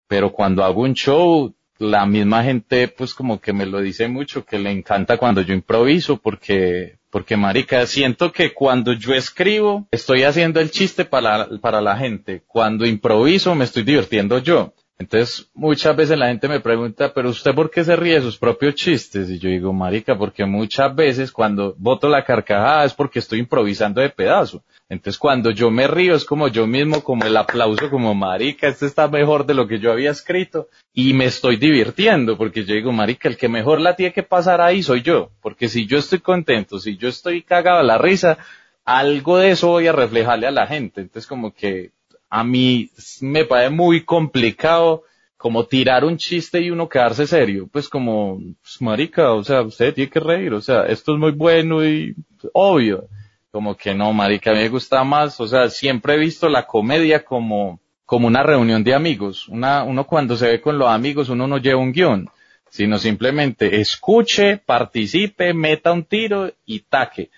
pero 0.07 0.31
cuando 0.31 0.63
hago 0.63 0.83
un 0.83 0.93
show, 0.93 1.53
la 1.79 2.05
misma 2.05 2.43
gente 2.43 2.87
pues 2.87 3.13
como 3.13 3.39
que 3.39 3.53
me 3.53 3.65
lo 3.65 3.81
dice 3.81 4.07
mucho, 4.07 4.45
que 4.45 4.59
le 4.59 4.71
encanta 4.71 5.17
cuando 5.17 5.41
yo 5.41 5.53
improviso 5.53 6.17
porque, 6.17 6.97
porque 7.09 7.37
marica, 7.37 7.85
siento 7.85 8.31
que 8.31 8.53
cuando 8.53 8.93
yo 8.93 9.13
escribo 9.13 9.87
estoy 9.91 10.23
haciendo 10.23 10.59
el 10.59 10.71
chiste 10.71 11.05
para, 11.05 11.47
para 11.61 11.81
la 11.81 11.97
gente, 11.97 12.43
cuando 12.47 12.85
improviso 12.85 13.55
me 13.55 13.65
estoy 13.65 13.83
divirtiendo 13.83 14.39
yo. 14.39 14.73
Entonces, 14.99 15.49
muchas 15.53 15.95
veces 15.95 16.17
la 16.17 16.27
gente 16.27 16.47
me 16.47 16.59
pregunta, 16.59 17.13
pero 17.13 17.29
usted 17.29 17.53
por 17.53 17.71
qué 17.71 17.83
se 17.83 17.95
ríe 17.95 18.15
de 18.15 18.21
sus 18.21 18.37
propios 18.37 18.75
chistes? 18.75 19.29
Y 19.29 19.39
yo 19.39 19.49
digo, 19.49 19.73
marica, 19.73 20.17
porque 20.17 20.45
muchas 20.45 20.95
veces 20.95 21.31
cuando 21.31 21.75
boto 21.77 22.07
la 22.07 22.23
carcajada 22.23 22.85
es 22.85 22.93
porque 22.93 23.19
estoy 23.19 23.39
improvisando 23.39 24.01
de 24.01 24.09
pedazo. 24.09 24.63
Entonces 24.93 25.19
cuando 25.19 25.49
yo 25.49 25.71
me 25.71 25.87
río 25.87 26.15
es 26.15 26.23
como 26.23 26.47
yo 26.47 26.67
mismo, 26.67 27.03
como 27.03 27.25
el 27.25 27.35
aplauso, 27.35 27.89
como 27.89 28.13
marica, 28.13 28.67
este 28.67 28.85
está 28.85 29.07
mejor 29.07 29.45
de 29.45 29.55
lo 29.55 29.67
que 29.67 29.79
yo 29.79 29.91
había 29.91 30.11
escrito 30.11 30.69
y 30.93 31.13
me 31.13 31.25
estoy 31.25 31.57
divirtiendo 31.57 32.37
porque 32.37 32.63
yo 32.63 32.75
digo, 32.75 32.91
marica, 32.91 33.27
el 33.27 33.35
que 33.35 33.49
mejor 33.49 33.81
la 33.81 33.95
tiene 33.95 34.13
que 34.13 34.23
pasar 34.23 34.61
ahí 34.61 34.83
soy 34.83 35.01
yo, 35.01 35.31
porque 35.41 35.67
si 35.67 35.87
yo 35.87 35.97
estoy 35.97 36.19
contento, 36.19 36.79
si 36.79 36.95
yo 36.95 37.09
estoy 37.09 37.41
cagado 37.41 37.79
a 37.79 37.83
la 37.83 37.97
risa, 37.97 38.37
algo 38.85 39.39
de 39.39 39.51
eso 39.51 39.69
voy 39.69 39.87
a 39.87 39.93
reflejarle 39.93 40.47
a 40.47 40.51
la 40.51 40.67
gente. 40.67 41.01
Entonces 41.01 41.27
como 41.27 41.53
que 41.53 41.91
a 42.29 42.43
mí 42.43 42.89
me 43.21 43.45
parece 43.45 43.71
muy 43.71 44.05
complicado 44.05 45.03
como 45.37 45.65
tirar 45.65 46.05
un 46.05 46.17
chiste 46.17 46.61
y 46.61 46.69
uno 46.69 46.87
quedarse 46.87 47.27
serio, 47.27 47.67
pues 47.69 47.89
como, 47.89 48.39
pues, 48.61 48.81
marica, 48.81 49.33
o 49.33 49.43
sea, 49.43 49.61
usted 49.61 49.93
tiene 49.93 50.09
que 50.09 50.19
reír, 50.21 50.53
o 50.53 50.61
sea, 50.61 50.83
esto 50.83 51.13
es 51.13 51.19
muy 51.19 51.31
bueno 51.31 51.85
y 51.85 52.15
obvio, 52.53 53.09
como 53.53 53.77
que 53.77 53.93
no, 53.93 54.11
marica, 54.13 54.49
a 54.49 54.55
mí 54.55 54.61
me 54.61 54.69
gusta 54.69 55.03
más, 55.03 55.39
o 55.39 55.47
sea, 55.47 55.69
siempre 55.69 56.15
he 56.15 56.17
visto 56.17 56.49
la 56.49 56.65
comedia 56.65 57.23
como, 57.23 57.79
como 58.03 58.25
una 58.25 58.41
reunión 58.41 58.83
de 58.83 58.95
amigos, 58.95 59.47
una, 59.47 59.83
uno 59.83 60.07
cuando 60.07 60.35
se 60.35 60.47
ve 60.47 60.59
con 60.59 60.79
los 60.79 60.89
amigos, 60.89 61.29
uno 61.29 61.45
no 61.45 61.59
lleva 61.59 61.79
un 61.79 61.91
guion, 61.91 62.27
sino 62.71 62.97
simplemente 62.97 63.79
escuche, 63.79 64.57
participe, 64.57 65.53
meta 65.53 65.91
un 65.91 66.03
tiro 66.03 66.51
y 66.65 66.79
taque. 66.79 67.29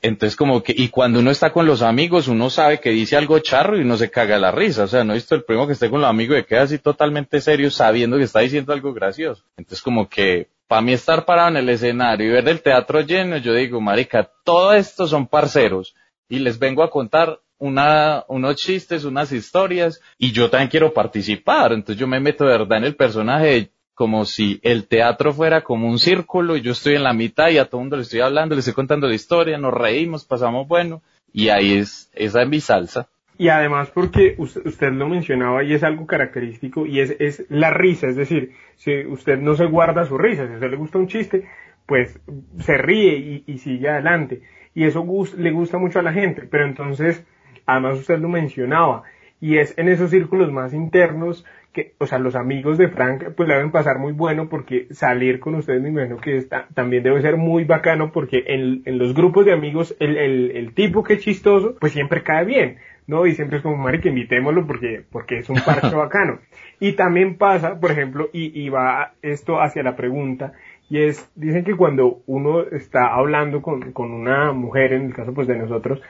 Entonces 0.00 0.36
como 0.36 0.62
que, 0.62 0.72
y 0.76 0.88
cuando 0.88 1.18
uno 1.18 1.32
está 1.32 1.52
con 1.52 1.66
los 1.66 1.82
amigos, 1.82 2.28
uno 2.28 2.48
sabe 2.48 2.78
que 2.78 2.90
dice 2.90 3.16
algo 3.16 3.40
charro 3.40 3.76
y 3.76 3.80
uno 3.80 3.96
se 3.96 4.08
caga 4.08 4.38
la 4.38 4.52
risa. 4.52 4.84
O 4.84 4.86
sea, 4.86 5.02
no 5.02 5.14
he 5.14 5.16
visto 5.16 5.34
el 5.34 5.42
primo 5.42 5.66
que 5.66 5.72
esté 5.72 5.90
con 5.90 6.00
los 6.00 6.08
amigos 6.08 6.38
y 6.38 6.44
queda 6.44 6.62
así 6.62 6.78
totalmente 6.78 7.40
serio 7.40 7.72
sabiendo 7.72 8.18
que 8.18 8.22
está 8.22 8.38
diciendo 8.38 8.72
algo 8.72 8.94
gracioso. 8.94 9.42
Entonces 9.56 9.82
como 9.82 10.08
que, 10.08 10.46
para 10.68 10.82
mí 10.82 10.92
estar 10.92 11.24
parado 11.24 11.48
en 11.48 11.56
el 11.58 11.68
escenario 11.68 12.26
y 12.26 12.32
ver 12.32 12.48
el 12.48 12.62
teatro 12.62 13.00
lleno, 13.00 13.36
yo 13.36 13.54
digo, 13.54 13.80
marica, 13.80 14.30
todo 14.44 14.72
esto 14.72 15.06
son 15.06 15.26
parceros 15.26 15.94
y 16.28 16.38
les 16.38 16.58
vengo 16.58 16.82
a 16.82 16.90
contar 16.90 17.40
una, 17.58 18.24
unos 18.28 18.56
chistes, 18.56 19.04
unas 19.04 19.32
historias 19.32 20.00
y 20.18 20.32
yo 20.32 20.50
también 20.50 20.70
quiero 20.70 20.92
participar. 20.92 21.72
Entonces 21.72 21.98
yo 21.98 22.06
me 22.06 22.20
meto 22.20 22.44
de 22.44 22.58
verdad 22.58 22.78
en 22.78 22.84
el 22.84 22.96
personaje 22.96 23.70
como 23.94 24.26
si 24.26 24.60
el 24.62 24.86
teatro 24.86 25.32
fuera 25.32 25.62
como 25.62 25.88
un 25.88 25.98
círculo 25.98 26.56
y 26.56 26.60
yo 26.60 26.72
estoy 26.72 26.96
en 26.96 27.04
la 27.04 27.14
mitad 27.14 27.48
y 27.48 27.58
a 27.58 27.64
todo 27.64 27.80
el 27.80 27.84
mundo 27.84 27.96
le 27.96 28.02
estoy 28.02 28.20
hablando, 28.20 28.54
le 28.54 28.58
estoy 28.58 28.74
contando 28.74 29.08
la 29.08 29.14
historia, 29.14 29.56
nos 29.56 29.72
reímos, 29.72 30.24
pasamos 30.24 30.68
bueno 30.68 31.02
y 31.32 31.48
ahí 31.48 31.78
es, 31.78 32.10
esa 32.12 32.42
es 32.42 32.48
mi 32.48 32.60
salsa. 32.60 33.08
Y 33.38 33.48
además 33.48 33.90
porque 33.90 34.34
usted, 34.38 34.92
lo 34.92 35.08
mencionaba 35.08 35.62
y 35.62 35.74
es 35.74 35.84
algo 35.84 36.06
característico 36.06 36.86
y 36.86 37.00
es, 37.00 37.16
es 37.18 37.44
la 37.50 37.70
risa, 37.70 38.08
es 38.08 38.16
decir, 38.16 38.52
si 38.76 39.04
usted 39.04 39.38
no 39.38 39.54
se 39.54 39.66
guarda 39.66 40.06
su 40.06 40.16
risa, 40.16 40.46
si 40.46 40.52
a 40.52 40.54
usted 40.56 40.70
le 40.70 40.76
gusta 40.76 40.98
un 40.98 41.06
chiste, 41.06 41.44
pues 41.86 42.18
se 42.58 42.78
ríe 42.78 43.42
y, 43.46 43.58
sigue 43.58 43.88
adelante. 43.88 44.42
Y 44.74 44.84
eso 44.84 45.06
le 45.36 45.50
gusta 45.50 45.78
mucho 45.78 45.98
a 45.98 46.02
la 46.02 46.12
gente, 46.12 46.42
pero 46.50 46.64
entonces, 46.64 47.24
además 47.64 47.98
usted 47.98 48.18
lo 48.18 48.28
mencionaba, 48.28 49.04
y 49.40 49.58
es 49.58 49.76
en 49.78 49.88
esos 49.88 50.10
círculos 50.10 50.50
más 50.50 50.72
internos 50.72 51.44
que, 51.72 51.94
o 51.98 52.06
sea, 52.06 52.18
los 52.18 52.34
amigos 52.34 52.78
de 52.78 52.88
Frank 52.88 53.34
pues 53.36 53.46
le 53.48 53.54
deben 53.54 53.70
pasar 53.70 53.98
muy 53.98 54.12
bueno 54.12 54.48
porque 54.48 54.86
salir 54.92 55.40
con 55.40 55.54
ustedes 55.56 55.82
me 55.82 55.90
imagino 55.90 56.16
que 56.16 56.38
está, 56.38 56.68
también 56.72 57.02
debe 57.02 57.20
ser 57.20 57.36
muy 57.36 57.64
bacano 57.64 58.12
porque 58.12 58.44
en, 58.46 58.82
en 58.86 58.98
los 58.98 59.12
grupos 59.14 59.44
de 59.44 59.52
amigos 59.52 59.94
el, 60.00 60.16
el, 60.16 60.50
el, 60.52 60.72
tipo 60.72 61.02
que 61.02 61.14
es 61.14 61.20
chistoso 61.20 61.76
pues 61.78 61.92
siempre 61.92 62.22
cae 62.22 62.46
bien, 62.46 62.78
¿no? 63.06 63.26
Y 63.26 63.34
siempre 63.34 63.58
es 63.58 63.62
como, 63.62 63.76
Mari, 63.76 64.00
que 64.00 64.08
invitémoslo 64.08 64.66
porque, 64.66 65.04
porque 65.10 65.38
es 65.38 65.48
un 65.48 65.60
parche 65.64 65.94
bacano. 65.94 66.40
Y 66.80 66.92
también 66.92 67.36
pasa, 67.36 67.78
por 67.80 67.90
ejemplo, 67.90 68.28
y, 68.32 68.60
y 68.60 68.68
va 68.68 69.14
esto 69.22 69.60
hacia 69.60 69.82
la 69.82 69.96
pregunta, 69.96 70.52
y 70.88 71.02
es, 71.02 71.30
dicen 71.34 71.64
que 71.64 71.74
cuando 71.74 72.22
uno 72.26 72.62
está 72.62 73.14
hablando 73.14 73.60
con, 73.60 73.92
con 73.92 74.12
una 74.12 74.52
mujer, 74.52 74.92
en 74.92 75.06
el 75.06 75.14
caso 75.14 75.34
pues 75.34 75.48
de 75.48 75.58
nosotros, 75.58 76.00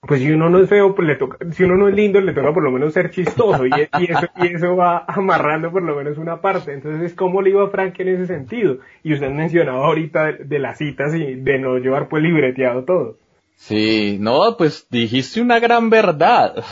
pues 0.00 0.20
si 0.20 0.30
uno 0.30 0.48
no 0.50 0.60
es 0.60 0.68
feo, 0.68 0.94
pues 0.94 1.06
le 1.06 1.16
toca, 1.16 1.38
si 1.50 1.64
uno 1.64 1.76
no 1.76 1.88
es 1.88 1.94
lindo, 1.94 2.20
le 2.20 2.32
toca 2.32 2.52
por 2.52 2.62
lo 2.62 2.70
menos 2.70 2.92
ser 2.92 3.10
chistoso 3.10 3.66
y, 3.66 3.70
eso, 3.72 4.26
y 4.36 4.54
eso 4.54 4.76
va 4.76 5.04
amarrando 5.06 5.70
por 5.70 5.82
lo 5.82 5.96
menos 5.96 6.18
una 6.18 6.40
parte. 6.40 6.72
Entonces, 6.72 7.14
¿cómo 7.14 7.42
le 7.42 7.50
iba 7.50 7.64
a 7.64 7.70
Frank 7.70 7.98
en 8.00 8.08
ese 8.08 8.26
sentido? 8.26 8.78
Y 9.02 9.14
usted 9.14 9.30
mencionaba 9.30 9.86
ahorita 9.86 10.32
de, 10.32 10.58
las 10.58 10.78
citas 10.78 11.14
y 11.14 11.34
de 11.34 11.58
no 11.58 11.78
llevar 11.78 12.08
pues 12.08 12.22
libreteado 12.22 12.84
todo. 12.84 13.18
Sí, 13.56 14.16
no, 14.20 14.56
pues 14.56 14.86
dijiste 14.90 15.40
una 15.40 15.58
gran 15.58 15.90
verdad. 15.90 16.64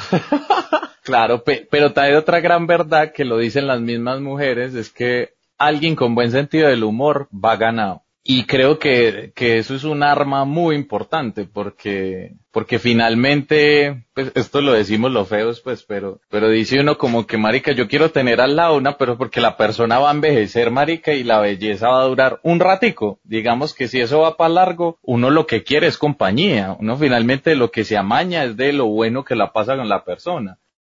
claro, 1.02 1.42
pero 1.44 1.92
también 1.92 2.16
otra 2.16 2.40
gran 2.40 2.66
verdad 2.66 3.12
que 3.12 3.24
lo 3.24 3.38
dicen 3.38 3.66
las 3.66 3.80
mismas 3.80 4.20
mujeres 4.20 4.74
es 4.74 4.90
que 4.90 5.30
alguien 5.58 5.96
con 5.96 6.14
buen 6.14 6.30
sentido 6.30 6.68
del 6.68 6.84
humor 6.84 7.28
va 7.32 7.56
ganado. 7.56 8.03
Y 8.26 8.46
creo 8.46 8.78
que, 8.78 9.32
que 9.34 9.58
eso 9.58 9.74
es 9.74 9.84
un 9.84 10.02
arma 10.02 10.46
muy 10.46 10.76
importante 10.76 11.44
porque, 11.44 12.32
porque 12.52 12.78
finalmente, 12.78 14.06
pues 14.14 14.32
esto 14.34 14.62
lo 14.62 14.72
decimos 14.72 15.12
los 15.12 15.28
feos, 15.28 15.60
pues, 15.60 15.82
pero, 15.82 16.22
pero 16.30 16.48
dice 16.48 16.80
uno 16.80 16.96
como 16.96 17.26
que 17.26 17.36
marica, 17.36 17.72
yo 17.72 17.86
quiero 17.86 18.12
tener 18.12 18.40
al 18.40 18.56
lado 18.56 18.78
una, 18.78 18.96
pero 18.96 19.18
porque 19.18 19.42
la 19.42 19.58
persona 19.58 19.98
va 19.98 20.08
a 20.08 20.14
envejecer, 20.14 20.70
marica, 20.70 21.12
y 21.12 21.22
la 21.22 21.38
belleza 21.38 21.90
va 21.90 22.00
a 22.00 22.06
durar 22.06 22.40
un 22.42 22.60
ratico. 22.60 23.20
Digamos 23.24 23.74
que 23.74 23.88
si 23.88 24.00
eso 24.00 24.20
va 24.20 24.38
para 24.38 24.54
largo, 24.54 24.98
uno 25.02 25.28
lo 25.28 25.46
que 25.46 25.62
quiere 25.62 25.86
es 25.86 25.98
compañía. 25.98 26.74
Uno 26.80 26.96
finalmente 26.96 27.54
lo 27.54 27.70
que 27.70 27.84
se 27.84 27.98
amaña 27.98 28.44
es 28.44 28.56
de 28.56 28.72
lo 28.72 28.86
bueno 28.86 29.24
que 29.24 29.36
la 29.36 29.52
pasa 29.52 29.76
con 29.76 29.90
la 29.90 30.02
persona. 30.02 30.58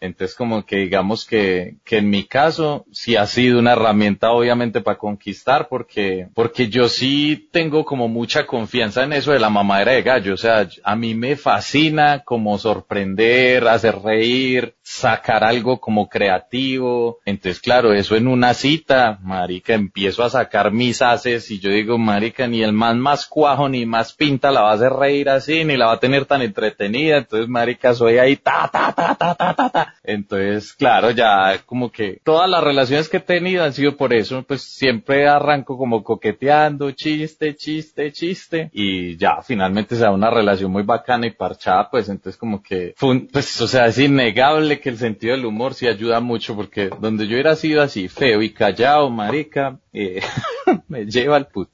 Entonces 0.00 0.36
como 0.36 0.64
que 0.64 0.76
digamos 0.76 1.24
que, 1.24 1.76
que 1.84 1.98
en 1.98 2.10
mi 2.10 2.24
caso 2.24 2.86
sí 2.92 3.16
ha 3.16 3.26
sido 3.26 3.58
una 3.58 3.72
herramienta 3.72 4.30
obviamente 4.30 4.80
para 4.80 4.98
conquistar 4.98 5.68
porque, 5.68 6.28
porque 6.34 6.68
yo 6.68 6.88
sí 6.88 7.48
tengo 7.50 7.84
como 7.84 8.06
mucha 8.06 8.46
confianza 8.46 9.02
en 9.02 9.12
eso 9.12 9.32
de 9.32 9.40
la 9.40 9.50
mamadera 9.50 9.92
de 9.92 10.02
gallo. 10.02 10.34
O 10.34 10.36
sea, 10.36 10.68
a 10.84 10.96
mí 10.96 11.14
me 11.14 11.36
fascina 11.36 12.20
como 12.24 12.58
sorprender, 12.58 13.66
hacer 13.66 13.98
reír, 13.98 14.76
sacar 14.82 15.42
algo 15.42 15.80
como 15.80 16.08
creativo. 16.08 17.18
Entonces 17.24 17.60
claro, 17.60 17.92
eso 17.92 18.14
en 18.14 18.28
una 18.28 18.54
cita, 18.54 19.18
marica, 19.22 19.74
empiezo 19.74 20.22
a 20.22 20.30
sacar 20.30 20.70
mis 20.70 21.02
haces 21.02 21.50
y 21.50 21.58
yo 21.58 21.70
digo, 21.70 21.98
marica, 21.98 22.46
ni 22.46 22.62
el 22.62 22.72
más 22.72 22.94
más 22.94 23.26
cuajo 23.26 23.68
ni 23.68 23.84
más 23.84 24.12
pinta 24.12 24.52
la 24.52 24.62
va 24.62 24.70
a 24.70 24.74
hacer 24.74 24.92
reír 24.92 25.28
así, 25.28 25.64
ni 25.64 25.76
la 25.76 25.86
va 25.86 25.94
a 25.94 26.00
tener 26.00 26.24
tan 26.24 26.42
entretenida. 26.42 27.18
Entonces 27.18 27.48
marica, 27.48 27.94
soy 27.94 28.18
ahí 28.18 28.36
ta 28.36 28.68
ta 28.72 28.92
ta 28.92 29.14
ta 29.14 29.34
ta 29.34 29.54
ta 29.54 29.70
ta 29.70 29.87
entonces, 30.04 30.72
claro, 30.72 31.10
ya 31.10 31.60
como 31.66 31.90
que 31.90 32.20
todas 32.24 32.48
las 32.48 32.62
relaciones 32.62 33.08
que 33.08 33.18
he 33.18 33.20
tenido 33.20 33.64
han 33.64 33.72
sido 33.72 33.96
por 33.96 34.12
eso, 34.12 34.42
pues 34.42 34.62
siempre 34.62 35.28
arranco 35.28 35.76
como 35.76 36.02
coqueteando, 36.02 36.90
chiste, 36.92 37.54
chiste, 37.54 38.12
chiste, 38.12 38.70
y 38.72 39.16
ya 39.16 39.42
finalmente 39.42 39.96
se 39.96 40.02
da 40.02 40.10
una 40.10 40.30
relación 40.30 40.70
muy 40.70 40.82
bacana 40.82 41.26
y 41.26 41.32
parchada, 41.32 41.90
pues 41.90 42.08
entonces 42.08 42.38
como 42.38 42.62
que, 42.62 42.94
pues 43.32 43.60
o 43.60 43.66
sea, 43.66 43.86
es 43.86 43.98
innegable 43.98 44.80
que 44.80 44.90
el 44.90 44.98
sentido 44.98 45.34
del 45.34 45.46
humor 45.46 45.74
sí 45.74 45.86
ayuda 45.86 46.20
mucho, 46.20 46.56
porque 46.56 46.90
donde 47.00 47.26
yo 47.26 47.34
hubiera 47.34 47.56
sido 47.56 47.82
así 47.82 48.08
feo 48.08 48.42
y 48.42 48.50
callado, 48.50 49.10
marica, 49.10 49.78
eh, 49.92 50.20
me 50.88 51.06
lleva 51.06 51.36
al 51.36 51.48
puto. 51.48 51.72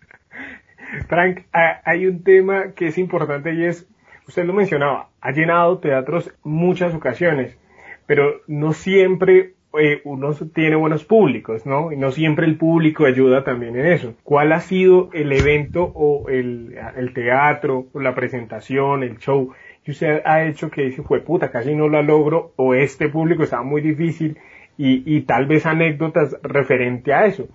Frank, 1.10 1.46
hay 1.52 2.06
un 2.06 2.24
tema 2.24 2.74
que 2.74 2.88
es 2.88 2.98
importante 2.98 3.54
y 3.54 3.66
es 3.66 3.88
usted 4.28 4.46
lo 4.46 4.54
mencionaba, 4.54 5.10
ha 5.22 5.32
llenado 5.32 5.80
teatros 5.80 6.32
muchas 6.44 6.94
ocasiones, 6.94 7.58
pero 8.06 8.42
no 8.48 8.74
siempre 8.74 9.54
eh, 9.80 10.02
uno 10.06 10.34
tiene 10.54 10.76
buenos 10.76 11.04
públicos, 11.04 11.66
¿no? 11.66 11.92
Y 11.92 11.98
no 11.98 12.12
siempre 12.12 12.46
el 12.46 12.58
público 12.58 13.06
ayuda 13.06 13.44
también 13.44 13.78
en 13.78 13.86
eso. 13.86 14.14
¿Cuál 14.24 14.52
ha 14.54 14.62
sido 14.62 15.10
el 15.14 15.32
evento 15.32 15.84
o 15.84 16.30
el, 16.30 16.74
teatro, 17.14 17.88
o 17.94 18.00
la 18.00 18.16
presentación, 18.16 19.04
el 19.04 19.18
show 19.20 19.54
que 19.84 19.92
usted 19.92 20.22
ha 20.26 20.44
hecho 20.44 20.70
que 20.70 20.84
dice, 20.84 21.04
fue 21.04 21.22
puta, 21.22 21.52
casi 21.52 21.74
no 21.76 21.88
lo 21.88 22.02
logro, 22.02 22.54
o 22.56 22.74
este 22.74 23.10
público 23.10 23.44
estaba 23.44 23.64
muy 23.64 23.82
difícil, 23.82 24.38
y, 24.78 25.04
y 25.18 25.22
tal 25.22 25.46
vez 25.46 25.66
anécdotas 25.66 26.36
referente 26.44 27.14
a 27.14 27.26
eso? 27.26 27.48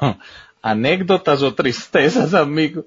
anécdotas 0.62 1.42
o 1.42 1.54
tristezas, 1.54 2.34
amigo. 2.34 2.84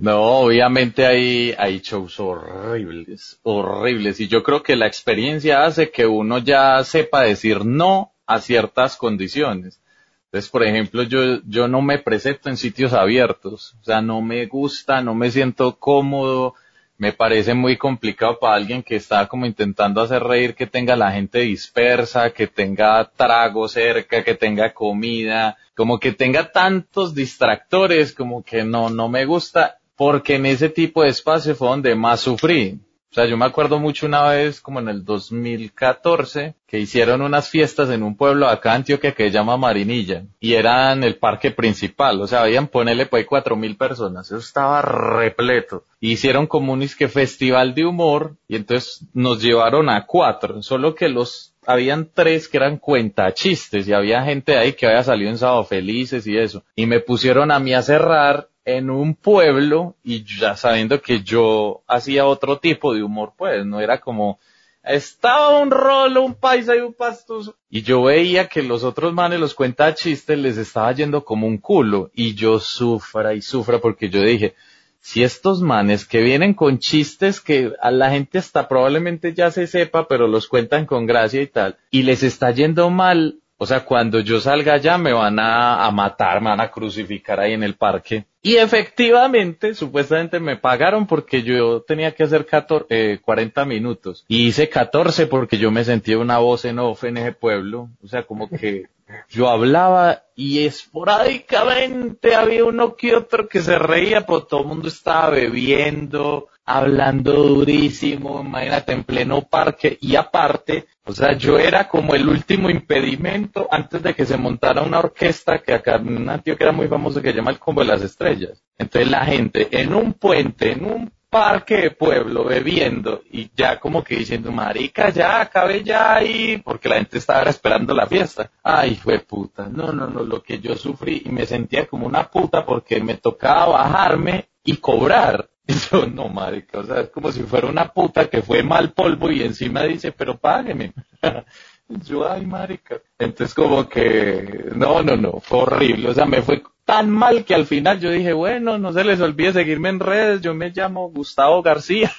No, 0.00 0.40
obviamente 0.40 1.06
hay, 1.06 1.54
hay 1.56 1.80
shows 1.80 2.20
horribles, 2.20 3.40
horribles. 3.42 4.20
Y 4.20 4.28
yo 4.28 4.42
creo 4.42 4.62
que 4.62 4.76
la 4.76 4.86
experiencia 4.86 5.64
hace 5.64 5.90
que 5.90 6.06
uno 6.06 6.38
ya 6.38 6.82
sepa 6.84 7.22
decir 7.22 7.64
no 7.64 8.12
a 8.26 8.40
ciertas 8.40 8.96
condiciones. 8.96 9.80
Entonces, 10.26 10.50
por 10.50 10.62
ejemplo, 10.62 11.02
yo, 11.04 11.40
yo 11.46 11.68
no 11.68 11.80
me 11.80 11.98
presento 11.98 12.50
en 12.50 12.58
sitios 12.58 12.92
abiertos. 12.92 13.76
O 13.80 13.84
sea, 13.84 14.02
no 14.02 14.20
me 14.20 14.44
gusta, 14.46 15.00
no 15.00 15.14
me 15.14 15.30
siento 15.30 15.78
cómodo. 15.78 16.54
Me 16.98 17.12
parece 17.12 17.54
muy 17.54 17.76
complicado 17.76 18.40
para 18.40 18.56
alguien 18.56 18.82
que 18.82 18.96
está 18.96 19.28
como 19.28 19.46
intentando 19.46 20.00
hacer 20.00 20.20
reír 20.22 20.56
que 20.56 20.66
tenga 20.66 20.96
la 20.96 21.12
gente 21.12 21.38
dispersa, 21.38 22.30
que 22.30 22.48
tenga 22.48 23.08
trago 23.16 23.68
cerca, 23.68 24.24
que 24.24 24.34
tenga 24.34 24.74
comida, 24.74 25.56
como 25.76 26.00
que 26.00 26.10
tenga 26.10 26.50
tantos 26.50 27.14
distractores, 27.14 28.12
como 28.12 28.42
que 28.42 28.64
no, 28.64 28.90
no 28.90 29.08
me 29.08 29.24
gusta 29.26 29.78
porque 29.94 30.34
en 30.34 30.46
ese 30.46 30.68
tipo 30.68 31.04
de 31.04 31.10
espacio 31.10 31.54
fue 31.54 31.68
donde 31.68 31.94
más 31.94 32.20
sufrí. 32.20 32.80
O 33.10 33.14
sea, 33.14 33.26
yo 33.26 33.36
me 33.38 33.46
acuerdo 33.46 33.78
mucho 33.78 34.06
una 34.06 34.22
vez, 34.28 34.60
como 34.60 34.80
en 34.80 34.88
el 34.88 35.04
2014, 35.04 36.54
que 36.66 36.78
hicieron 36.78 37.22
unas 37.22 37.48
fiestas 37.48 37.88
en 37.88 38.02
un 38.02 38.16
pueblo 38.16 38.46
acá 38.46 38.70
en 38.70 38.76
Antioquia 38.76 39.12
que 39.12 39.24
se 39.24 39.30
llama 39.30 39.56
Marinilla, 39.56 40.24
y 40.40 40.54
era 40.54 40.92
en 40.92 41.02
el 41.02 41.16
parque 41.16 41.50
principal, 41.50 42.20
o 42.20 42.26
sea, 42.26 42.42
habían 42.42 42.68
ponerle 42.68 43.06
pues 43.06 43.26
cuatro 43.26 43.56
mil 43.56 43.76
personas, 43.76 44.26
eso 44.26 44.36
estaba 44.36 44.82
repleto. 44.82 45.84
hicieron 46.00 46.46
como 46.46 46.74
un 46.74 46.88
que 46.98 47.08
festival 47.08 47.74
de 47.74 47.86
humor, 47.86 48.36
y 48.46 48.56
entonces 48.56 49.06
nos 49.14 49.42
llevaron 49.42 49.88
a 49.88 50.04
cuatro, 50.04 50.62
solo 50.62 50.94
que 50.94 51.08
los 51.08 51.54
habían 51.66 52.10
tres 52.14 52.48
que 52.48 52.56
eran 52.56 52.78
cuentachistes 52.78 53.86
y 53.86 53.92
había 53.92 54.24
gente 54.24 54.56
ahí 54.56 54.72
que 54.72 54.86
había 54.86 55.04
salido 55.04 55.30
en 55.30 55.36
sábado 55.36 55.64
felices 55.64 56.26
y 56.26 56.38
eso. 56.38 56.64
Y 56.74 56.86
me 56.86 57.00
pusieron 57.00 57.52
a 57.52 57.58
mí 57.58 57.74
a 57.74 57.82
cerrar 57.82 58.48
en 58.76 58.90
un 58.90 59.14
pueblo 59.14 59.96
y 60.04 60.24
ya 60.24 60.54
sabiendo 60.54 61.00
que 61.00 61.22
yo 61.22 61.82
hacía 61.86 62.26
otro 62.26 62.58
tipo 62.58 62.92
de 62.92 63.02
humor, 63.02 63.32
pues 63.36 63.64
no 63.64 63.80
era 63.80 63.98
como 63.98 64.38
estaba 64.82 65.58
un 65.58 65.70
rolo, 65.70 66.22
un 66.22 66.34
paisa 66.34 66.76
y 66.76 66.80
un 66.80 66.92
pastoso. 66.92 67.56
Y 67.70 67.80
yo 67.80 68.02
veía 68.02 68.46
que 68.48 68.62
los 68.62 68.84
otros 68.84 69.14
manes, 69.14 69.40
los 69.40 69.54
cuenta 69.54 69.94
chistes, 69.94 70.38
les 70.38 70.58
estaba 70.58 70.92
yendo 70.92 71.24
como 71.24 71.46
un 71.46 71.56
culo. 71.56 72.10
Y 72.14 72.34
yo 72.34 72.60
sufra 72.60 73.34
y 73.34 73.40
sufra 73.40 73.78
porque 73.78 74.10
yo 74.10 74.20
dije, 74.20 74.54
si 75.00 75.22
estos 75.22 75.62
manes 75.62 76.04
que 76.04 76.20
vienen 76.20 76.52
con 76.52 76.78
chistes 76.78 77.40
que 77.40 77.72
a 77.80 77.90
la 77.90 78.10
gente 78.10 78.38
hasta 78.38 78.68
probablemente 78.68 79.32
ya 79.32 79.50
se 79.50 79.66
sepa, 79.66 80.08
pero 80.08 80.26
los 80.26 80.46
cuentan 80.46 80.84
con 80.84 81.06
gracia 81.06 81.40
y 81.40 81.46
tal, 81.46 81.78
y 81.90 82.02
les 82.02 82.22
está 82.22 82.50
yendo 82.50 82.90
mal, 82.90 83.38
o 83.60 83.66
sea, 83.66 83.84
cuando 83.84 84.20
yo 84.20 84.40
salga 84.40 84.74
allá 84.74 84.98
me 84.98 85.12
van 85.12 85.38
a, 85.40 85.90
matar, 85.90 86.40
me 86.40 86.50
van 86.50 86.60
a 86.60 86.70
crucificar 86.70 87.40
ahí 87.40 87.54
en 87.54 87.64
el 87.64 87.74
parque. 87.74 88.26
Y 88.48 88.56
efectivamente, 88.56 89.74
supuestamente 89.74 90.40
me 90.40 90.56
pagaron 90.56 91.06
porque 91.06 91.42
yo 91.42 91.82
tenía 91.82 92.14
que 92.14 92.22
hacer 92.22 92.46
14, 92.46 93.20
40 93.22 93.62
eh, 93.62 93.66
minutos. 93.66 94.24
Y 94.26 94.46
hice 94.46 94.70
14 94.70 95.26
porque 95.26 95.58
yo 95.58 95.70
me 95.70 95.84
sentía 95.84 96.16
una 96.16 96.38
voz 96.38 96.64
en 96.64 96.78
off 96.78 97.04
en 97.04 97.18
ese 97.18 97.32
pueblo. 97.32 97.90
O 98.02 98.08
sea, 98.08 98.22
como 98.22 98.48
que 98.48 98.86
yo 99.28 99.50
hablaba 99.50 100.22
y 100.34 100.64
esporádicamente 100.64 102.34
había 102.34 102.64
uno 102.64 102.96
que 102.96 103.14
otro 103.14 103.46
que 103.48 103.60
se 103.60 103.78
reía, 103.78 104.24
pues 104.24 104.48
todo 104.48 104.62
el 104.62 104.68
mundo 104.68 104.88
estaba 104.88 105.28
bebiendo, 105.28 106.48
hablando 106.64 107.32
durísimo, 107.32 108.40
imagínate, 108.40 108.92
en 108.92 109.04
pleno 109.04 109.42
parque, 109.42 109.98
y 110.00 110.16
aparte, 110.16 110.86
o 111.08 111.12
sea, 111.12 111.32
yo 111.32 111.58
era 111.58 111.88
como 111.88 112.14
el 112.14 112.28
último 112.28 112.68
impedimento 112.68 113.66
antes 113.70 114.02
de 114.02 114.14
que 114.14 114.26
se 114.26 114.36
montara 114.36 114.82
una 114.82 114.98
orquesta 114.98 115.60
que 115.60 115.72
acá 115.72 115.96
en 115.96 116.28
que 116.42 116.56
era 116.60 116.72
muy 116.72 116.86
famoso 116.86 117.22
que 117.22 117.30
se 117.30 117.36
llama 117.36 117.50
el 117.50 117.58
Combo 117.58 117.80
de 117.80 117.86
las 117.86 118.02
Estrellas. 118.02 118.62
Entonces 118.76 119.10
la 119.10 119.24
gente 119.24 119.68
en 119.70 119.94
un 119.94 120.12
puente, 120.12 120.72
en 120.72 120.84
un 120.84 121.10
parque 121.30 121.78
de 121.78 121.90
pueblo 121.92 122.44
bebiendo 122.44 123.22
y 123.30 123.50
ya 123.56 123.80
como 123.80 124.04
que 124.04 124.16
diciendo, 124.16 124.52
marica, 124.52 125.08
ya, 125.08 125.40
acabe 125.40 125.82
ya 125.82 126.16
ahí, 126.16 126.60
porque 126.62 126.90
la 126.90 126.96
gente 126.96 127.16
estaba 127.16 127.48
esperando 127.48 127.94
la 127.94 128.06
fiesta. 128.06 128.50
Ay, 128.62 128.94
fue 128.96 129.20
puta. 129.20 129.66
No, 129.66 129.92
no, 129.92 130.08
no, 130.08 130.22
lo 130.22 130.42
que 130.42 130.58
yo 130.58 130.76
sufrí 130.76 131.22
y 131.24 131.30
me 131.30 131.46
sentía 131.46 131.86
como 131.86 132.06
una 132.06 132.30
puta 132.30 132.66
porque 132.66 133.00
me 133.00 133.16
tocaba 133.16 133.78
bajarme 133.78 134.50
y 134.62 134.76
cobrar. 134.76 135.48
Y 135.68 135.74
yo, 135.74 136.06
no, 136.06 136.30
marica, 136.30 136.78
o 136.78 136.82
sea, 136.82 137.02
es 137.02 137.10
como 137.10 137.30
si 137.30 137.42
fuera 137.42 137.68
una 137.68 137.92
puta 137.92 138.30
que 138.30 138.40
fue 138.40 138.62
mal 138.62 138.92
polvo 138.92 139.30
y 139.30 139.42
encima 139.42 139.82
dice, 139.82 140.12
pero 140.12 140.38
págueme. 140.38 140.94
yo, 141.88 142.26
ay, 142.26 142.46
marica. 142.46 143.02
Entonces 143.18 143.54
como 143.54 143.86
que, 143.86 144.70
no, 144.74 145.02
no, 145.02 145.14
no, 145.18 145.40
fue 145.40 145.58
horrible. 145.58 146.08
O 146.08 146.14
sea, 146.14 146.24
me 146.24 146.40
fue 146.40 146.62
tan 146.86 147.10
mal 147.10 147.44
que 147.44 147.54
al 147.54 147.66
final 147.66 148.00
yo 148.00 148.10
dije, 148.10 148.32
bueno, 148.32 148.78
no 148.78 148.94
se 148.94 149.04
les 149.04 149.20
olvide 149.20 149.52
seguirme 149.52 149.90
en 149.90 150.00
redes, 150.00 150.40
yo 150.40 150.54
me 150.54 150.70
llamo 150.70 151.10
Gustavo 151.10 151.62
García. 151.62 152.10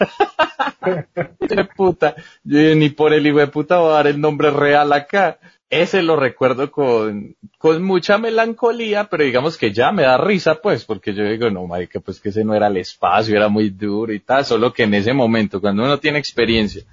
de 1.39 1.65
puta. 1.75 2.15
Yo 2.43 2.75
ni 2.75 2.89
por 2.89 3.13
el 3.13 3.25
hijo 3.25 3.39
de 3.39 3.47
puta 3.47 3.79
voy 3.79 3.89
a 3.89 3.95
dar 3.95 4.07
el 4.07 4.21
nombre 4.21 4.51
real 4.51 4.93
acá 4.93 5.39
ese 5.69 6.01
lo 6.01 6.15
recuerdo 6.15 6.71
con, 6.71 7.35
con 7.57 7.83
mucha 7.83 8.17
melancolía, 8.17 9.05
pero 9.05 9.23
digamos 9.23 9.57
que 9.57 9.71
ya 9.71 9.91
me 9.91 10.03
da 10.03 10.17
risa, 10.17 10.55
pues, 10.55 10.83
porque 10.83 11.13
yo 11.13 11.23
digo, 11.23 11.49
no, 11.49 11.67
marica, 11.67 11.99
pues 11.99 12.19
que 12.19 12.29
ese 12.29 12.43
no 12.43 12.55
era 12.55 12.67
el 12.67 12.77
espacio, 12.77 13.35
era 13.35 13.49
muy 13.49 13.69
duro 13.69 14.11
y 14.11 14.19
tal, 14.19 14.45
solo 14.45 14.73
que 14.73 14.83
en 14.83 14.95
ese 14.95 15.13
momento, 15.13 15.61
cuando 15.61 15.83
uno 15.83 15.99
tiene 15.99 16.17
experiencia, 16.17 16.83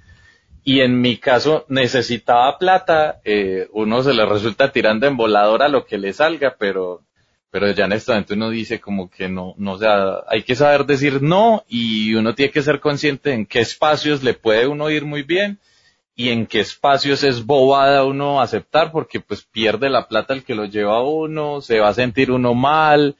y 0.63 0.81
en 0.81 0.99
mi 1.01 1.17
caso 1.17 1.65
necesitaba 1.69 2.57
plata, 2.59 3.19
eh, 3.23 3.67
uno 3.71 4.03
se 4.03 4.13
le 4.13 4.25
resulta 4.25 4.71
tirando 4.71 5.07
en 5.07 5.17
voladora 5.17 5.69
lo 5.69 5.85
que 5.85 5.97
le 5.97 6.13
salga, 6.13 6.55
pero, 6.59 7.01
pero 7.49 7.71
ya 7.71 7.85
en 7.85 7.93
este 7.93 8.11
momento 8.11 8.33
uno 8.33 8.49
dice 8.49 8.79
como 8.79 9.09
que 9.09 9.29
no, 9.29 9.55
no, 9.57 9.77
sea, 9.77 10.23
hay 10.27 10.43
que 10.43 10.55
saber 10.55 10.85
decir 10.85 11.21
no 11.21 11.63
y 11.69 12.13
uno 12.15 12.35
tiene 12.35 12.51
que 12.51 12.61
ser 12.61 12.81
consciente 12.81 13.31
en 13.31 13.45
qué 13.45 13.61
espacios 13.61 14.23
le 14.23 14.33
puede 14.33 14.67
uno 14.67 14.89
ir 14.89 15.05
muy 15.05 15.23
bien 15.23 15.57
y 16.19 16.29
en 16.29 16.47
qué 16.47 16.61
espacios 16.61 17.23
es 17.23 17.45
bobada 17.45 18.03
uno 18.03 18.41
aceptar 18.41 18.91
porque 18.91 19.19
pues 19.19 19.43
pierde 19.43 19.87
la 19.87 20.07
plata 20.07 20.33
el 20.33 20.43
que 20.43 20.55
lo 20.55 20.65
lleva 20.65 20.97
a 20.97 21.03
uno, 21.03 21.61
se 21.61 21.79
va 21.79 21.89
a 21.89 21.93
sentir 21.93 22.31
uno 22.31 22.55
mal 22.55 23.15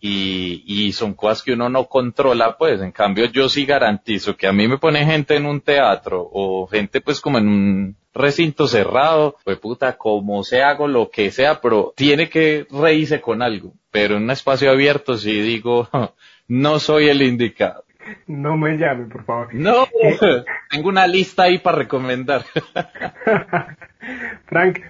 y, 0.00 0.64
y 0.66 0.92
son 0.92 1.14
cosas 1.14 1.42
que 1.42 1.52
uno 1.52 1.68
no 1.68 1.86
controla 1.86 2.58
pues. 2.58 2.82
En 2.82 2.90
cambio 2.90 3.26
yo 3.26 3.48
sí 3.48 3.64
garantizo 3.64 4.36
que 4.36 4.48
a 4.48 4.52
mí 4.52 4.66
me 4.66 4.78
pone 4.78 5.06
gente 5.06 5.36
en 5.36 5.46
un 5.46 5.60
teatro 5.60 6.28
o 6.32 6.66
gente 6.66 7.00
pues 7.00 7.20
como 7.20 7.38
en 7.38 7.48
un 7.48 7.96
recinto 8.12 8.66
cerrado, 8.66 9.36
pues 9.44 9.58
puta, 9.60 9.96
como 9.96 10.42
sea 10.42 10.70
hago 10.70 10.88
lo 10.88 11.08
que 11.08 11.30
sea, 11.30 11.60
pero 11.60 11.94
tiene 11.96 12.28
que 12.28 12.66
reírse 12.68 13.20
con 13.20 13.42
algo. 13.42 13.74
Pero 13.92 14.16
en 14.16 14.24
un 14.24 14.30
espacio 14.32 14.72
abierto 14.72 15.16
sí 15.16 15.40
digo, 15.40 15.88
no 16.48 16.80
soy 16.80 17.10
el 17.10 17.22
indicado. 17.22 17.84
No 18.26 18.56
me 18.56 18.76
llame, 18.76 19.06
por 19.06 19.24
favor. 19.24 19.54
No, 19.54 19.84
eh, 20.02 20.44
tengo 20.70 20.88
una 20.88 21.06
lista 21.06 21.44
ahí 21.44 21.58
para 21.58 21.78
recomendar. 21.78 22.42
Frank, 24.46 24.80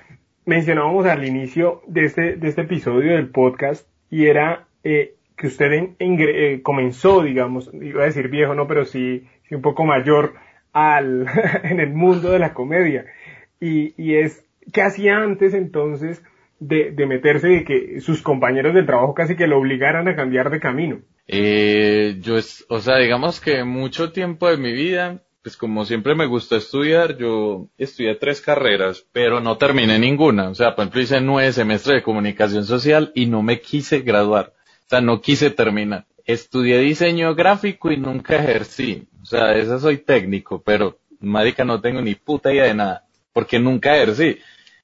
mencionábamos 0.45 1.07
al 1.07 1.25
inicio 1.25 1.83
de 1.87 2.05
este, 2.05 2.37
de 2.37 2.49
este 2.49 2.62
episodio 2.62 3.12
del 3.12 3.29
podcast 3.29 3.87
y 4.11 4.27
era 4.27 4.66
eh, 4.85 5.14
que 5.37 5.47
usted 5.47 5.95
eh, 5.99 6.61
comenzó, 6.62 7.23
digamos, 7.23 7.71
iba 7.73 8.03
a 8.03 8.07
decir 8.07 8.29
viejo, 8.29 8.55
no, 8.55 8.66
pero 8.66 8.85
sí, 8.85 9.27
sí 9.49 9.55
un 9.55 9.62
poco 9.62 9.85
mayor 9.85 10.35
al, 10.73 11.27
en 11.62 11.81
el 11.81 11.93
mundo 11.93 12.31
de 12.31 12.39
la 12.39 12.55
comedia. 12.55 13.07
Y, 13.61 13.95
y 14.03 14.16
es, 14.16 14.45
¿qué 14.73 14.83
hacía 14.83 15.16
antes 15.16 15.55
entonces 15.55 16.23
de, 16.61 16.93
de 16.93 17.07
meterse 17.07 17.53
y 17.53 17.65
que 17.65 18.01
sus 18.01 18.23
compañeros 18.23 18.75
del 18.75 18.87
trabajo 18.87 19.15
casi 19.15 19.35
que 19.35 19.47
lo 19.47 19.59
obligaran 19.59 20.07
a 20.07 20.15
cambiar 20.15 20.51
de 20.51 20.61
camino? 20.61 21.01
Eh, 21.27 22.19
yo, 22.21 22.37
es, 22.37 22.65
o 22.69 22.81
sea, 22.81 22.99
digamos 22.99 23.41
que 23.41 23.65
mucho 23.65 24.13
tiempo 24.13 24.49
de 24.49 24.57
mi 24.57 24.73
vida, 24.73 25.23
pues 25.43 25.57
como 25.57 25.85
siempre 25.85 26.15
me 26.15 26.27
gustó 26.27 26.57
estudiar, 26.57 27.17
yo 27.17 27.69
estudié 27.79 28.15
tres 28.17 28.41
carreras, 28.41 29.07
pero 29.13 29.41
no 29.41 29.57
terminé 29.57 29.99
ninguna. 29.99 30.51
O 30.51 30.55
sea, 30.55 30.75
por 30.75 30.83
ejemplo, 30.83 31.01
hice 31.01 31.21
nueve 31.21 31.53
semestres 31.53 31.97
de 31.97 32.03
comunicación 32.03 32.65
social 32.65 33.11
y 33.15 33.27
no 33.27 33.43
me 33.43 33.61
quise 33.61 34.01
graduar. 34.01 34.53
O 34.87 34.89
sea, 34.89 35.01
no 35.01 35.21
quise 35.21 35.51
terminar. 35.51 36.05
Estudié 36.25 36.79
diseño 36.79 37.35
gráfico 37.35 37.91
y 37.91 37.97
nunca 37.97 38.37
ejercí. 38.37 39.09
O 39.23 39.25
sea, 39.25 39.55
eso 39.55 39.79
soy 39.79 39.99
técnico, 39.99 40.63
pero, 40.63 40.99
marica, 41.21 41.65
no 41.65 41.81
tengo 41.81 42.03
ni 42.03 42.17
puta 42.17 42.53
idea 42.53 42.65
de 42.65 42.75
nada, 42.75 43.05
porque 43.33 43.59
nunca 43.59 43.97
ejercí. 43.97 44.39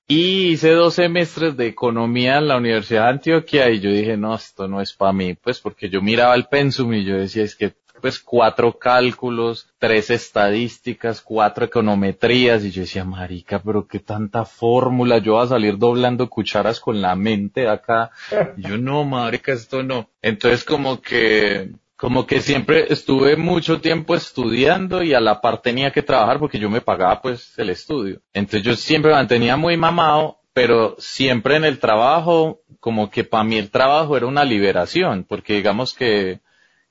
Y 0.09 0.52
hice 0.52 0.70
dos 0.70 0.94
semestres 0.94 1.57
de 1.57 1.66
economía 1.66 2.38
en 2.38 2.46
la 2.46 2.57
Universidad 2.57 3.04
de 3.04 3.11
Antioquia 3.11 3.70
y 3.70 3.80
yo 3.80 3.90
dije, 3.90 4.16
no, 4.16 4.36
esto 4.36 4.68
no 4.68 4.80
es 4.80 4.92
para 4.92 5.12
mí, 5.12 5.34
pues 5.34 5.59
porque 5.61 5.88
yo 5.88 6.00
miraba 6.00 6.36
el 6.36 6.46
pensum 6.46 6.94
y 6.94 7.04
yo 7.04 7.16
decía, 7.16 7.42
es 7.42 7.57
que 7.57 7.74
pues 8.00 8.20
cuatro 8.20 8.78
cálculos, 8.78 9.68
tres 9.78 10.11
estadísticas, 10.11 11.20
cuatro 11.20 11.64
econometrías 11.64 12.64
y 12.64 12.70
yo 12.70 12.82
decía, 12.82 13.04
marica, 13.04 13.61
pero 13.61 13.88
qué 13.88 13.98
tanta 13.98 14.44
fórmula, 14.44 15.18
yo 15.18 15.32
voy 15.32 15.44
a 15.44 15.48
salir 15.48 15.76
doblando 15.76 16.28
cucharas 16.28 16.78
con 16.78 17.00
la 17.00 17.16
mente 17.16 17.68
acá. 17.68 18.11
Y 18.57 18.68
yo 18.68 18.78
no, 18.78 19.04
marica, 19.04 19.52
esto 19.52 19.82
no. 19.82 20.09
Entonces 20.22 20.62
como 20.62 21.00
que 21.00 21.72
como 21.97 22.26
que 22.26 22.40
siempre 22.40 22.92
estuve 22.92 23.36
mucho 23.36 23.80
tiempo 23.80 24.14
estudiando 24.14 25.03
y 25.03 25.14
a 25.14 25.20
la 25.20 25.40
par 25.40 25.62
tenía 25.62 25.90
que 25.90 26.03
trabajar 26.03 26.38
porque 26.38 26.59
yo 26.59 26.68
me 26.68 26.82
pagaba 26.82 27.22
pues 27.22 27.59
el 27.59 27.70
estudio. 27.70 28.20
Entonces 28.34 28.62
yo 28.62 28.74
siempre 28.76 29.12
mantenía 29.12 29.57
muy 29.57 29.76
mamado, 29.76 30.40
pero 30.53 30.97
siempre 30.99 31.57
en 31.57 31.64
el 31.64 31.78
trabajo, 31.78 32.61
como 32.80 33.11
que 33.11 33.24
para 33.24 33.44
mí 33.44 33.57
el 33.57 33.70
trabajo 33.70 34.16
era 34.16 34.26
una 34.26 34.44
liberación, 34.44 35.24
porque 35.24 35.55
digamos 35.55 35.94
que, 35.94 36.40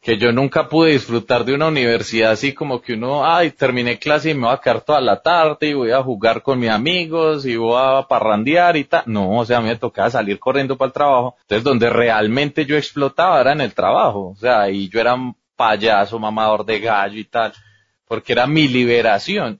que 0.06 0.20
yo 0.20 0.32
nunca 0.32 0.70
pude 0.70 0.92
disfrutar 0.92 1.44
de 1.44 1.56
una 1.56 1.68
universidad 1.68 2.34
así 2.34 2.54
como 2.54 2.80
que 2.80 2.94
uno, 2.94 3.26
ay, 3.26 3.50
terminé 3.50 3.98
clase 3.98 4.30
y 4.30 4.34
me 4.36 4.46
voy 4.46 4.54
a 4.54 4.60
quedar 4.60 4.82
toda 4.82 5.02
la 5.02 5.20
tarde 5.20 5.70
y 5.70 5.74
voy 5.74 5.90
a 5.90 6.04
jugar 6.04 6.44
con 6.44 6.60
mis 6.60 6.70
amigos 6.70 7.44
y 7.48 7.56
voy 7.56 7.76
a 7.76 8.06
parrandear 8.08 8.78
y 8.78 8.84
tal. 8.84 9.02
No, 9.08 9.40
o 9.40 9.44
sea, 9.46 9.58
a 9.58 9.62
mí 9.62 9.68
me 9.68 9.78
tocaba 9.78 10.12
salir 10.12 10.38
corriendo 10.38 10.78
para 10.78 10.90
el 10.90 10.94
trabajo. 10.94 11.36
Entonces, 11.42 11.64
donde 11.64 11.90
realmente 11.90 12.68
yo 12.68 12.78
explotaba 12.78 13.42
era 13.42 13.54
en 13.54 13.62
el 13.62 13.74
trabajo. 13.74 14.30
O 14.30 14.36
sea, 14.36 14.70
y 14.70 14.90
yo 14.90 15.00
era 15.00 15.16
un 15.16 15.36
payaso, 15.56 16.20
mamador 16.20 16.64
de 16.64 16.80
gallo 16.82 17.18
y 17.18 17.26
tal, 17.26 17.54
porque 18.08 18.34
era 18.34 18.46
mi 18.46 18.68
liberación. 18.68 19.60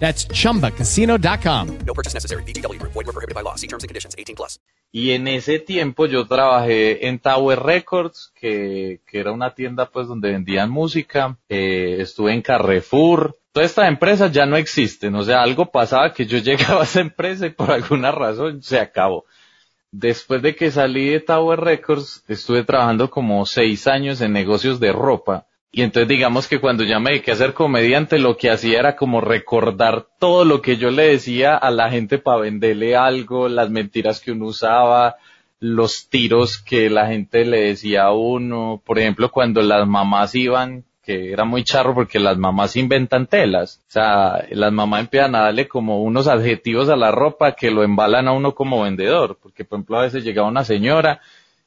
That's 0.00 0.26
chumbacasino.com. 0.28 1.78
No 1.86 1.94
purchase 1.94 2.14
necessary. 2.14 2.42
Group. 2.42 2.92
Void 2.92 3.06
were 3.06 3.12
prohibited 3.12 3.34
by 3.34 3.42
law. 3.42 3.54
See 3.54 3.68
terms 3.68 3.84
and 3.84 3.88
conditions. 3.88 4.16
18 4.18 4.34
plus. 4.34 4.58
Y 4.92 5.12
en 5.12 5.28
ese 5.28 5.60
tiempo 5.60 6.06
yo 6.06 6.26
trabajé 6.26 7.06
en 7.06 7.20
Tower 7.20 7.60
Records, 7.60 8.32
que, 8.34 9.00
que 9.06 9.20
era 9.20 9.30
una 9.30 9.54
tienda 9.54 9.86
pues 9.86 10.08
donde 10.08 10.32
vendían 10.32 10.70
música. 10.70 11.38
Eh, 11.48 11.98
estuve 12.00 12.32
en 12.32 12.42
Carrefour. 12.42 13.38
Todas 13.52 13.70
estas 13.70 13.88
empresas 13.88 14.32
ya 14.32 14.46
no 14.46 14.56
existen. 14.56 15.14
O 15.14 15.22
sea, 15.22 15.42
algo 15.42 15.66
pasaba 15.66 16.12
que 16.12 16.26
yo 16.26 16.38
llegaba 16.42 16.80
a 16.80 16.84
esa 16.84 17.00
empresa 17.00 17.46
y 17.46 17.50
por 17.50 17.70
alguna 17.70 18.10
razón 18.10 18.62
se 18.62 18.80
acabó. 18.80 19.24
Después 19.92 20.40
de 20.42 20.54
que 20.54 20.70
salí 20.70 21.08
de 21.08 21.20
Tower 21.20 21.60
Records, 21.60 22.24
estuve 22.28 22.64
trabajando 22.64 23.10
como 23.10 23.44
seis 23.44 23.86
años 23.86 24.20
en 24.20 24.32
negocios 24.32 24.80
de 24.80 24.92
ropa. 24.92 25.46
Y 25.72 25.82
entonces 25.82 26.08
digamos 26.08 26.48
que 26.48 26.58
cuando 26.58 26.82
ya 26.82 26.98
me 26.98 27.10
dediqué 27.10 27.30
a 27.30 27.36
ser 27.36 27.54
comediante, 27.54 28.18
lo 28.18 28.36
que 28.36 28.50
hacía 28.50 28.80
era 28.80 28.96
como 28.96 29.20
recordar 29.20 30.06
todo 30.18 30.44
lo 30.44 30.62
que 30.62 30.76
yo 30.76 30.90
le 30.90 31.04
decía 31.04 31.56
a 31.56 31.70
la 31.70 31.90
gente 31.90 32.18
para 32.18 32.40
venderle 32.40 32.96
algo, 32.96 33.48
las 33.48 33.70
mentiras 33.70 34.20
que 34.20 34.32
uno 34.32 34.46
usaba, 34.46 35.16
los 35.60 36.08
tiros 36.08 36.58
que 36.58 36.90
la 36.90 37.06
gente 37.06 37.44
le 37.44 37.60
decía 37.60 38.04
a 38.04 38.12
uno. 38.12 38.82
Por 38.84 38.98
ejemplo, 38.98 39.30
cuando 39.30 39.62
las 39.62 39.86
mamás 39.86 40.34
iban, 40.34 40.84
que 41.04 41.32
era 41.32 41.44
muy 41.44 41.62
charro 41.62 41.94
porque 41.94 42.18
las 42.18 42.36
mamás 42.36 42.74
inventan 42.74 43.28
telas. 43.28 43.80
O 43.88 43.92
sea, 43.92 44.44
las 44.50 44.72
mamás 44.72 45.02
empiezan 45.02 45.36
a 45.36 45.42
darle 45.42 45.68
como 45.68 46.02
unos 46.02 46.26
adjetivos 46.26 46.88
a 46.88 46.96
la 46.96 47.12
ropa 47.12 47.52
que 47.52 47.70
lo 47.70 47.84
embalan 47.84 48.26
a 48.26 48.32
uno 48.32 48.56
como 48.56 48.82
vendedor. 48.82 49.38
Porque, 49.40 49.64
por 49.64 49.78
ejemplo, 49.78 49.98
a 49.98 50.02
veces 50.02 50.24
llegaba 50.24 50.48
una 50.48 50.64
señora 50.64 51.20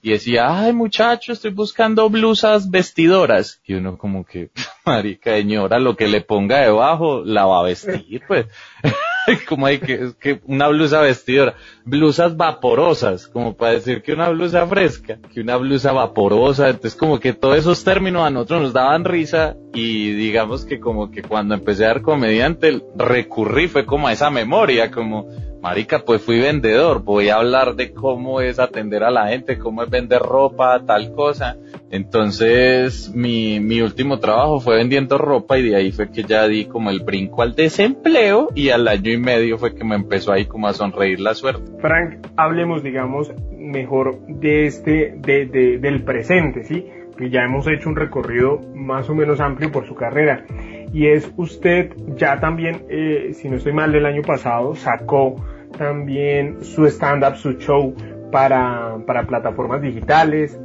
y 0.05 0.11
decía, 0.11 0.59
ay 0.59 0.73
muchacho, 0.73 1.31
estoy 1.31 1.51
buscando 1.51 2.09
blusas 2.09 2.69
vestidoras. 2.69 3.61
Y 3.65 3.75
uno 3.75 3.97
como 3.97 4.25
que, 4.25 4.49
marica 4.85 5.37
señora, 5.37 5.79
lo 5.79 5.95
que 5.95 6.09
le 6.09 6.19
ponga 6.19 6.59
debajo 6.59 7.23
la 7.23 7.45
va 7.45 7.61
a 7.61 7.63
vestir, 7.63 8.21
pues. 8.27 8.47
como 9.47 9.65
hay 9.65 9.79
que, 9.79 10.11
que 10.19 10.41
una 10.45 10.67
blusa 10.67 10.99
vestidora. 10.99 11.55
Blusas 11.85 12.35
vaporosas, 12.35 13.27
como 13.27 13.55
para 13.55 13.75
decir 13.75 14.01
que 14.01 14.11
una 14.11 14.27
blusa 14.27 14.67
fresca, 14.67 15.19
que 15.33 15.39
una 15.39 15.55
blusa 15.55 15.93
vaporosa. 15.93 16.67
Entonces 16.67 16.99
como 16.99 17.21
que 17.21 17.31
todos 17.31 17.57
esos 17.57 17.85
términos 17.85 18.27
a 18.27 18.29
nosotros 18.29 18.61
nos 18.61 18.73
daban 18.73 19.05
risa 19.05 19.55
y 19.73 20.11
digamos 20.11 20.65
que 20.65 20.81
como 20.81 21.11
que 21.11 21.21
cuando 21.21 21.55
empecé 21.55 21.85
a 21.85 21.87
dar 21.87 22.01
comediante 22.01 22.83
recurrí 22.97 23.69
fue 23.69 23.85
como 23.85 24.09
a 24.09 24.11
esa 24.11 24.29
memoria, 24.29 24.91
como 24.91 25.29
marica, 25.63 25.99
pues 26.05 26.21
fui 26.21 26.39
vendedor, 26.39 27.01
voy 27.03 27.29
a 27.29 27.37
hablar 27.37 27.75
de 27.75 27.93
cómo 27.93 28.41
es 28.41 28.59
atender 28.59 29.01
a 29.03 29.09
la 29.09 29.27
gente, 29.29 29.57
cómo 29.57 29.81
es 29.81 29.89
vender 29.89 30.19
ropa, 30.21 30.83
tal 30.85 31.13
cosa. 31.13 31.55
Entonces, 31.89 33.11
mi, 33.15 33.59
mi 33.59 33.81
último 33.81 34.19
trabajo 34.19 34.59
fue 34.59 34.75
vendiendo 34.77 35.17
ropa 35.17 35.57
y 35.57 35.63
de 35.69 35.75
ahí 35.75 35.91
fue 35.91 36.11
que 36.11 36.23
ya 36.23 36.47
di 36.47 36.65
como 36.65 36.89
el 36.89 36.99
brinco 36.99 37.41
al 37.41 37.55
desempleo 37.55 38.49
y 38.53 38.69
al 38.69 38.87
año 38.87 39.11
y 39.11 39.17
medio 39.17 39.57
fue 39.57 39.73
que 39.73 39.83
me 39.83 39.95
empezó 39.95 40.31
ahí 40.31 40.45
como 40.45 40.67
a 40.67 40.73
sonreír 40.73 41.19
la 41.19 41.33
suerte. 41.33 41.71
Frank, 41.79 42.27
hablemos, 42.35 42.83
digamos, 42.83 43.31
mejor 43.57 44.19
de 44.27 44.65
este, 44.67 45.15
de, 45.17 45.45
de- 45.47 45.77
del 45.79 46.03
presente, 46.03 46.63
¿sí? 46.65 46.85
Que 47.17 47.29
ya 47.29 47.41
hemos 47.43 47.67
hecho 47.67 47.89
un 47.89 47.95
recorrido 47.95 48.59
más 48.75 49.09
o 49.09 49.15
menos 49.15 49.39
amplio 49.39 49.71
por 49.71 49.87
su 49.87 49.95
carrera. 49.95 50.45
Y 50.93 51.07
es 51.07 51.31
usted 51.37 51.91
ya 52.15 52.39
también, 52.39 52.83
eh, 52.89 53.31
si 53.33 53.49
no 53.49 53.57
estoy 53.57 53.73
mal, 53.73 53.93
el 53.95 54.05
año 54.05 54.21
pasado 54.21 54.75
sacó 54.75 55.35
también 55.77 56.63
su 56.63 56.85
stand-up, 56.85 57.35
su 57.35 57.53
show 57.53 57.93
para, 58.31 58.97
para 59.05 59.23
plataformas 59.23 59.81
digitales. 59.81 60.59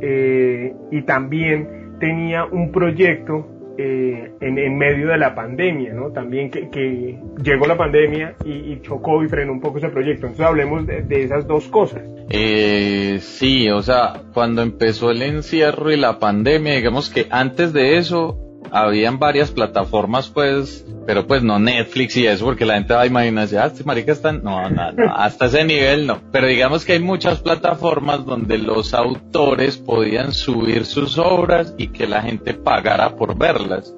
eh, 0.00 0.74
y 0.90 1.02
también 1.02 1.96
tenía 1.98 2.44
un 2.44 2.70
proyecto 2.72 3.46
eh, 3.76 4.30
en, 4.40 4.58
en 4.58 4.78
medio 4.78 5.08
de 5.08 5.18
la 5.18 5.34
pandemia, 5.34 5.92
¿no? 5.94 6.10
También 6.12 6.50
que, 6.50 6.68
que 6.70 7.18
llegó 7.42 7.66
la 7.66 7.76
pandemia 7.76 8.36
y, 8.44 8.80
chocó 8.82 9.24
y 9.24 9.28
frenó 9.28 9.52
un 9.52 9.60
poco 9.60 9.78
ese 9.78 9.88
proyecto. 9.88 10.26
Entonces 10.26 10.46
hablemos 10.46 10.86
de, 10.86 11.02
de 11.02 11.24
esas 11.24 11.46
dos 11.46 11.66
cosas. 11.68 12.02
Eh, 12.30 13.18
sí, 13.20 13.68
o 13.70 13.82
sea, 13.82 14.22
cuando 14.32 14.62
empezó 14.62 15.10
el 15.10 15.22
encierro 15.22 15.90
y 15.90 15.96
la 15.96 16.18
pandemia, 16.18 16.74
digamos 16.74 17.10
que 17.10 17.26
antes 17.30 17.72
de 17.72 17.96
eso 17.98 18.38
habían 18.74 19.20
varias 19.20 19.52
plataformas, 19.52 20.28
pues, 20.28 20.84
pero 21.06 21.28
pues 21.28 21.44
no 21.44 21.60
Netflix 21.60 22.16
y 22.16 22.26
eso, 22.26 22.44
porque 22.44 22.66
la 22.66 22.74
gente 22.74 22.92
va 22.92 23.02
a 23.02 23.06
imaginarse, 23.06 23.56
ah, 23.56 23.66
este 23.66 23.84
marica 23.84 24.10
está, 24.10 24.32
no, 24.32 24.68
no, 24.68 24.90
no, 24.90 25.14
hasta 25.16 25.46
ese 25.46 25.64
nivel 25.64 26.08
no. 26.08 26.20
Pero 26.32 26.48
digamos 26.48 26.84
que 26.84 26.94
hay 26.94 26.98
muchas 26.98 27.40
plataformas 27.40 28.26
donde 28.26 28.58
los 28.58 28.92
autores 28.92 29.76
podían 29.76 30.32
subir 30.32 30.86
sus 30.86 31.18
obras 31.18 31.72
y 31.78 31.88
que 31.88 32.08
la 32.08 32.22
gente 32.22 32.52
pagara 32.52 33.14
por 33.14 33.38
verlas. 33.38 33.94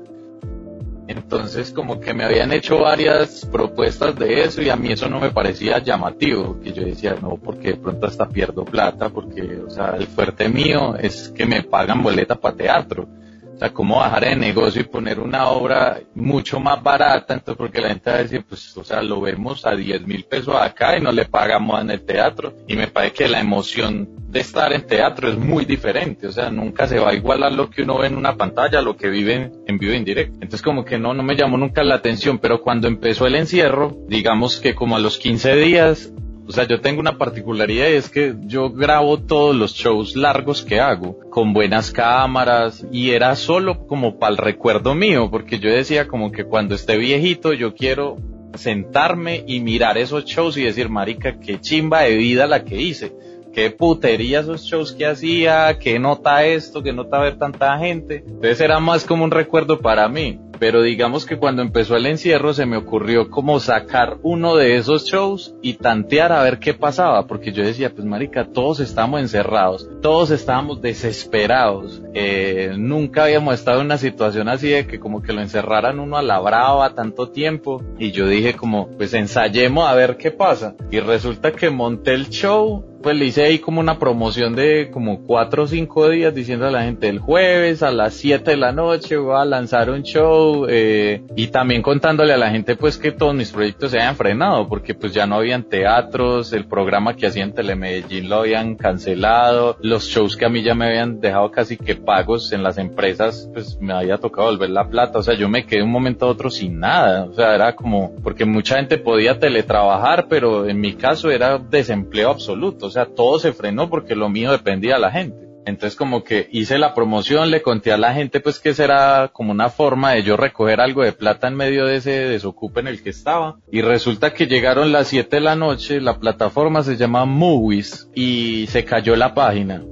Entonces 1.09 1.71
como 1.71 1.99
que 1.99 2.13
me 2.13 2.25
habían 2.25 2.53
hecho 2.53 2.81
varias 2.81 3.47
propuestas 3.51 4.19
de 4.19 4.43
eso 4.43 4.61
y 4.61 4.69
a 4.69 4.77
mí 4.77 4.93
eso 4.93 5.09
no 5.09 5.21
me 5.21 5.31
parecía 5.31 5.79
llamativo, 5.79 6.61
que 6.61 6.73
yo 6.75 6.85
decía, 6.85 7.17
no, 7.23 7.39
porque 7.43 7.69
de 7.69 7.77
pronto 7.77 8.09
hasta 8.09 8.29
pierdo 8.29 8.65
plata, 8.67 9.09
porque, 9.09 9.63
o 9.67 9.71
sea, 9.71 9.95
el 9.97 10.07
fuerte 10.07 10.51
mío 10.51 10.97
es 10.97 11.33
que 11.35 11.47
me 11.47 11.63
pagan 11.63 12.03
boleta 12.03 12.35
para 12.35 12.57
teatro. 12.57 13.09
O 13.57 13.59
sea, 13.59 13.73
cómo 13.73 13.97
bajar 13.97 14.25
de 14.25 14.37
negocio 14.37 14.83
y 14.83 14.85
poner 14.85 15.19
una 15.19 15.49
obra 15.49 15.99
mucho 16.15 16.61
más 16.61 16.83
barata, 16.83 17.33
entonces 17.33 17.57
porque 17.57 17.81
la 17.81 17.89
gente 17.89 18.11
va 18.11 18.17
a 18.17 18.23
decir, 18.23 18.45
pues, 18.47 18.77
o 18.77 18.85
sea, 18.85 19.03
lo 19.03 19.23
vemos 19.23 19.65
a 19.65 19.75
10 19.75 20.07
mil 20.07 20.25
pesos 20.25 20.55
acá 20.55 20.99
y 20.99 21.01
no 21.01 21.11
le 21.11 21.25
pagamos 21.25 21.81
en 21.81 21.91
el 21.91 22.05
teatro. 22.05 22.53
Y 22.69 22.77
me 22.77 22.89
parece 22.89 23.15
que 23.15 23.29
la 23.29 23.41
emoción 23.41 24.11
de 24.29 24.41
estar 24.41 24.75
en 24.75 24.87
teatro 24.87 25.31
es 25.31 25.39
muy 25.39 25.65
diferente, 25.65 26.27
o 26.27 26.33
sea, 26.33 26.51
nunca 26.51 26.87
se 26.87 26.99
va 26.99 27.11
a 27.11 27.15
igualar 27.15 27.53
lo 27.53 27.71
que 27.71 27.83
uno 27.83 27.97
ve 27.97 28.09
en 28.09 28.17
una 28.17 28.37
pantalla 28.37 28.83
lo 28.83 28.95
que 28.95 29.09
vive 29.09 29.35
en, 29.35 29.53
en 29.67 29.79
vivo 29.79 29.95
e 29.95 29.97
indirecto. 29.97 30.35
Entonces 30.35 30.61
como 30.61 30.85
que 30.85 30.99
no, 30.99 31.15
no 31.15 31.23
me 31.23 31.35
llamó 31.35 31.57
nunca 31.57 31.83
la 31.83 31.95
atención, 31.95 32.39
pero 32.39 32.61
cuando 32.61 32.89
empezó 32.89 33.27
el 33.27 33.37
encierro, 33.37 33.97
digamos 34.07 34.61
que 34.61 34.75
como 34.75 34.97
a 34.97 35.01
los 35.01 35.17
15 35.17 35.57
días, 35.57 36.13
o 36.49 36.53
sea, 36.53 36.65
yo 36.65 36.81
tengo 36.81 37.01
una 37.01 37.19
particularidad 37.19 37.89
y 37.89 37.95
es 37.95 38.09
que 38.09 38.35
yo 38.43 38.71
grabo 38.71 39.19
todos 39.19 39.55
los 39.55 39.75
shows 39.75 40.15
largos 40.15 40.63
que 40.63 40.81
hago 40.81 41.19
con 41.31 41.53
buenas 41.53 41.91
cámaras 41.91 42.87
y 42.93 43.11
era 43.11 43.35
solo 43.35 43.87
como 43.87 44.19
para 44.19 44.33
el 44.33 44.39
recuerdo 44.39 44.95
mío, 44.95 45.29
porque 45.31 45.59
yo 45.59 45.71
decía 45.71 46.07
como 46.07 46.31
que 46.31 46.45
cuando 46.45 46.75
esté 46.75 46.97
viejito 46.97 47.53
yo 47.53 47.75
quiero 47.75 48.17
sentarme 48.55 49.45
y 49.47 49.61
mirar 49.61 49.99
esos 49.99 50.25
shows 50.25 50.57
y 50.57 50.63
decir, 50.63 50.89
marica, 50.89 51.39
qué 51.39 51.61
chimba 51.61 52.03
de 52.03 52.17
vida 52.17 52.47
la 52.47 52.65
que 52.65 52.81
hice. 52.81 53.13
Qué 53.53 53.71
putería 53.71 54.41
esos 54.41 54.65
shows 54.65 54.93
que 54.93 55.07
hacía, 55.07 55.79
qué 55.79 55.99
nota 55.99 56.45
esto, 56.45 56.83
qué 56.83 56.93
nota 56.93 57.19
ver 57.19 57.39
tanta 57.39 57.79
gente. 57.79 58.23
Entonces 58.27 58.61
era 58.61 58.79
más 58.81 59.05
como 59.05 59.25
un 59.25 59.31
recuerdo 59.31 59.81
para 59.81 60.09
mí. 60.09 60.39
Pero 60.59 60.83
digamos 60.83 61.27
que 61.27 61.37
cuando 61.37 61.63
empezó 61.63 61.97
el 61.97 62.07
encierro 62.07 62.55
se 62.55 62.67
me 62.67 62.77
ocurrió 62.77 63.31
como 63.31 63.61
sacar 63.61 64.19
uno 64.23 64.57
de 64.57 64.77
esos 64.77 65.05
shows 65.05 65.55
y 65.63 65.75
tantear 65.75 66.33
a 66.33 66.43
ver 66.43 66.59
qué 66.59 66.75
pasaba, 66.75 67.27
porque 67.27 67.53
yo 67.53 67.65
decía, 67.65 67.93
pues 67.93 68.07
marica, 68.07 68.49
todos 68.53 68.81
estábamos 68.81 69.21
encerrados, 69.21 69.89
todos 70.03 70.31
estábamos 70.31 70.81
desesperados, 70.81 72.03
eh, 72.15 72.75
nunca 72.77 73.25
habíamos 73.25 73.55
estado 73.55 73.81
en 73.81 73.87
una 73.87 73.99
situación 73.99 74.49
así 74.49 74.69
de 74.69 74.87
que 74.87 74.99
como 74.99 75.23
que 75.23 75.33
lo 75.33 75.41
encerraran 75.41 76.01
uno 76.01 76.17
a 76.17 76.23
la 76.23 76.39
brava 76.41 76.95
tanto 76.95 77.31
tiempo, 77.31 77.83
y 77.99 78.13
yo 78.13 78.27
dije 78.27 78.55
como, 78.55 78.89
pues 78.97 79.15
ensayemos 79.15 79.89
a 79.89 79.95
ver 79.95 80.17
qué 80.17 80.31
pasa, 80.31 80.75
y 80.91 81.01
resulta 81.01 81.53
que 81.53 81.71
monté 81.71 82.15
el 82.15 82.29
show, 82.29 82.85
pues 83.03 83.17
le 83.17 83.27
hice 83.27 83.45
ahí 83.45 83.59
como 83.61 83.81
una 83.81 83.99
promoción 83.99 84.57
de 84.57 84.91
como 84.91 85.25
cuatro 85.27 85.65
o 85.65 85.67
cinco 85.69 86.09
días 86.09 86.35
diciendo 86.35 86.67
a 86.67 86.73
la 86.73 86.83
gente 86.83 87.09
el 87.09 87.21
jueves 87.21 87.83
a 87.83 87.93
las 87.93 88.15
7 88.15 88.51
de 88.51 88.57
la 88.57 88.73
noche 88.73 89.17
voy 89.17 89.37
a 89.37 89.45
lanzar 89.45 89.91
un 89.91 90.03
show 90.03 90.46
eh, 90.69 91.23
y 91.37 91.49
también 91.49 91.83
contándole 91.83 92.33
a 92.33 92.37
la 92.37 92.51
gente 92.51 92.77
pues 92.77 92.99
que 92.99 93.13
todos 93.13 93.35
mis 93.35 93.51
proyectos 93.51 93.91
se 93.91 93.99
habían 93.99 94.17
frenado 94.17 94.69
porque 94.69 94.95
pues 94.95 95.13
ya 95.13 95.27
no 95.27 95.37
habían 95.37 95.65
teatros, 95.65 96.53
el 96.53 96.67
programa 96.67 97.15
que 97.15 97.27
hacía 97.27 97.45
en 97.45 97.55
Telemedellín 97.55 98.29
lo 98.29 98.37
habían 98.37 98.77
cancelado, 98.77 99.77
los 99.81 100.05
shows 100.05 100.37
que 100.37 100.47
a 100.47 100.49
mí 100.49 100.63
ya 100.63 100.75
me 100.75 100.87
habían 100.87 101.21
dejado 101.21 101.51
casi 101.51 101.77
que 101.77 101.95
pagos 101.95 102.53
en 102.53 102.63
las 102.63 102.79
empresas 102.79 103.49
pues 103.53 103.79
me 103.81 103.93
había 103.93 104.19
tocado 104.19 104.49
volver 104.49 104.71
la 104.71 104.89
plata, 104.89 105.19
o 105.19 105.23
sea 105.23 105.35
yo 105.35 105.49
me 105.49 105.67
quedé 105.67 105.83
un 105.83 105.91
momento 105.91 106.27
a 106.27 106.31
otro 106.31 106.51
sin 106.51 106.79
nada, 106.79 107.25
o 107.25 107.35
sea 107.35 107.55
era 107.55 107.75
como 107.75 108.15
porque 108.23 108.45
mucha 108.45 108.77
gente 108.77 108.99
podía 108.99 109.39
teletrabajar 109.39 110.27
pero 110.29 110.69
en 110.69 110.81
mi 110.81 110.95
caso 110.95 111.31
era 111.31 111.59
desempleo 111.59 112.31
absoluto, 112.31 112.87
o 112.87 112.91
sea 112.91 113.07
todo 113.07 113.39
se 113.39 113.53
frenó 113.53 113.89
porque 113.89 114.15
lo 114.15 114.29
mío 114.29 114.53
dependía 114.53 114.95
de 114.95 115.01
la 115.01 115.11
gente. 115.11 115.46
Entonces 115.67 115.97
como 115.97 116.23
que 116.23 116.49
hice 116.53 116.79
la 116.79 116.95
promoción, 116.95 117.51
le 117.51 117.61
conté 117.61 117.93
a 117.93 117.97
la 117.97 118.15
gente 118.15 118.39
pues 118.39 118.61
que 118.61 118.73
será 118.73 119.31
como 119.33 119.51
una 119.51 119.69
forma 119.69 120.13
de 120.13 120.23
yo 120.23 120.37
recoger 120.37 120.81
algo 120.81 121.03
de 121.03 121.11
plata 121.11 121.49
en 121.49 121.57
medio 121.57 121.87
de 121.87 121.97
ese 121.97 122.13
desocupe 122.13 122.79
en 122.79 122.87
el 122.87 123.03
que 123.03 123.11
estaba. 123.11 123.59
Y 123.73 123.83
resulta 123.83 124.33
que 124.33 124.47
llegaron 124.47 124.93
las 124.93 125.09
7 125.09 125.37
de 125.37 125.43
la 125.43 125.57
noche, 125.57 126.01
la 126.01 126.21
plataforma 126.21 126.85
se 126.85 126.97
llama 126.97 127.25
Movies 127.25 128.09
y 128.15 128.67
se 128.69 128.85
cayó 128.85 129.17
la 129.17 129.35
página. 129.35 129.83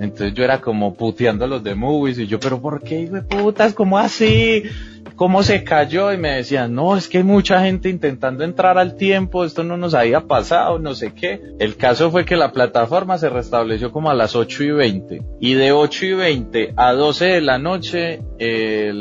Entonces 0.00 0.34
yo 0.34 0.42
era 0.42 0.60
como 0.60 0.94
puteando 0.94 1.44
a 1.44 1.48
los 1.48 1.62
de 1.62 1.76
Movies 1.76 2.18
y 2.18 2.26
yo, 2.26 2.40
pero 2.40 2.60
¿por 2.60 2.82
qué, 2.82 3.02
hijo 3.02 3.14
de 3.14 3.22
putas? 3.22 3.72
¿Cómo 3.72 3.98
así? 3.98 4.64
Cómo 5.16 5.42
se 5.42 5.64
cayó 5.64 6.12
y 6.12 6.16
me 6.16 6.36
decían, 6.36 6.74
no, 6.74 6.96
es 6.96 7.08
que 7.08 7.18
hay 7.18 7.24
mucha 7.24 7.60
gente 7.62 7.88
intentando 7.88 8.44
entrar 8.44 8.78
al 8.78 8.96
tiempo, 8.96 9.44
esto 9.44 9.62
no 9.62 9.76
nos 9.76 9.94
había 9.94 10.22
pasado, 10.22 10.78
no 10.78 10.94
sé 10.94 11.12
qué. 11.12 11.40
El 11.58 11.76
caso 11.76 12.10
fue 12.10 12.24
que 12.24 12.36
la 12.36 12.52
plataforma 12.52 13.18
se 13.18 13.28
restableció 13.28 13.92
como 13.92 14.10
a 14.10 14.14
las 14.14 14.34
8 14.34 14.64
y 14.64 14.70
20 14.70 15.22
y 15.40 15.54
de 15.54 15.72
8 15.72 16.06
y 16.06 16.12
20 16.14 16.74
a 16.76 16.92
12 16.92 17.24
de 17.26 17.40
la 17.40 17.58
noche 17.58 18.22
eh, 18.38 18.92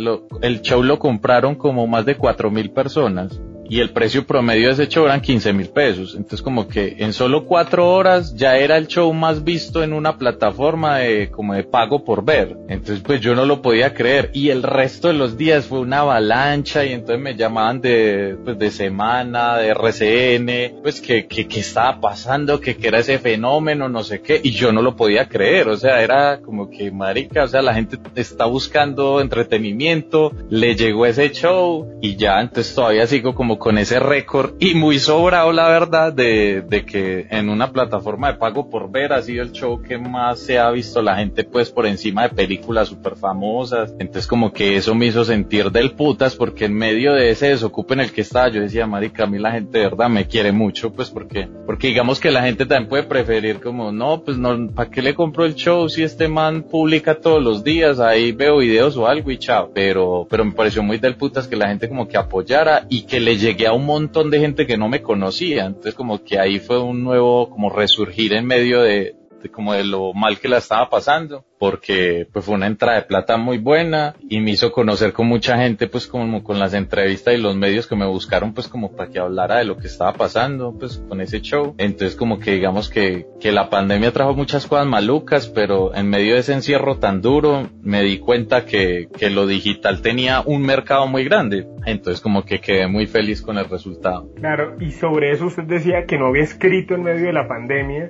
el 0.41 0.61
show 0.61 0.83
lo 0.83 0.99
compraron 0.99 1.55
como 1.55 1.87
más 1.87 2.05
de 2.05 2.15
4 2.15 2.51
mil 2.51 2.71
personas 2.71 3.39
y 3.69 3.79
el 3.79 3.91
precio 3.91 4.25
promedio 4.25 4.67
de 4.67 4.73
ese 4.73 4.87
show 4.87 5.05
eran 5.05 5.21
15 5.21 5.53
mil 5.53 5.69
pesos. 5.69 6.15
Entonces 6.15 6.41
como 6.41 6.67
que 6.67 6.97
en 6.99 7.13
solo 7.13 7.45
cuatro 7.45 7.89
horas 7.89 8.35
ya 8.35 8.57
era 8.57 8.77
el 8.77 8.87
show 8.87 9.13
más 9.13 9.43
visto 9.43 9.83
en 9.83 9.93
una 9.93 10.17
plataforma 10.17 10.97
de 10.97 11.29
como 11.29 11.53
de 11.53 11.63
pago 11.63 12.03
por 12.03 12.25
ver. 12.25 12.57
Entonces 12.67 13.01
pues 13.01 13.21
yo 13.21 13.35
no 13.35 13.45
lo 13.45 13.61
podía 13.61 13.93
creer 13.93 14.31
y 14.33 14.49
el 14.49 14.63
resto 14.63 15.07
de 15.09 15.13
los 15.13 15.37
días 15.37 15.65
fue 15.65 15.79
una 15.79 15.99
avalancha 15.99 16.83
y 16.85 16.93
entonces 16.93 17.21
me 17.21 17.35
llamaban 17.35 17.81
de, 17.81 18.37
pues, 18.43 18.57
de 18.57 18.71
semana, 18.71 19.57
de 19.57 19.69
RCN, 19.69 20.81
pues 20.81 21.01
que, 21.01 21.27
que, 21.27 21.47
que 21.47 21.59
estaba 21.59 21.99
pasando, 21.99 22.59
que, 22.59 22.75
que 22.75 22.87
era 22.87 22.99
ese 22.99 23.19
fenómeno, 23.19 23.89
no 23.89 24.03
sé 24.03 24.21
qué, 24.21 24.39
y 24.43 24.51
yo 24.51 24.71
no 24.71 24.81
lo 24.81 24.95
podía 24.95 25.27
creer, 25.27 25.67
o 25.67 25.77
sea, 25.77 26.01
era 26.01 26.39
como 26.41 26.69
que 26.69 26.91
marica, 26.91 27.43
o 27.43 27.47
sea, 27.47 27.61
la 27.61 27.73
gente 27.73 27.97
está 28.15 28.45
buscando 28.45 29.21
entretenimiento, 29.21 30.31
le 30.49 30.75
llegó 30.75 31.05
ese 31.05 31.31
show 31.31 31.99
y 32.01 32.15
ya, 32.15 32.39
entonces 32.41 32.73
todavía 32.73 33.05
sigo 33.07 33.35
como 33.35 33.58
con 33.59 33.77
ese 33.77 33.99
récord 33.99 34.53
y 34.59 34.73
muy 34.73 34.97
sobrado 34.99 35.51
la 35.51 35.67
verdad 35.67 36.13
de, 36.13 36.63
de, 36.67 36.85
que 36.85 37.27
en 37.29 37.49
una 37.49 37.71
plataforma 37.71 38.31
de 38.31 38.39
pago 38.39 38.69
por 38.69 38.89
ver 38.89 39.13
ha 39.13 39.21
sido 39.21 39.43
el 39.43 39.51
show 39.51 39.81
que 39.81 39.97
más 39.97 40.39
se 40.39 40.57
ha 40.57 40.71
visto 40.71 41.01
la 41.01 41.17
gente 41.17 41.43
pues 41.43 41.69
por 41.69 41.85
encima 41.85 42.23
de 42.23 42.29
películas 42.29 42.87
súper 42.87 43.15
famosas. 43.15 43.93
Entonces 43.99 44.25
como 44.25 44.51
que 44.53 44.77
eso 44.77 44.95
me 44.95 45.07
hizo 45.07 45.25
sentir 45.25 45.71
del 45.71 45.91
putas 45.91 46.35
porque 46.35 46.65
en 46.65 46.73
medio 46.73 47.13
de 47.13 47.29
ese 47.29 47.49
desocupe 47.49 47.93
en 47.93 47.99
el 47.99 48.11
que 48.11 48.21
estaba 48.21 48.49
yo 48.49 48.61
decía, 48.61 48.87
marica, 48.87 49.25
a 49.25 49.27
mí 49.27 49.37
la 49.37 49.51
gente 49.51 49.77
de 49.77 49.83
verdad 49.85 50.09
me 50.09 50.25
quiere 50.25 50.51
mucho 50.51 50.91
pues 50.91 51.09
porque, 51.09 51.47
porque 51.65 51.87
digamos 51.87 52.19
que 52.19 52.31
la 52.31 52.43
gente 52.43 52.65
también 52.65 52.89
puede 52.89 53.03
preferir 53.03 53.59
como, 53.59 53.91
no, 53.91 54.21
pues 54.23 54.37
no, 54.37 54.69
¿para 54.71 54.89
qué 54.89 55.01
le 55.01 55.13
compro 55.13 55.45
el 55.45 55.55
show 55.55 55.89
si 55.89 56.03
este 56.03 56.27
man 56.29 56.63
publica 56.63 57.15
todos 57.15 57.43
los 57.43 57.63
días? 57.63 57.99
Ahí 57.99 58.31
veo 58.31 58.57
videos 58.57 58.95
o 58.95 59.07
algo 59.07 59.31
y 59.31 59.37
chao. 59.37 59.71
Pero, 59.73 60.25
pero 60.29 60.45
me 60.45 60.53
pareció 60.53 60.81
muy 60.81 60.97
del 60.97 61.15
putas 61.15 61.47
que 61.47 61.55
la 61.55 61.67
gente 61.67 61.89
como 61.89 62.07
que 62.07 62.17
apoyara 62.17 62.85
y 62.89 63.01
que 63.01 63.19
le 63.19 63.37
llegué 63.49 63.65
a 63.65 63.73
un 63.73 63.85
montón 63.85 64.29
de 64.29 64.39
gente 64.39 64.67
que 64.67 64.77
no 64.77 64.89
me 64.89 65.01
conocía, 65.01 65.65
entonces 65.65 65.95
como 65.95 66.23
que 66.23 66.39
ahí 66.39 66.59
fue 66.59 66.79
un 66.79 67.03
nuevo 67.03 67.49
como 67.49 67.69
resurgir 67.69 68.33
en 68.33 68.45
medio 68.45 68.81
de, 68.81 69.15
como 69.47 69.73
de 69.73 69.85
lo 69.85 70.13
mal 70.13 70.39
que 70.39 70.49
la 70.49 70.57
estaba 70.57 70.89
pasando, 70.89 71.45
porque 71.57 72.27
pues 72.31 72.45
fue 72.45 72.55
una 72.55 72.67
entrada 72.67 72.99
de 72.99 73.05
plata 73.05 73.37
muy 73.37 73.57
buena 73.57 74.15
y 74.27 74.39
me 74.41 74.51
hizo 74.51 74.71
conocer 74.71 75.13
con 75.13 75.27
mucha 75.27 75.57
gente 75.57 75.87
pues 75.87 76.07
como 76.07 76.43
con 76.43 76.59
las 76.59 76.73
entrevistas 76.73 77.33
y 77.33 77.37
los 77.37 77.55
medios 77.55 77.87
que 77.87 77.95
me 77.95 78.05
buscaron 78.05 78.53
pues 78.53 78.67
como 78.67 78.95
para 78.95 79.09
que 79.09 79.19
hablara 79.19 79.59
de 79.59 79.65
lo 79.65 79.77
que 79.77 79.87
estaba 79.87 80.13
pasando 80.13 80.75
pues 80.77 81.03
con 81.07 81.21
ese 81.21 81.41
show. 81.41 81.75
Entonces 81.77 82.15
como 82.15 82.39
que 82.39 82.51
digamos 82.51 82.89
que, 82.89 83.27
que 83.39 83.51
la 83.51 83.69
pandemia 83.69 84.11
trajo 84.11 84.33
muchas 84.33 84.67
cosas 84.67 84.87
malucas, 84.87 85.47
pero 85.47 85.95
en 85.95 86.09
medio 86.09 86.33
de 86.33 86.39
ese 86.39 86.53
encierro 86.53 86.97
tan 86.97 87.21
duro 87.21 87.69
me 87.81 88.01
di 88.03 88.19
cuenta 88.19 88.65
que, 88.65 89.07
que 89.17 89.29
lo 89.29 89.45
digital 89.45 90.01
tenía 90.01 90.41
un 90.41 90.63
mercado 90.63 91.07
muy 91.07 91.23
grande. 91.23 91.67
Entonces 91.85 92.21
como 92.21 92.43
que 92.43 92.59
quedé 92.59 92.87
muy 92.87 93.05
feliz 93.05 93.41
con 93.41 93.57
el 93.57 93.69
resultado. 93.69 94.29
Claro, 94.35 94.75
y 94.79 94.91
sobre 94.91 95.31
eso 95.31 95.45
usted 95.45 95.63
decía 95.63 96.05
que 96.05 96.17
no 96.17 96.27
había 96.27 96.43
escrito 96.43 96.95
en 96.95 97.03
medio 97.03 97.27
de 97.27 97.33
la 97.33 97.47
pandemia 97.47 98.09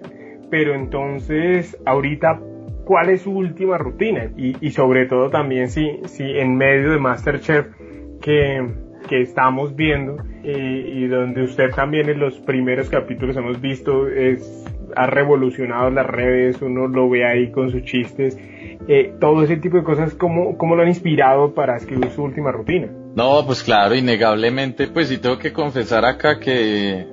pero 0.49 0.73
entonces 0.75 1.77
ahorita 1.85 2.39
cuál 2.85 3.09
es 3.09 3.21
su 3.21 3.31
última 3.31 3.77
rutina 3.77 4.31
y, 4.35 4.71
sobre 4.71 5.05
todo 5.05 5.29
también 5.29 5.69
si, 5.69 5.99
si 6.05 6.23
en 6.23 6.57
medio 6.57 6.91
de 6.91 6.99
Masterchef 6.99 7.67
que, 8.21 8.67
que 9.07 9.21
estamos 9.21 9.75
viendo 9.75 10.17
eh, 10.43 10.91
y 10.95 11.07
donde 11.07 11.43
usted 11.43 11.69
también 11.69 12.09
en 12.09 12.19
los 12.19 12.39
primeros 12.39 12.89
capítulos 12.89 13.37
hemos 13.37 13.61
visto 13.61 14.07
es 14.07 14.65
ha 14.95 15.05
revolucionado 15.05 15.89
las 15.91 16.05
redes, 16.07 16.61
uno 16.61 16.87
lo 16.87 17.09
ve 17.09 17.25
ahí 17.25 17.51
con 17.51 17.69
sus 17.69 17.83
chistes, 17.83 18.37
eh, 18.87 19.13
todo 19.19 19.43
ese 19.43 19.57
tipo 19.57 19.77
de 19.77 19.83
cosas, 19.83 20.15
¿cómo, 20.15 20.57
¿cómo 20.57 20.75
lo 20.75 20.81
han 20.81 20.87
inspirado 20.87 21.53
para 21.53 21.77
escribir 21.77 22.09
su 22.11 22.23
última 22.23 22.51
rutina? 22.51 22.89
No, 23.15 23.45
pues 23.45 23.63
claro, 23.63 23.95
innegablemente, 23.95 24.87
pues 24.87 25.09
sí 25.09 25.19
tengo 25.19 25.37
que 25.37 25.53
confesar 25.53 26.05
acá 26.05 26.39
que 26.39 27.05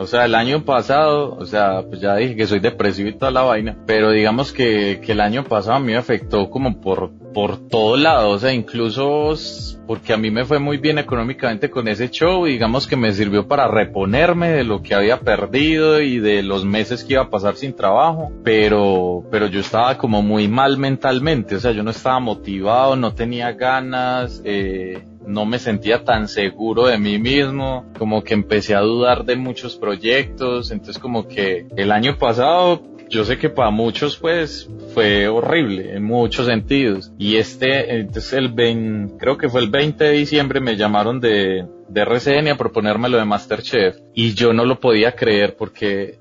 o 0.00 0.06
sea, 0.06 0.24
el 0.24 0.34
año 0.34 0.64
pasado, 0.64 1.36
o 1.36 1.44
sea, 1.44 1.82
pues 1.86 2.00
ya 2.00 2.16
dije 2.16 2.34
que 2.34 2.46
soy 2.46 2.58
depresivo 2.58 3.10
y 3.10 3.18
toda 3.18 3.30
la 3.30 3.42
vaina, 3.42 3.76
pero 3.84 4.12
digamos 4.12 4.50
que, 4.50 4.98
que 5.04 5.12
el 5.12 5.20
año 5.20 5.44
pasado 5.44 5.76
a 5.76 5.78
mí 5.78 5.88
me 5.88 5.98
afectó 5.98 6.48
como 6.48 6.80
por, 6.80 7.10
por 7.34 7.68
todo 7.68 7.98
lado, 7.98 8.30
o 8.30 8.38
sea, 8.38 8.54
incluso 8.54 9.36
porque 9.86 10.14
a 10.14 10.16
mí 10.16 10.30
me 10.30 10.46
fue 10.46 10.58
muy 10.58 10.78
bien 10.78 10.96
económicamente 10.96 11.68
con 11.68 11.86
ese 11.86 12.08
show, 12.08 12.46
digamos 12.46 12.86
que 12.86 12.96
me 12.96 13.12
sirvió 13.12 13.46
para 13.46 13.68
reponerme 13.68 14.48
de 14.48 14.64
lo 14.64 14.82
que 14.82 14.94
había 14.94 15.20
perdido 15.20 16.00
y 16.00 16.18
de 16.18 16.42
los 16.42 16.64
meses 16.64 17.04
que 17.04 17.12
iba 17.14 17.24
a 17.24 17.28
pasar 17.28 17.56
sin 17.56 17.76
trabajo, 17.76 18.32
pero, 18.42 19.24
pero 19.30 19.48
yo 19.48 19.60
estaba 19.60 19.98
como 19.98 20.22
muy 20.22 20.48
mal 20.48 20.78
mentalmente, 20.78 21.56
o 21.56 21.60
sea, 21.60 21.72
yo 21.72 21.82
no 21.82 21.90
estaba 21.90 22.20
motivado, 22.20 22.96
no 22.96 23.12
tenía 23.12 23.52
ganas, 23.52 24.40
eh, 24.46 25.02
no 25.26 25.46
me 25.46 25.58
sentía 25.58 26.04
tan 26.04 26.28
seguro 26.28 26.86
de 26.86 26.98
mí 26.98 27.18
mismo, 27.18 27.84
como 27.98 28.22
que 28.22 28.34
empecé 28.34 28.74
a 28.74 28.80
dudar 28.80 29.24
de 29.24 29.36
muchos 29.36 29.76
proyectos, 29.76 30.70
entonces 30.70 30.98
como 30.98 31.28
que 31.28 31.66
el 31.76 31.92
año 31.92 32.16
pasado 32.18 32.82
yo 33.10 33.24
sé 33.24 33.38
que 33.38 33.50
para 33.50 33.70
muchos 33.70 34.16
pues 34.16 34.70
fue 34.94 35.26
horrible 35.26 35.96
en 35.96 36.04
muchos 36.04 36.46
sentidos. 36.46 37.12
Y 37.18 37.36
este 37.36 37.98
entonces 37.98 38.32
el 38.34 38.50
20, 38.50 39.18
creo 39.18 39.36
que 39.36 39.48
fue 39.48 39.60
el 39.60 39.68
20 39.68 40.04
de 40.04 40.12
diciembre 40.12 40.60
me 40.60 40.76
llamaron 40.76 41.20
de 41.20 41.66
de 41.88 42.02
RCN 42.02 42.48
a 42.48 42.56
proponerme 42.56 43.08
lo 43.08 43.18
de 43.18 43.24
Masterchef. 43.24 43.96
Y 44.14 44.34
yo 44.34 44.52
no 44.52 44.64
lo 44.64 44.78
podía 44.78 45.12
creer 45.12 45.56
porque 45.56 46.20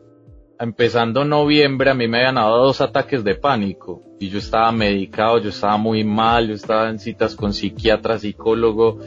empezando 0.59 1.23
noviembre 1.23 1.89
a 1.89 1.93
mí 1.93 2.07
me 2.07 2.19
habían 2.19 2.35
dado 2.35 2.65
dos 2.65 2.81
ataques 2.81 3.23
de 3.23 3.35
pánico. 3.35 4.03
Y 4.19 4.29
yo 4.29 4.39
estaba 4.39 4.71
medicado, 4.71 5.39
yo 5.39 5.49
estaba 5.49 5.77
muy 5.77 6.03
mal, 6.03 6.49
yo 6.49 6.53
estaba 6.53 6.89
en 6.89 6.99
citas 6.99 7.35
con 7.35 7.53
psiquiatra, 7.53 8.19
psicólogo, 8.19 8.99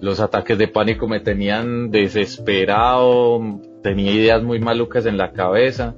los 0.00 0.20
ataques 0.20 0.58
de 0.58 0.68
pánico 0.68 1.08
me 1.08 1.20
tenían 1.20 1.90
desesperado, 1.90 3.60
tenía 3.82 4.12
ideas 4.12 4.42
muy 4.42 4.60
malucas 4.60 5.06
en 5.06 5.16
la 5.16 5.32
cabeza. 5.32 5.94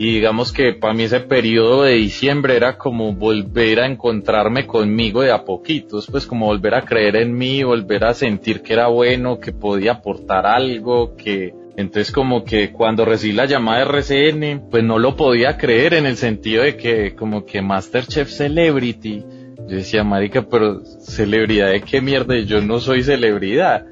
Y 0.00 0.12
digamos 0.12 0.52
que 0.52 0.74
para 0.74 0.94
mí 0.94 1.04
ese 1.04 1.18
periodo 1.18 1.82
de 1.82 1.94
diciembre 1.94 2.54
era 2.54 2.78
como 2.78 3.14
volver 3.14 3.80
a 3.80 3.86
encontrarme 3.86 4.64
conmigo 4.64 5.22
de 5.22 5.32
a 5.32 5.44
poquitos, 5.44 6.06
pues 6.08 6.24
como 6.24 6.46
volver 6.46 6.74
a 6.74 6.84
creer 6.84 7.16
en 7.16 7.36
mí, 7.36 7.64
volver 7.64 8.04
a 8.04 8.14
sentir 8.14 8.62
que 8.62 8.74
era 8.74 8.86
bueno, 8.86 9.40
que 9.40 9.52
podía 9.52 9.92
aportar 9.94 10.46
algo, 10.46 11.16
que 11.16 11.52
entonces 11.78 12.10
como 12.10 12.42
que 12.42 12.72
cuando 12.72 13.04
recibí 13.04 13.32
la 13.32 13.44
llamada 13.44 13.78
de 13.78 14.00
RCN, 14.00 14.68
pues 14.68 14.82
no 14.82 14.98
lo 14.98 15.14
podía 15.14 15.56
creer 15.56 15.94
en 15.94 16.06
el 16.06 16.16
sentido 16.16 16.64
de 16.64 16.76
que 16.76 17.14
como 17.14 17.46
que 17.46 17.62
Masterchef 17.62 18.28
Celebrity, 18.28 19.24
yo 19.58 19.76
decía, 19.76 20.02
marica, 20.02 20.42
pero 20.42 20.84
celebridad 20.84 21.70
de 21.70 21.82
qué 21.82 22.00
mierda, 22.00 22.36
yo 22.40 22.60
no 22.60 22.80
soy 22.80 23.04
celebridad. 23.04 23.86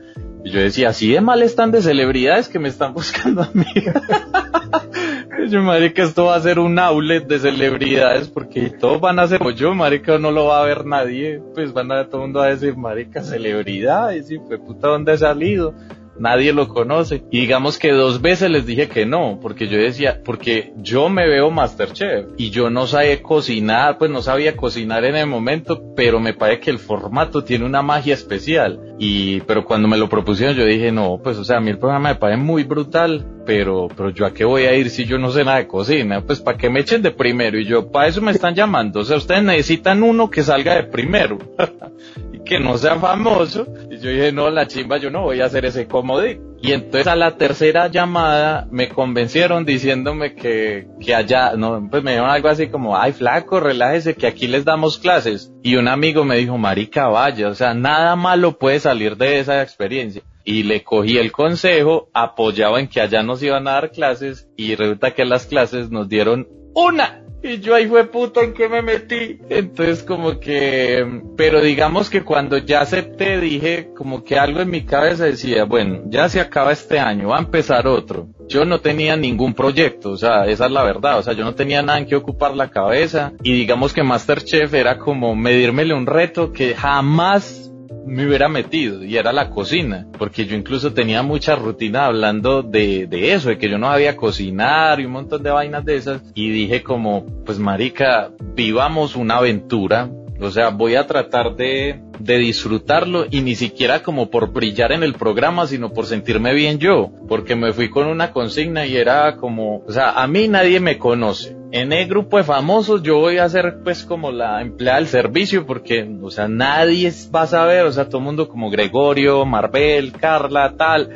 Y 0.45 0.51
yo 0.51 0.59
decía, 0.59 0.89
así 0.89 1.13
de 1.13 1.21
mal 1.21 1.45
están 1.45 1.71
de 1.71 1.81
celebridades 1.81 2.49
que 2.49 2.59
me 2.59 2.71
están 2.71 2.93
buscando 2.93 3.43
a 3.43 3.51
mí. 3.55 3.67
yo, 5.49 5.63
marica, 5.63 6.03
esto 6.03 6.25
va 6.25 6.35
a 6.35 6.41
ser 6.41 6.59
un 6.59 6.77
outlet 6.81 7.25
de 7.29 7.39
celebridades 7.39 8.27
porque 8.27 8.69
todos 8.69 9.01
van 9.01 9.21
a 9.21 9.29
ser 9.29 9.39
como 9.39 9.53
yo, 9.53 9.73
marica, 9.77 10.19
no 10.19 10.33
lo 10.33 10.47
va 10.47 10.61
a 10.61 10.67
ver 10.67 10.87
nadie. 10.87 11.41
Pues 11.55 11.73
van 11.73 11.93
a 11.93 12.09
todo 12.09 12.23
el 12.23 12.23
mundo 12.23 12.41
a 12.41 12.49
decir, 12.49 12.77
marica, 12.77 13.23
celebridades, 13.23 14.29
y 14.29 14.39
fue 14.39 14.59
puta, 14.59 14.89
¿dónde 14.89 15.13
ha 15.13 15.19
salido? 15.19 15.73
Nadie 16.19 16.53
lo 16.53 16.69
conoce. 16.69 17.25
Y 17.31 17.41
digamos 17.41 17.79
que 17.79 17.93
dos 17.93 18.21
veces 18.21 18.51
les 18.51 18.67
dije 18.67 18.89
que 18.89 19.07
no, 19.07 19.39
porque 19.41 19.69
yo 19.69 19.79
decía, 19.79 20.21
porque 20.25 20.73
yo 20.77 21.09
me 21.09 21.27
veo 21.29 21.51
Masterchef 21.51 22.27
y 22.37 22.51
yo 22.51 22.71
no 22.71 22.87
sabía 22.87 23.23
cocinar, 23.23 23.99
pues 23.99 24.11
no 24.11 24.23
sabía 24.23 24.57
cocinar 24.57 25.05
en 25.05 25.17
el 25.17 25.27
momento, 25.27 25.95
pero 25.95 26.21
me 26.21 26.35
parece 26.35 26.61
que 26.61 26.71
el 26.71 26.79
formato 26.79 27.45
tiene 27.45 27.65
una 27.65 27.83
magia 27.83 28.15
especial. 28.15 28.81
Y, 28.99 29.41
pero 29.41 29.65
cuando 29.65 29.89
me 29.89 29.99
lo 29.99 30.09
propusieron 30.09 30.57
yo 30.57 30.65
dije, 30.65 30.91
no, 30.91 31.21
pues 31.23 31.37
o 31.37 31.45
sea, 31.45 31.59
a 31.59 31.61
mí 31.61 31.71
el 31.71 31.79
programa 31.79 32.11
me 32.11 32.15
parece 32.15 32.41
muy 32.41 32.65
brutal, 32.65 33.25
pero, 33.45 33.89
pero 33.95 34.11
yo 34.11 34.27
a 34.27 34.33
qué 34.33 34.45
voy 34.45 34.65
a 34.65 34.75
ir 34.75 34.91
si 34.91 35.05
yo 35.05 35.19
no 35.19 35.31
sé 35.31 35.45
nada 35.45 35.59
de 35.59 35.67
cocina, 35.67 36.23
pues 36.23 36.41
para 36.41 36.57
que 36.57 36.71
me 36.71 36.81
echen 36.81 37.03
de 37.03 37.11
primero 37.11 37.59
y 37.59 37.65
yo, 37.65 37.91
para 37.91 38.09
eso 38.09 38.21
me 38.21 38.33
están 38.33 38.55
llamando, 38.55 39.01
o 39.01 39.05
sea, 39.05 39.17
ustedes 39.17 39.43
necesitan 39.43 40.03
uno 40.03 40.31
que 40.31 40.43
salga 40.43 40.75
de 40.75 40.85
primero 40.85 41.39
que 42.47 42.59
no 42.59 42.79
sea 42.79 42.97
famoso. 42.97 43.67
Y 43.91 43.99
yo 43.99 44.09
dije, 44.09 44.33
no, 44.33 44.49
la 44.51 44.67
chimba, 44.67 44.97
yo 44.97 45.11
no 45.11 45.23
voy 45.23 45.41
a 45.41 45.47
hacer 45.47 45.67
ese 45.67 45.87
comodín. 45.87 46.41
Y 46.63 46.73
entonces 46.73 47.07
a 47.07 47.17
la 47.17 47.37
tercera 47.37 47.89
llamada 47.89 48.67
me 48.71 48.89
convencieron 48.89 49.67
diciéndome 49.67 50.35
que, 50.35 50.87
que 51.01 51.15
allá, 51.15 51.53
no, 51.57 51.87
pues 51.91 52.03
me 52.03 52.13
dijeron 52.13 52.31
algo 52.31 52.49
así 52.49 52.69
como, 52.69 52.97
ay 52.97 53.13
flaco, 53.13 53.61
relájese 53.61 54.15
que 54.15 54.27
aquí 54.27 54.47
les 54.47 54.65
damos 54.65 54.99
clases. 54.99 55.53
Y 55.63 55.77
un 55.77 55.89
amigo 55.89 56.25
me 56.25 56.37
dijo, 56.37 56.57
marica, 56.57 57.09
vaya, 57.09 57.49
o 57.49 57.55
sea, 57.55 57.75
nada 57.75 58.17
malo 58.17 58.59
puede 58.59 58.81
salir 58.81 59.17
de 59.17 59.39
esa 59.41 59.63
experiencia 59.63 60.23
y 60.45 60.63
le 60.63 60.85
cogí 60.85 61.19
el 61.19 61.33
consejo, 61.33 62.09
apoyaba 62.15 62.79
en 62.79 62.87
que 62.87 63.01
allá 63.01 63.23
nos 63.23 63.43
iban 63.43 63.67
a 63.67 63.73
dar 63.73 63.91
clases 63.91 64.49
y 64.57 64.77
resulta 64.77 65.13
que 65.13 65.25
las 65.25 65.47
clases 65.47 65.91
nos 65.91 66.09
dieron 66.09 66.49
una. 66.73 67.26
Y 67.43 67.61
yo 67.61 67.75
ahí 67.75 67.87
fue 67.87 68.05
puto 68.07 68.43
en 68.43 68.55
que 68.55 68.69
me 68.69 68.83
metí. 68.83 69.39
Entonces 69.49 70.03
como 70.03 70.41
que, 70.41 71.23
pero 71.37 71.61
digamos 71.61 72.11
que 72.11 72.23
cuando 72.23 72.59
ya 72.59 72.81
acepté 72.81 73.41
dije 73.41 73.91
como 73.95 74.25
que 74.25 74.39
algo 74.39 74.61
en 74.61 74.71
mi 74.71 74.85
cabeza 74.85 75.25
decía, 75.25 75.65
bueno, 75.65 76.03
ya 76.07 76.29
se 76.29 76.41
acaba 76.41 76.73
este 76.73 76.99
año, 76.99 77.29
va 77.29 77.37
a 77.37 77.43
empezar 77.43 77.87
otro. 77.87 78.29
Yo 78.49 78.65
no 78.65 78.81
tenía 78.81 79.17
ningún 79.17 79.55
proyecto, 79.55 80.11
o 80.11 80.17
sea, 80.17 80.47
esa 80.47 80.67
es 80.67 80.73
la 80.73 80.83
verdad, 80.85 81.19
o 81.19 81.23
sea, 81.23 81.35
yo 81.35 81.45
no 81.45 81.55
tenía 81.55 81.83
nada 81.83 81.99
en 81.99 82.07
que 82.07 82.17
ocupar 82.17 82.55
la 82.55 82.71
cabeza 82.71 83.33
y 83.43 83.53
digamos 83.53 83.93
que 83.93 84.03
Masterchef 84.03 84.73
era 84.73 84.99
como 84.99 85.35
medírmele 85.35 85.95
un 85.95 86.07
reto 86.07 86.53
que 86.53 86.75
jamás 86.75 87.73
me 88.07 88.27
hubiera 88.27 88.49
metido 88.49 89.05
y 89.05 89.17
era 89.17 89.33
la 89.33 89.51
cocina, 89.51 90.07
porque 90.19 90.47
yo 90.47 90.57
incluso 90.57 90.93
tenía 90.93 91.23
mucha 91.23 91.57
rutina 91.57 92.07
hablando 92.07 92.63
de, 92.63 93.07
de 93.07 93.33
eso, 93.33 93.49
de 93.49 93.59
que 93.59 93.69
yo 93.69 93.79
no 93.79 93.89
sabía 93.89 94.17
cocinar 94.17 95.01
y 95.01 95.07
un 95.07 95.13
montón 95.13 95.43
de 95.43 95.51
vainas 95.51 95.85
de 95.85 95.97
esas 95.97 96.23
y 96.35 96.51
dije 96.51 96.83
como, 96.83 97.27
pues 97.45 97.59
marica, 97.59 98.31
vivamos 98.55 99.17
una 99.17 99.39
aventura, 99.39 100.09
o 100.41 100.51
sea, 100.51 100.69
voy 100.71 100.95
a 100.95 101.07
tratar 101.07 101.57
de, 101.57 102.01
de 102.19 102.39
disfrutarlo 102.39 103.27
y 103.31 103.41
ni 103.41 103.55
siquiera 103.55 104.03
como 104.03 104.31
por 104.31 104.53
brillar 104.53 104.93
en 104.93 105.03
el 105.03 105.15
programa, 105.15 105.67
sino 105.67 105.93
por 105.93 106.07
sentirme 106.07 106.55
bien 106.55 106.79
yo, 106.79 107.11
porque 107.29 107.57
me 107.57 107.73
fui 107.73 107.91
con 107.91 108.07
una 108.07 108.33
consigna 108.33 108.87
y 108.87 108.97
era 108.97 109.37
como, 109.37 109.79
o 109.87 109.93
sea, 109.93 110.11
a 110.11 110.27
mí 110.27 110.49
nadie 110.49 110.81
me 110.81 110.99
conoce. 110.99 111.57
En 111.73 111.93
el 111.93 112.07
grupo 112.09 112.39
de 112.39 112.45
famosos 112.45 113.03
yo 113.03 113.19
voy 113.19 113.39
a 113.39 113.49
ser 113.49 113.81
pues 113.83 114.05
como 114.05 114.31
la 114.31 114.61
empleada 114.63 114.99
del 114.99 115.09
servicio 115.09 115.67
porque, 115.67 116.09
o 116.23 116.31
sea, 116.31 116.49
nadie 116.49 117.13
va 117.35 117.43
a 117.43 117.47
saber, 117.47 117.85
o 117.85 117.93
sea, 117.93 118.07
todo 118.09 118.19
el 118.19 118.25
mundo 118.25 118.49
como 118.49 118.71
Gregorio, 118.71 119.45
Marbel, 119.45 120.13
Carla, 120.13 120.75
tal, 120.77 121.11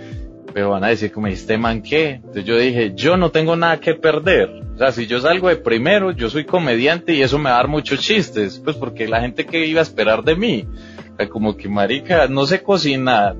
pero 0.52 0.70
van 0.70 0.84
a 0.84 0.88
decir 0.88 1.12
como 1.12 1.26
este 1.26 1.58
man 1.58 1.82
qué. 1.82 2.12
Entonces 2.16 2.44
yo 2.44 2.58
dije, 2.58 2.92
yo 2.94 3.16
no 3.16 3.30
tengo 3.30 3.56
nada 3.56 3.80
que 3.80 3.94
perder. 3.94 4.50
O 4.74 4.78
sea, 4.78 4.92
si 4.92 5.06
yo 5.06 5.20
salgo 5.20 5.48
de 5.48 5.56
primero, 5.56 6.10
yo 6.12 6.30
soy 6.30 6.44
comediante 6.44 7.12
y 7.12 7.22
eso 7.22 7.38
me 7.38 7.50
va 7.50 7.56
a 7.56 7.58
dar 7.58 7.68
muchos 7.68 8.00
chistes, 8.00 8.60
pues 8.64 8.76
porque 8.76 9.08
la 9.08 9.20
gente 9.20 9.46
que 9.46 9.66
iba 9.66 9.80
a 9.80 9.82
esperar 9.82 10.24
de 10.24 10.36
mí, 10.36 10.66
como 11.28 11.56
que 11.56 11.68
marica, 11.68 12.28
no 12.28 12.46
sé 12.46 12.62
cocinar 12.62 13.36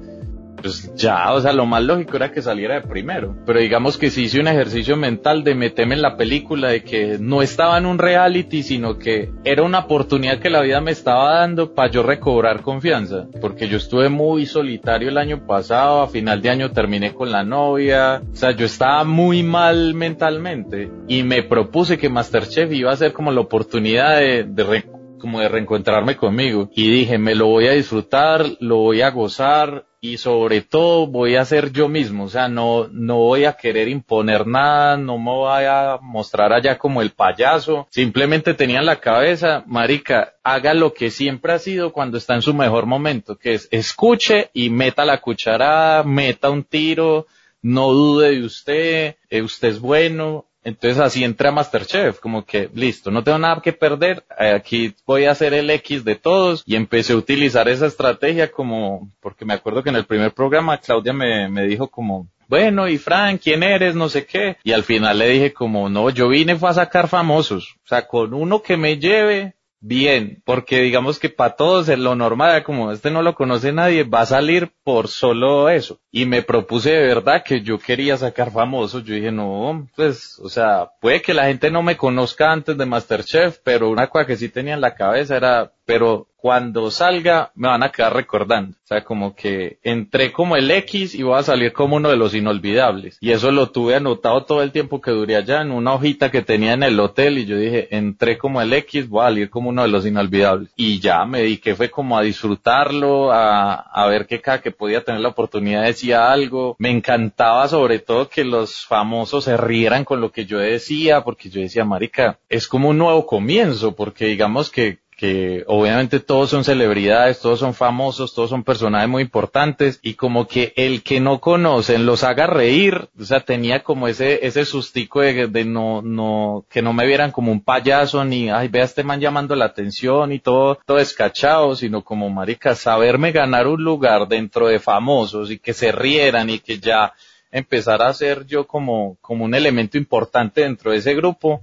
pues 0.61 0.93
ya, 0.95 1.33
o 1.33 1.41
sea, 1.41 1.53
lo 1.53 1.67
más 1.67 1.83
lógico 1.83 2.17
era 2.17 2.33
que 2.33 2.43
saliera 2.43 2.75
de 2.75 2.83
primero. 2.83 3.37
Pero 3.47 3.61
digamos 3.61 3.99
que 3.99 4.11
sí 4.11 4.25
hice 4.25 4.41
un 4.41 4.49
ejercicio 4.49 4.97
mental 4.97 5.45
de 5.45 5.55
meterme 5.55 5.95
en 5.95 6.03
la 6.03 6.17
película, 6.17 6.69
de 6.69 6.83
que 6.83 7.19
no 7.19 7.43
estaba 7.43 7.79
en 7.79 7.87
un 7.87 7.99
reality, 7.99 8.63
sino 8.63 8.99
que 8.99 9.31
era 9.45 9.63
una 9.63 9.81
oportunidad 9.81 10.39
que 10.39 10.51
la 10.51 10.63
vida 10.63 10.81
me 10.81 10.91
estaba 10.91 11.41
dando 11.41 11.75
para 11.75 11.91
yo 11.91 12.03
recobrar 12.03 12.63
confianza. 12.63 13.27
Porque 13.41 13.69
yo 13.69 13.77
estuve 13.77 14.09
muy 14.09 14.47
solitario 14.47 15.09
el 15.09 15.19
año 15.19 15.47
pasado, 15.47 16.03
a 16.03 16.09
final 16.09 16.43
de 16.43 16.51
año 16.51 16.71
terminé 16.71 17.15
con 17.15 17.31
la 17.31 17.45
novia, 17.45 18.23
o 18.33 18.37
sea, 18.37 18.53
yo 18.53 18.67
estaba 18.67 19.05
muy 19.05 19.43
mal 19.43 19.95
mentalmente 19.95 20.91
y 21.09 21.23
me 21.23 21.43
propuse 21.43 21.99
que 21.99 22.09
Masterchef 22.09 22.73
iba 22.73 22.93
a 22.93 22.97
ser 22.97 23.13
como 23.13 23.33
la 23.33 23.41
oportunidad 23.41 24.19
de, 24.19 24.45
de 24.45 24.85
como 25.19 25.41
de 25.41 25.49
reencontrarme 25.49 26.17
conmigo 26.17 26.71
y 26.75 26.91
dije 26.91 27.19
me 27.19 27.35
lo 27.35 27.47
voy 27.47 27.69
a 27.69 27.73
disfrutar, 27.73 28.45
lo 28.59 28.77
voy 28.77 29.03
a 29.03 29.11
gozar 29.11 29.85
y 30.01 30.17
sobre 30.17 30.63
todo 30.63 31.07
voy 31.07 31.37
a 31.37 31.45
ser 31.45 31.73
yo 31.73 31.89
mismo, 31.89 32.25
o 32.25 32.29
sea, 32.29 32.49
no, 32.49 32.89
no 32.91 33.17
voy 33.17 33.45
a 33.45 33.53
querer 33.53 33.89
imponer 33.89 34.47
nada, 34.47 34.97
no 34.97 35.19
me 35.19 35.31
voy 35.31 35.65
a 35.65 35.99
mostrar 36.01 36.53
allá 36.53 36.79
como 36.79 37.03
el 37.03 37.11
payaso, 37.11 37.87
simplemente 37.91 38.55
tenía 38.55 38.79
en 38.79 38.87
la 38.87 39.01
cabeza, 39.01 39.63
marica, 39.67 40.35
haga 40.43 40.73
lo 40.73 40.95
que 40.95 41.11
siempre 41.11 41.53
ha 41.53 41.59
sido 41.59 41.93
cuando 41.93 42.17
está 42.17 42.35
en 42.35 42.43
su 42.43 42.55
mejor 42.55 42.87
momento, 42.87 43.37
que 43.37 43.55
es 43.55 43.69
escuche 43.71 44.51
y 44.55 44.71
meta 44.71 45.05
la 45.05 45.21
cucharada, 45.21 46.03
meta 46.03 46.49
un 46.49 46.65
tiro, 46.65 47.27
no 47.63 47.93
dude 47.93 48.31
de 48.31 48.43
usted, 48.43 49.17
eh, 49.29 49.43
usted 49.43 49.69
es 49.69 49.81
bueno, 49.81 50.47
entonces 50.63 50.99
así 50.99 51.25
entré 51.25 51.49
a 51.49 51.53
Masterchef, 51.53 52.21
como 52.21 52.45
que 52.45 52.71
listo, 52.75 53.11
no 53.11 53.25
tengo 53.25 53.39
nada 53.39 53.61
que 53.63 53.73
perder, 53.73 54.25
eh, 54.39 54.53
aquí 54.53 54.95
voy 55.07 55.25
a 55.25 55.33
hacer 55.33 55.55
el 55.55 55.71
X 55.71 56.05
de 56.05 56.17
todos 56.17 56.63
y 56.67 56.77
empecé 56.77 57.15
a 57.15 57.17
utilizar 57.17 57.69
esa 57.69 57.87
estrategia 57.87 58.51
como, 58.51 59.11
porque 59.21 59.45
me 59.45 59.55
acuerdo 59.55 59.83
que 59.83 59.91
en 59.91 59.97
el 59.97 60.07
primer 60.07 60.33
programa 60.33 60.79
Claudia 60.79 61.13
me, 61.13 61.49
me 61.49 61.67
dijo 61.67 61.89
como, 61.89 62.29
bueno, 62.51 62.89
y 62.89 62.99
Frank, 62.99 63.41
¿quién 63.45 63.63
eres? 63.63 63.95
No 63.95 64.09
sé 64.09 64.27
qué. 64.27 64.57
Y 64.65 64.73
al 64.73 64.83
final 64.83 65.19
le 65.19 65.29
dije 65.29 65.53
como, 65.53 65.89
no, 65.89 66.11
yo 66.11 66.29
vine 66.29 66.57
fue 66.57 66.69
a 66.69 66.75
sacar 66.75 67.07
famosos. 67.07 67.77
O 67.85 67.89
sea, 67.89 68.09
con 68.09 68.35
uno 68.35 68.61
que 68.61 68.77
me 68.77 68.99
lleve, 68.99 69.55
bien, 69.81 70.43
porque 70.45 70.81
digamos 70.81 71.19
que 71.19 71.31
para 71.31 71.57
todos 71.57 71.89
es 71.89 71.99
lo 71.99 72.15
normal, 72.15 72.63
como 72.63 72.93
este 72.93 73.11
no 73.11 73.23
lo 73.23 73.35
conoce 73.35 73.73
nadie, 73.73 74.05
va 74.05 74.21
a 74.21 74.27
salir 74.27 74.73
por 74.85 75.09
solo 75.09 75.69
eso. 75.69 76.01
Y 76.11 76.27
me 76.27 76.43
propuse 76.43 76.91
de 76.91 77.07
verdad 77.07 77.43
que 77.45 77.63
yo 77.63 77.79
quería 77.79 78.17
sacar 78.17 78.51
famosos. 78.51 79.05
Yo 79.05 79.15
dije, 79.15 79.33
no, 79.33 79.89
pues, 79.97 80.39
o 80.39 80.49
sea, 80.49 80.91
puede 81.01 81.23
que 81.23 81.35
la 81.35 81.47
gente 81.47 81.71
no 81.71 81.83
me 81.83 81.97
conozca 81.97 82.53
antes 82.53 82.77
de 82.77 82.87
Masterchef, 82.87 83.59
pero 83.65 83.89
una 83.89 84.09
cosa 84.09 84.27
que 84.27 84.37
sí 84.37 84.49
tenía 84.49 84.75
en 84.75 84.81
la 84.81 84.95
cabeza 84.95 85.37
era, 85.37 85.73
pero 85.91 86.29
cuando 86.37 86.89
salga 86.91 87.51
me 87.57 87.67
van 87.67 87.83
a 87.83 87.91
quedar 87.91 88.15
recordando. 88.15 88.77
O 88.85 88.87
sea, 88.87 89.05
como 89.05 89.35
que 89.35 89.79
entré 89.83 90.33
como 90.33 90.57
el 90.57 90.71
X 90.71 91.15
y 91.15 91.23
voy 91.23 91.39
a 91.39 91.43
salir 91.43 91.73
como 91.73 91.97
uno 91.97 92.09
de 92.09 92.17
los 92.17 92.33
inolvidables. 92.33 93.19
Y 93.21 93.33
eso 93.33 93.51
lo 93.51 93.71
tuve 93.71 93.97
anotado 93.97 94.45
todo 94.45 94.63
el 94.63 94.71
tiempo 94.71 95.01
que 95.01 95.11
duré 95.11 95.37
allá 95.37 95.63
en 95.63 95.73
una 95.73 95.93
hojita 95.93 96.31
que 96.31 96.43
tenía 96.43 96.75
en 96.75 96.85
el 96.85 96.99
hotel 96.99 97.39
y 97.39 97.45
yo 97.45 97.57
dije, 97.57 97.89
entré 97.95 98.39
como 98.39 98.63
el 98.63 98.73
X, 98.73 99.09
voy 99.09 99.23
a 99.23 99.25
salir 99.25 99.51
como 99.51 99.69
uno 99.69 99.83
de 99.83 99.89
los 99.89 100.07
inolvidables. 100.07 100.71
Y 100.77 101.01
ya 101.01 101.25
me 101.25 101.41
dediqué 101.41 101.75
fue 101.75 101.91
como 101.91 102.17
a 102.17 102.23
disfrutarlo, 102.23 103.33
a, 103.33 103.75
a 103.75 104.07
ver 104.07 104.27
que 104.27 104.41
cada 104.41 104.63
que 104.63 104.71
podía 104.71 105.03
tener 105.03 105.21
la 105.21 105.31
oportunidad 105.31 105.83
decía 105.83 106.33
algo. 106.33 106.77
Me 106.79 106.91
encantaba 106.91 107.67
sobre 107.67 107.99
todo 107.99 108.29
que 108.29 108.45
los 108.45 108.87
famosos 108.87 109.45
se 109.45 109.57
rieran 109.57 110.05
con 110.05 110.21
lo 110.21 110.31
que 110.31 110.47
yo 110.47 110.59
decía, 110.59 111.25
porque 111.25 111.51
yo 111.51 111.61
decía, 111.61 111.85
marica, 111.85 112.39
es 112.49 112.69
como 112.69 112.91
un 112.91 112.99
nuevo 112.99 113.27
comienzo, 113.27 113.97
porque 113.97 114.27
digamos 114.27 114.71
que 114.71 115.00
que 115.21 115.65
obviamente 115.67 116.19
todos 116.19 116.49
son 116.49 116.65
celebridades, 116.65 117.41
todos 117.41 117.61
son 117.61 117.75
famosos, 117.75 118.35
todos 118.35 118.49
son 118.49 118.65
personajes 118.65 119.07
muy 119.07 119.21
importantes 119.21 120.01
y 120.01 120.15
como 120.15 120.49
que 120.49 120.73
el 120.77 121.03
que 121.03 121.21
no 121.21 121.43
conocen 121.43 122.07
los 122.07 122.25
haga 122.25 122.47
reír, 122.47 123.11
o 123.21 123.25
sea, 123.25 123.41
tenía 123.41 123.83
como 123.83 124.09
ese, 124.09 124.47
ese 124.47 124.65
sustico 124.65 125.21
de, 125.21 125.49
de 125.49 125.67
no, 125.67 126.01
no, 126.01 126.65
que 126.71 126.81
no 126.81 126.95
me 126.95 127.07
vieran 127.07 127.33
como 127.33 127.53
un 127.53 127.61
payaso 127.61 128.25
ni, 128.25 128.49
ay, 128.49 128.69
vea 128.69 128.85
este 128.85 129.05
man 129.05 129.21
llamando 129.21 129.55
la 129.55 129.67
atención 129.67 130.33
y 130.33 130.39
todo, 130.39 130.79
todo 130.87 130.97
escachado, 130.97 131.77
sino 131.77 132.03
como 132.03 132.31
marica, 132.31 132.75
saberme 132.75 133.31
ganar 133.31 133.67
un 133.67 133.85
lugar 133.85 134.27
dentro 134.27 134.69
de 134.69 134.79
famosos 134.79 135.51
y 135.51 135.59
que 135.59 135.75
se 135.75 135.93
rieran 135.93 136.49
y 136.49 136.61
que 136.61 136.79
ya 136.79 137.13
empezara 137.53 138.09
a 138.09 138.15
ser 138.15 138.47
yo 138.47 138.67
como, 138.67 139.19
como 139.21 139.45
un 139.45 139.55
elemento 139.55 139.99
importante 139.99 140.63
dentro 140.63 140.93
de 140.93 140.97
ese 140.97 141.13
grupo, 141.15 141.61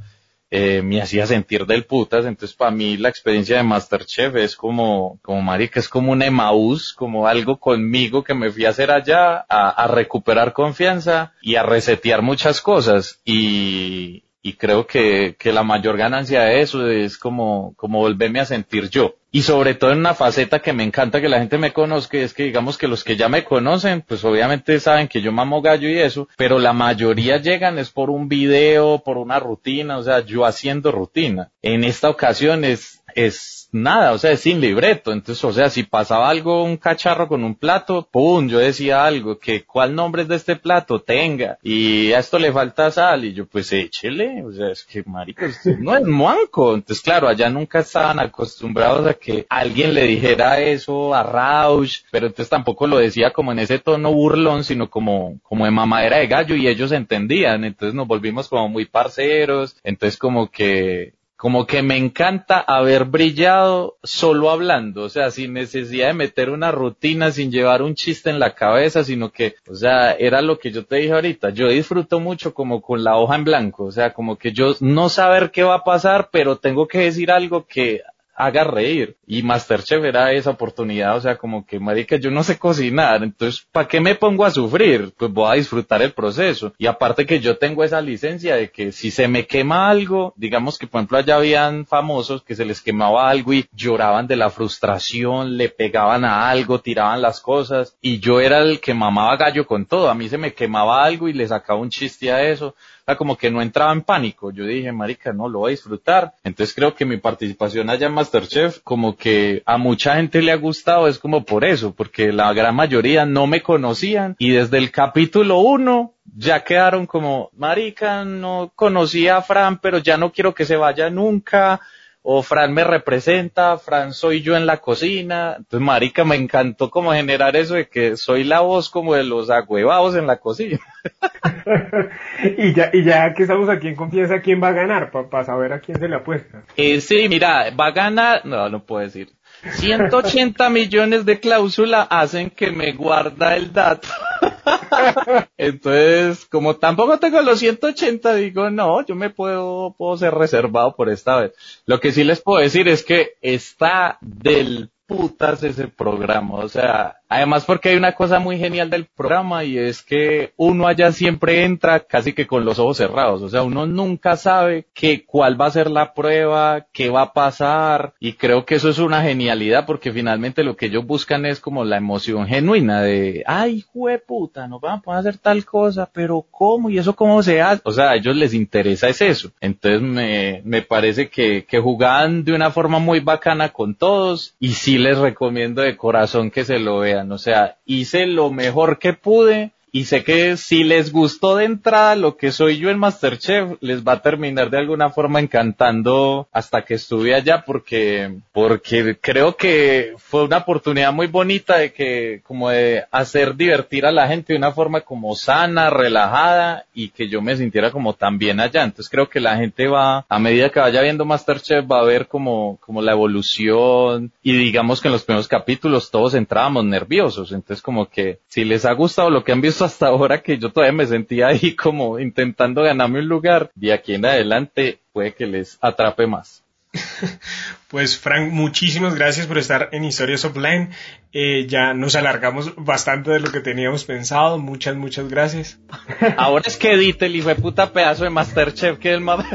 eh, 0.50 0.82
me 0.82 1.02
hacía 1.02 1.28
sentir 1.28 1.66
del 1.66 1.86
putas, 1.86 2.26
entonces 2.26 2.56
para 2.56 2.72
mí 2.72 2.98
la 2.98 3.10
experiencia 3.10 3.58
de 3.58 3.64
Masterchef 3.64 4.36
es 4.36 4.56
como, 4.56 5.20
como 5.22 5.42
marica, 5.42 5.80
es 5.80 5.90
como 5.90 6.12
un 6.12 6.22
Emaús, 6.22 6.94
como 6.94 7.28
algo 7.28 7.60
conmigo 7.60 8.24
que 8.24 8.34
me 8.34 8.52
fui 8.52 8.66
a 8.66 8.70
hacer 8.70 8.92
allá, 8.92 9.46
a, 9.50 9.70
a 9.70 9.88
recuperar 9.88 10.54
confianza 10.54 11.34
y 11.42 11.56
a 11.56 11.64
resetear 11.64 12.22
muchas 12.22 12.62
cosas. 12.62 13.20
Y, 13.26 14.24
y 14.42 14.54
creo 14.54 14.88
que, 14.88 15.36
que 15.38 15.52
la 15.52 15.64
mayor 15.64 15.98
ganancia 15.98 16.44
de 16.44 16.62
eso 16.62 16.90
es 16.90 17.18
como, 17.18 17.74
como 17.76 18.00
volverme 18.00 18.40
a 18.40 18.46
sentir 18.46 18.90
yo. 18.90 19.16
Y 19.32 19.42
sobre 19.42 19.74
todo 19.74 19.92
en 19.92 20.00
una 20.00 20.14
faceta 20.14 20.60
que 20.60 20.74
me 20.74 20.84
encanta 20.84 21.20
que 21.20 21.28
la 21.28 21.40
gente 21.40 21.58
me 21.58 21.74
conozca, 21.74 22.18
es 22.18 22.34
que 22.34 22.44
digamos 22.44 22.78
que 22.78 22.88
los 22.88 23.04
que 23.04 23.18
ya 23.18 23.28
me 23.28 23.44
conocen, 23.44 24.02
pues 24.02 24.24
obviamente 24.24 24.80
saben 24.80 25.08
que 25.08 25.22
yo 25.22 25.32
mamo 25.32 25.62
gallo 25.62 25.90
y 25.90 26.00
eso, 26.00 26.30
pero 26.38 26.60
la 26.60 26.74
mayoría 26.74 27.38
llegan 27.38 27.78
es 27.78 27.90
por 27.90 28.10
un 28.10 28.30
video, 28.30 29.04
por 29.04 29.18
una 29.18 29.40
rutina, 29.40 29.98
o 29.98 30.04
sea, 30.04 30.22
yo 30.22 30.46
haciendo 30.46 30.92
rutina. 30.92 31.52
En 31.62 31.84
esta 31.84 32.10
ocasión 32.10 32.64
es, 32.64 33.04
es 33.18 33.68
nada, 33.72 34.12
o 34.12 34.20
sea, 34.20 34.32
es 34.32 34.42
sin 34.42 34.62
libreto. 34.62 35.12
Entonces, 35.12 35.44
o 35.44 35.52
sea, 35.52 35.72
si 35.72 35.82
pasaba 35.82 36.30
algo, 36.30 36.64
un 36.64 36.78
cacharro 36.78 37.28
con 37.28 37.44
un 37.44 37.56
plato, 37.56 38.08
pum, 38.12 38.48
yo 38.48 38.60
decía 38.60 39.04
algo, 39.06 39.40
que 39.40 39.64
cuál 39.64 39.96
nombre 39.96 40.22
es 40.22 40.28
de 40.28 40.36
este 40.36 40.56
plato 40.56 41.02
tenga, 41.02 41.58
y 41.64 42.12
a 42.14 42.20
esto 42.20 42.38
le 42.38 42.54
falta 42.54 42.92
sal, 42.92 43.26
y 43.26 43.34
yo, 43.34 43.48
pues 43.48 43.74
échele, 43.74 44.44
o 44.44 44.52
sea, 44.52 44.70
es 44.70 44.84
que 44.84 45.04
marico, 45.04 45.46
no 45.80 45.98
es 45.98 46.04
manco. 46.04 46.76
Entonces, 46.76 47.04
claro, 47.04 47.28
allá 47.28 47.50
nunca 47.50 47.80
estaban 47.80 48.20
acostumbrados 48.20 49.08
a 49.08 49.16
que 49.16 49.48
alguien 49.50 49.96
le 49.96 50.04
dijera 50.04 50.60
eso 50.60 51.16
a 51.16 51.24
Rausch, 51.24 52.04
pero 52.12 52.28
entonces 52.28 52.50
tampoco 52.50 52.86
lo 52.86 53.00
decía 53.00 53.32
como 53.32 53.52
en 53.52 53.60
ese 53.60 53.80
tono 53.80 54.14
burlón, 54.14 54.64
sino 54.64 54.92
como, 54.92 55.40
como 55.42 55.66
de 55.66 55.72
mamadera 55.72 56.18
de 56.18 56.28
gallo, 56.28 56.56
y 56.56 56.68
ellos 56.68 56.92
entendían, 56.92 57.64
entonces 57.64 57.96
nos 57.96 58.08
volvimos 58.08 58.48
como 58.48 58.70
muy 58.70 58.86
parceros, 58.86 59.76
entonces 59.84 60.20
como 60.20 60.52
que 60.52 61.18
como 61.38 61.68
que 61.68 61.84
me 61.84 61.98
encanta 61.98 62.60
haber 62.60 63.06
brillado 63.06 63.98
solo 64.04 64.50
hablando, 64.50 65.04
o 65.04 65.10
sea, 65.10 65.30
sin 65.30 65.54
necesidad 65.54 66.08
de 66.08 66.14
meter 66.16 66.50
una 66.50 66.72
rutina, 66.72 67.32
sin 67.32 67.52
llevar 67.52 67.84
un 67.84 67.94
chiste 67.94 68.32
en 68.32 68.40
la 68.40 68.56
cabeza, 68.56 69.04
sino 69.04 69.32
que, 69.32 69.54
o 69.70 69.76
sea, 69.76 70.14
era 70.14 70.42
lo 70.42 70.58
que 70.58 70.72
yo 70.72 70.86
te 70.86 70.96
dije 70.96 71.14
ahorita, 71.14 71.52
yo 71.52 71.70
disfruto 71.70 72.20
mucho 72.20 72.56
como 72.56 72.82
con 72.82 73.04
la 73.04 73.18
hoja 73.18 73.36
en 73.36 73.44
blanco, 73.44 73.86
o 73.86 73.92
sea, 73.92 74.14
como 74.14 74.38
que 74.38 74.52
yo 74.52 74.74
no 74.80 75.10
saber 75.10 75.52
qué 75.52 75.62
va 75.62 75.76
a 75.76 75.84
pasar, 75.84 76.30
pero 76.32 76.58
tengo 76.58 76.88
que 76.88 77.00
decir 77.02 77.30
algo 77.30 77.68
que 77.68 78.02
haga 78.38 78.64
reír. 78.64 79.18
Y 79.26 79.42
Masterchef 79.42 80.04
era 80.06 80.32
esa 80.32 80.52
oportunidad, 80.52 81.18
o 81.18 81.22
sea, 81.22 81.38
como 81.38 81.66
que, 81.66 81.80
marica, 81.80 82.18
yo 82.18 82.30
no 82.30 82.44
sé 82.44 82.58
cocinar, 82.60 83.24
entonces, 83.24 83.68
¿para 83.72 83.88
qué 83.88 84.00
me 84.00 84.16
pongo 84.16 84.46
a 84.46 84.52
sufrir? 84.52 85.12
Pues 85.18 85.34
voy 85.34 85.52
a 85.52 85.56
disfrutar 85.56 86.02
el 86.04 86.14
proceso. 86.14 86.72
Y 86.78 86.86
aparte 86.86 87.26
que 87.26 87.40
yo 87.40 87.58
tengo 87.58 87.84
esa 87.84 88.00
licencia 88.00 88.56
de 88.56 88.70
que 88.70 88.92
si 88.92 89.10
se 89.10 89.28
me 89.28 89.48
quema 89.48 89.90
algo, 89.90 90.34
digamos 90.38 90.78
que, 90.78 90.86
por 90.86 91.00
ejemplo, 91.00 91.18
allá 91.18 91.38
habían 91.38 91.86
famosos 91.88 92.44
que 92.44 92.56
se 92.56 92.64
les 92.64 92.82
quemaba 92.82 93.28
algo 93.28 93.54
y 93.54 93.66
lloraban 93.74 94.28
de 94.28 94.36
la 94.36 94.52
frustración, 94.52 95.58
le 95.58 95.70
pegaban 95.70 96.24
a 96.24 96.48
algo, 96.48 96.80
tiraban 96.80 97.22
las 97.24 97.42
cosas, 97.42 97.98
y 98.02 98.20
yo 98.20 98.40
era 98.40 98.60
el 98.60 98.80
que 98.80 98.94
mamaba 98.94 99.36
gallo 99.36 99.66
con 99.66 99.88
todo. 99.88 100.10
A 100.10 100.16
mí 100.16 100.30
se 100.30 100.38
me 100.38 100.54
quemaba 100.54 101.04
algo 101.04 101.28
y 101.28 101.34
le 101.34 101.48
sacaba 101.48 101.80
un 101.80 101.90
chiste 101.90 102.32
a 102.32 102.44
eso 102.44 102.76
como 103.16 103.38
que 103.38 103.50
no 103.50 103.62
entraba 103.62 103.94
en 103.94 104.02
pánico. 104.02 104.52
Yo 104.52 104.66
dije, 104.66 104.92
marica, 104.92 105.32
no, 105.32 105.48
lo 105.48 105.60
voy 105.60 105.70
a 105.70 105.72
disfrutar. 105.72 106.34
Entonces 106.44 106.76
creo 106.76 106.94
que 106.94 107.06
mi 107.06 107.18
participación 107.18 107.90
allá 107.90 108.08
en 108.08 108.14
Masterchef, 108.14 108.80
como 108.84 109.16
que 109.16 109.64
a 109.66 109.78
mucha 109.78 110.16
gente 110.16 110.42
le 110.42 110.52
ha 110.52 110.58
gustado, 110.58 111.08
es 111.08 111.18
como 111.18 111.46
por 111.46 111.64
eso, 111.64 111.94
porque 111.94 112.32
la 112.34 112.52
gran 112.54 112.76
mayoría 112.76 113.26
no 113.26 113.48
me 113.48 113.62
conocían 113.62 114.36
y 114.40 114.52
desde 114.52 114.78
el 114.78 114.92
capítulo 114.92 115.60
uno 115.60 116.14
ya 116.36 116.64
quedaron 116.64 117.06
como, 117.06 117.50
marica, 117.56 118.26
no 118.26 118.72
conocía 118.76 119.38
a 119.38 119.42
Fran, 119.42 119.80
pero 119.80 120.00
ya 120.00 120.18
no 120.18 120.32
quiero 120.32 120.54
que 120.54 120.66
se 120.66 120.76
vaya 120.76 121.10
nunca 121.10 121.80
o 122.22 122.44
Fran 122.44 122.74
me 122.74 122.84
representa, 122.84 123.78
Fran 123.78 124.14
soy 124.14 124.42
yo 124.42 124.58
en 124.58 124.66
la 124.66 124.78
cocina. 124.78 125.56
Entonces, 125.58 125.86
marica, 125.86 126.26
me 126.26 126.36
encantó 126.36 126.90
como 126.90 127.14
generar 127.14 127.56
eso 127.56 127.76
de 127.76 127.88
que 127.88 128.18
soy 128.18 128.44
la 128.44 128.60
voz 128.60 128.90
como 128.90 129.14
de 129.14 129.24
los 129.24 129.50
agüevados 129.50 130.16
en 130.16 130.28
la 130.28 130.38
cocina. 130.38 130.80
y 132.58 132.74
ya, 132.74 132.90
y 132.92 133.04
ya 133.04 133.34
que 133.34 133.44
estamos 133.44 133.70
aquí 133.70 133.88
en 133.88 133.96
confianza, 133.96 134.42
¿quién 134.42 134.62
va 134.62 134.70
a 134.70 134.74
ganar? 134.74 135.12
Para 135.12 135.46
saber 135.46 135.74
a 135.74 135.80
quién 135.80 136.00
se 136.00 136.08
le 136.08 136.16
apuesta. 136.18 136.64
Eh, 136.76 137.00
sí, 137.00 137.30
mira, 137.30 137.70
va 137.72 137.88
a 137.88 137.92
ganar, 137.92 138.46
no, 138.46 138.68
no 138.70 138.84
puedo 138.84 139.04
decir. 139.04 139.30
180 139.64 140.70
millones 140.70 141.26
de 141.26 141.40
cláusula 141.40 142.04
hacen 142.04 142.50
que 142.50 142.72
me 142.72 142.94
guarda 142.94 143.56
el 143.56 143.74
dato. 143.74 144.08
Entonces, 145.58 146.46
como 146.46 146.76
tampoco 146.76 147.18
tengo 147.20 147.42
los 147.42 147.60
180, 147.60 148.36
digo, 148.36 148.70
no, 148.70 149.06
yo 149.06 149.16
me 149.16 149.30
puedo, 149.30 149.96
puedo 149.98 150.18
ser 150.18 150.34
reservado 150.34 150.96
por 150.96 151.10
esta 151.10 151.38
vez. 151.38 151.54
Lo 151.86 152.00
que 152.00 152.12
sí 152.12 152.24
les 152.24 152.42
puedo 152.42 152.60
decir 152.60 152.88
es 152.88 153.04
que 153.04 153.34
está 153.42 154.18
del 154.22 154.90
putas 155.08 155.64
ese 155.64 155.88
programa. 155.88 156.56
O 156.56 156.70
sea, 156.70 157.18
además 157.30 157.66
porque 157.66 157.90
hay 157.90 157.98
una 157.98 158.14
cosa 158.14 158.40
muy 158.40 158.58
genial 158.58 158.90
del 158.90 159.06
programa 159.06 159.64
y 159.64 159.78
es 159.78 160.02
que 160.02 160.54
uno 160.58 160.88
allá 160.88 161.12
siempre 161.12 161.64
entra 161.64 162.00
casi 162.02 162.34
que 162.34 162.48
con 162.48 162.66
los 162.66 162.80
ojos 162.80 162.98
cerrados. 162.98 163.42
O 163.42 163.50
sea, 163.50 163.64
uno 163.64 163.86
nunca 163.86 164.38
sabe 164.38 164.86
que 164.94 165.26
cuál 165.26 165.60
va 165.60 165.68
a 165.68 165.72
ser 165.72 165.90
la 165.90 166.14
prueba, 166.14 166.86
qué 166.92 167.10
va 167.10 167.24
a 167.24 167.34
pasar. 167.34 168.14
Y 168.20 168.34
creo 168.34 168.66
que 168.66 168.76
eso 168.76 168.90
es 168.90 169.00
una 169.00 169.22
genialidad 169.22 169.86
porque 169.86 170.12
finalmente 170.12 170.64
lo 170.64 170.76
que 170.76 170.88
ellos 170.88 171.06
buscan 171.06 171.46
es 171.46 171.60
como 171.60 171.84
la 171.84 171.98
emoción 171.98 172.48
genuina 172.48 173.02
de, 173.02 173.44
ay, 173.46 173.84
puta, 174.26 174.68
nos 174.68 174.82
van 174.82 175.02
a 175.06 175.18
hacer 175.18 175.38
tal 175.38 175.66
cosa, 175.66 176.10
pero 176.12 176.46
¿cómo? 176.50 176.90
¿Y 176.90 176.98
eso 176.98 177.16
cómo 177.16 177.42
se 177.44 177.62
hace? 177.62 177.82
O 177.84 177.92
sea, 177.92 178.12
a 178.12 178.16
ellos 178.16 178.36
les 178.36 178.54
interesa 178.54 179.10
es 179.10 179.22
eso. 179.22 179.52
Entonces 179.60 180.02
me, 180.02 180.62
me 180.64 180.82
parece 180.82 181.30
que, 181.30 181.66
que 181.66 181.80
jugaban 181.80 182.44
de 182.44 182.54
una 182.54 182.72
forma 182.72 183.00
muy 183.00 183.20
bacana 183.20 183.70
con 183.70 183.96
todos 183.96 184.56
y 184.60 184.70
si 184.70 184.98
les 184.98 185.18
recomiendo 185.18 185.82
de 185.82 185.98
corazón 185.98 186.52
que 186.52 186.64
se 186.64 186.80
lo 186.80 187.00
vean. 187.00 187.17
O 187.32 187.38
sea, 187.38 187.78
hice 187.86 188.26
lo 188.28 188.52
mejor 188.52 189.00
que 189.00 189.14
pude 189.14 189.72
y 189.98 190.06
sé 190.06 190.24
que 190.24 190.58
si 190.58 190.84
les 190.84 191.12
gustó 191.12 191.56
de 191.56 191.66
entrada 191.66 192.16
lo 192.16 192.38
que 192.38 192.52
soy 192.52 192.78
yo 192.78 192.92
en 192.92 193.00
Masterchef, 193.00 193.78
les 193.82 194.04
va 194.04 194.12
a 194.12 194.22
terminar 194.22 194.70
de 194.70 194.78
alguna 194.78 195.10
forma 195.10 195.40
encantando 195.40 196.48
hasta 196.52 196.84
que 196.84 196.94
estuve 196.94 197.34
allá 197.34 197.64
porque, 197.66 198.38
porque 198.54 199.18
creo 199.20 199.58
que 199.58 200.14
fue 200.20 200.44
una 200.44 200.58
oportunidad 200.58 201.12
muy 201.12 201.26
bonita 201.26 201.78
de 201.78 201.94
que, 201.94 202.42
como 202.44 202.70
de 202.70 203.06
hacer 203.10 203.56
divertir 203.56 204.06
a 204.06 204.12
la 204.12 204.28
gente 204.28 204.54
de 204.54 204.60
una 204.60 204.72
forma 204.72 205.02
como 205.02 205.34
sana, 205.36 205.90
relajada 205.90 206.86
y 206.94 207.10
que 207.10 207.28
yo 207.28 207.42
me 207.42 207.58
sintiera 207.58 207.90
como 207.90 208.14
tan 208.14 208.38
allá. 208.60 208.84
Entonces 208.84 209.10
creo 209.10 209.28
que 209.30 209.40
la 209.40 209.58
gente 209.58 209.88
va, 209.88 210.28
a 210.30 210.38
medida 210.38 210.70
que 210.70 210.80
vaya 210.80 211.02
viendo 211.02 211.26
Masterchef, 211.26 211.92
va 211.92 212.02
a 212.02 212.04
ver 212.04 212.28
como, 212.28 212.78
como 212.82 213.02
la 213.02 213.14
evolución 213.14 214.32
y 214.44 214.56
digamos 214.56 215.02
que 215.02 215.08
en 215.08 215.14
los 215.14 215.24
primeros 215.24 215.48
capítulos 215.48 216.12
todos 216.12 216.36
entrábamos 216.36 216.86
nerviosos. 216.86 217.52
Entonces 217.52 217.82
como 217.82 218.08
que 218.08 218.38
si 218.48 218.64
les 218.64 218.86
ha 218.86 218.94
gustado 218.94 219.32
lo 219.32 219.44
que 219.44 219.54
han 219.54 219.62
visto 219.62 219.87
hasta 219.88 220.08
ahora 220.08 220.42
que 220.42 220.58
yo 220.58 220.72
todavía 220.72 220.94
me 220.94 221.08
sentía 221.08 221.48
ahí 221.48 221.76
como 221.76 222.20
intentando 222.20 222.84
ganarme 222.84 223.20
un 223.20 223.28
lugar. 223.28 223.72
De 223.76 223.94
aquí 223.94 224.14
en 224.14 224.26
adelante 224.26 225.00
puede 225.12 225.34
que 225.34 225.48
les 225.48 225.78
atrape 225.82 226.28
más. 226.28 226.64
Pues 227.88 228.18
Frank, 228.20 228.52
muchísimas 228.52 229.16
gracias 229.16 229.48
por 229.48 229.58
estar 229.58 229.88
en 229.94 230.04
Historias 230.04 230.44
Offline. 230.44 230.90
Eh, 231.32 231.68
ya 231.70 231.94
nos 231.94 232.18
alargamos 232.18 232.74
bastante 232.76 233.32
de 233.32 233.40
lo 233.40 233.50
que 233.50 233.62
teníamos 233.62 234.04
pensado. 234.04 234.58
Muchas, 234.58 234.98
muchas 234.98 235.30
gracias. 235.30 235.80
Ahora 236.38 236.66
es 236.68 236.76
que 236.76 236.92
edite 236.92 237.28
el 237.28 237.38
hijo 237.38 237.48
de 237.48 237.56
puta 237.56 237.94
pedazo 237.94 238.26
de 238.26 238.30
Masterchef 238.30 239.00
que 239.00 239.12
es 239.12 239.16
el 239.16 239.22
más... 239.22 239.46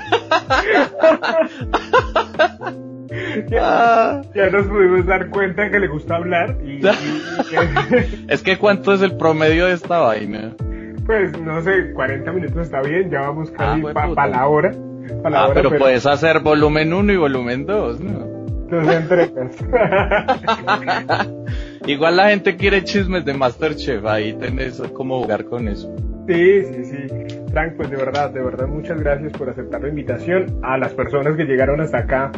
ya, 3.49 4.23
nos 4.51 4.67
pudimos 4.67 5.07
dar 5.07 5.29
cuenta 5.31 5.71
que 5.71 5.79
le 5.79 5.89
gusta 5.89 6.17
hablar. 6.17 6.57
Y, 6.65 6.81
es 8.29 8.43
que 8.43 8.59
¿cuánto 8.59 8.93
es 8.93 9.03
el 9.03 9.17
promedio 9.17 9.67
de 9.67 9.75
esta 9.75 9.99
vaina? 9.99 10.55
Pues 11.07 11.39
no 11.41 11.61
sé, 11.63 11.93
40 11.93 12.33
minutos 12.33 12.59
está 12.59 12.81
bien, 12.81 13.11
ya 13.11 13.21
vamos 13.21 13.51
casi 13.51 13.83
ah, 13.87 14.13
para 14.15 14.27
la 14.29 14.47
hora. 14.47 14.73
ah, 15.25 15.51
pero, 15.53 15.77
puedes 15.77 16.07
hacer 16.07 16.41
volumen 16.41 16.93
1 16.93 17.13
y 17.13 17.17
volumen 17.17 17.67
2, 17.67 18.01
¿no? 18.01 18.19
Dos 18.71 18.89
entregas. 18.89 19.57
Igual 21.87 22.17
la 22.17 22.31
gente 22.31 22.57
quiere 22.57 22.85
chismes 22.85 23.25
de 23.25 23.35
Masterchef, 23.35 24.05
ahí 24.07 24.33
tenés 24.35 24.81
cómo 24.95 25.21
jugar 25.23 25.45
con 25.45 25.69
eso. 25.69 25.95
Sí, 26.29 26.63
sí, 26.65 26.85
sí. 26.85 27.43
Frank, 27.51 27.75
pues 27.77 27.91
de 27.91 27.97
verdad, 27.97 28.31
de 28.31 28.43
verdad, 28.43 28.67
muchas 28.69 29.01
gracias 29.01 29.33
por 29.33 29.51
aceptar 29.51 29.83
la 29.83 29.89
invitación. 29.89 30.61
A 30.63 30.79
las 30.79 30.93
personas 30.95 31.37
que 31.37 31.45
llegaron 31.45 31.81
hasta 31.81 31.99
acá, 31.99 32.31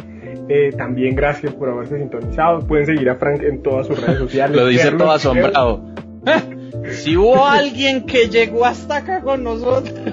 eh, 0.47 0.71
también 0.77 1.15
gracias 1.15 1.53
por 1.53 1.69
haberse 1.69 1.97
sintonizado. 1.97 2.59
Pueden 2.67 2.85
seguir 2.85 3.09
a 3.09 3.15
Frank 3.15 3.41
en 3.43 3.63
todas 3.63 3.87
sus 3.87 3.99
redes 3.99 4.19
sociales. 4.19 4.55
Lo 4.61 4.67
dice 4.67 4.91
todo 4.91 5.11
asombrado. 5.11 5.81
si 6.91 7.17
hubo 7.17 7.45
alguien 7.45 8.05
que 8.05 8.27
llegó 8.27 8.65
hasta 8.65 8.97
acá 8.97 9.21
con 9.21 9.43
nosotros. 9.43 9.93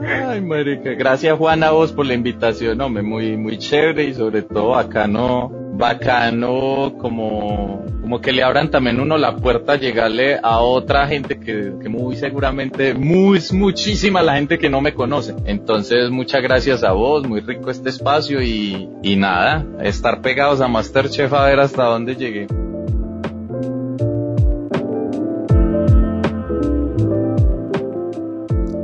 Ay, 0.00 0.40
marica. 0.40 0.94
Gracias, 0.94 1.38
Juana, 1.38 1.68
a 1.68 1.70
vos 1.70 1.92
por 1.92 2.06
la 2.06 2.14
invitación. 2.14 2.80
Hombre, 2.80 3.02
muy, 3.02 3.36
muy 3.36 3.58
chévere 3.58 4.04
y 4.04 4.14
sobre 4.14 4.42
todo 4.42 4.70
bacano, 4.70 5.52
bacano 5.72 6.94
como, 6.98 7.84
como 8.00 8.20
que 8.20 8.32
le 8.32 8.42
abran 8.42 8.70
también 8.70 9.00
uno 9.00 9.16
la 9.16 9.36
puerta 9.36 9.72
a 9.72 9.76
llegarle 9.76 10.38
a 10.42 10.60
otra 10.60 11.06
gente 11.08 11.40
que, 11.40 11.72
que 11.80 11.88
muy 11.88 12.16
seguramente, 12.16 12.94
muy, 12.94 13.40
muchísima 13.52 14.22
la 14.22 14.34
gente 14.34 14.58
que 14.58 14.68
no 14.68 14.80
me 14.80 14.94
conoce. 14.94 15.34
Entonces, 15.46 16.10
muchas 16.10 16.42
gracias 16.42 16.84
a 16.84 16.92
vos, 16.92 17.26
muy 17.26 17.40
rico 17.40 17.70
este 17.70 17.88
espacio 17.88 18.42
y, 18.42 18.88
y 19.02 19.16
nada, 19.16 19.66
estar 19.82 20.20
pegados 20.20 20.60
a 20.60 20.68
Masterchef 20.68 21.32
a 21.32 21.46
ver 21.46 21.60
hasta 21.60 21.84
dónde 21.84 22.16
llegué. 22.16 22.46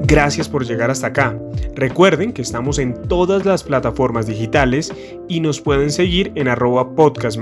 Gracias 0.09 0.48
por 0.48 0.64
llegar 0.64 0.90
hasta 0.90 1.09
acá. 1.09 1.38
Recuerden 1.74 2.32
que 2.32 2.40
estamos 2.40 2.78
en 2.78 2.94
todas 3.09 3.44
las 3.44 3.62
plataformas 3.62 4.26
digitales 4.26 4.90
y 5.28 5.40
nos 5.40 5.61
pueden 5.61 5.90
seguir 5.90 6.32
en 6.34 6.48
arroba 6.48 6.94
podcast 6.94 7.38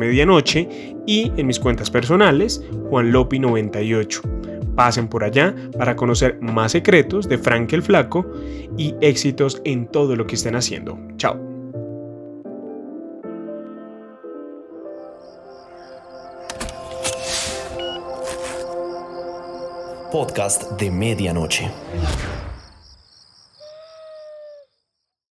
y 1.07 1.33
en 1.37 1.47
mis 1.47 1.61
cuentas 1.61 1.91
personales, 1.91 2.61
juanlopi98. 2.91 4.75
Pasen 4.75 5.07
por 5.07 5.23
allá 5.23 5.55
para 5.79 5.95
conocer 5.95 6.41
más 6.43 6.73
secretos 6.73 7.29
de 7.29 7.39
Frank 7.39 7.73
el 7.73 7.83
Flaco 7.83 8.27
y 8.77 8.97
éxitos 9.01 9.63
en 9.65 9.87
todo 9.87 10.17
lo 10.17 10.27
que 10.27 10.35
estén 10.35 10.57
haciendo. 10.57 10.99
Chao. 11.19 11.47
podcast 20.17 20.71
de 20.79 20.91
medianoche. 20.91 21.71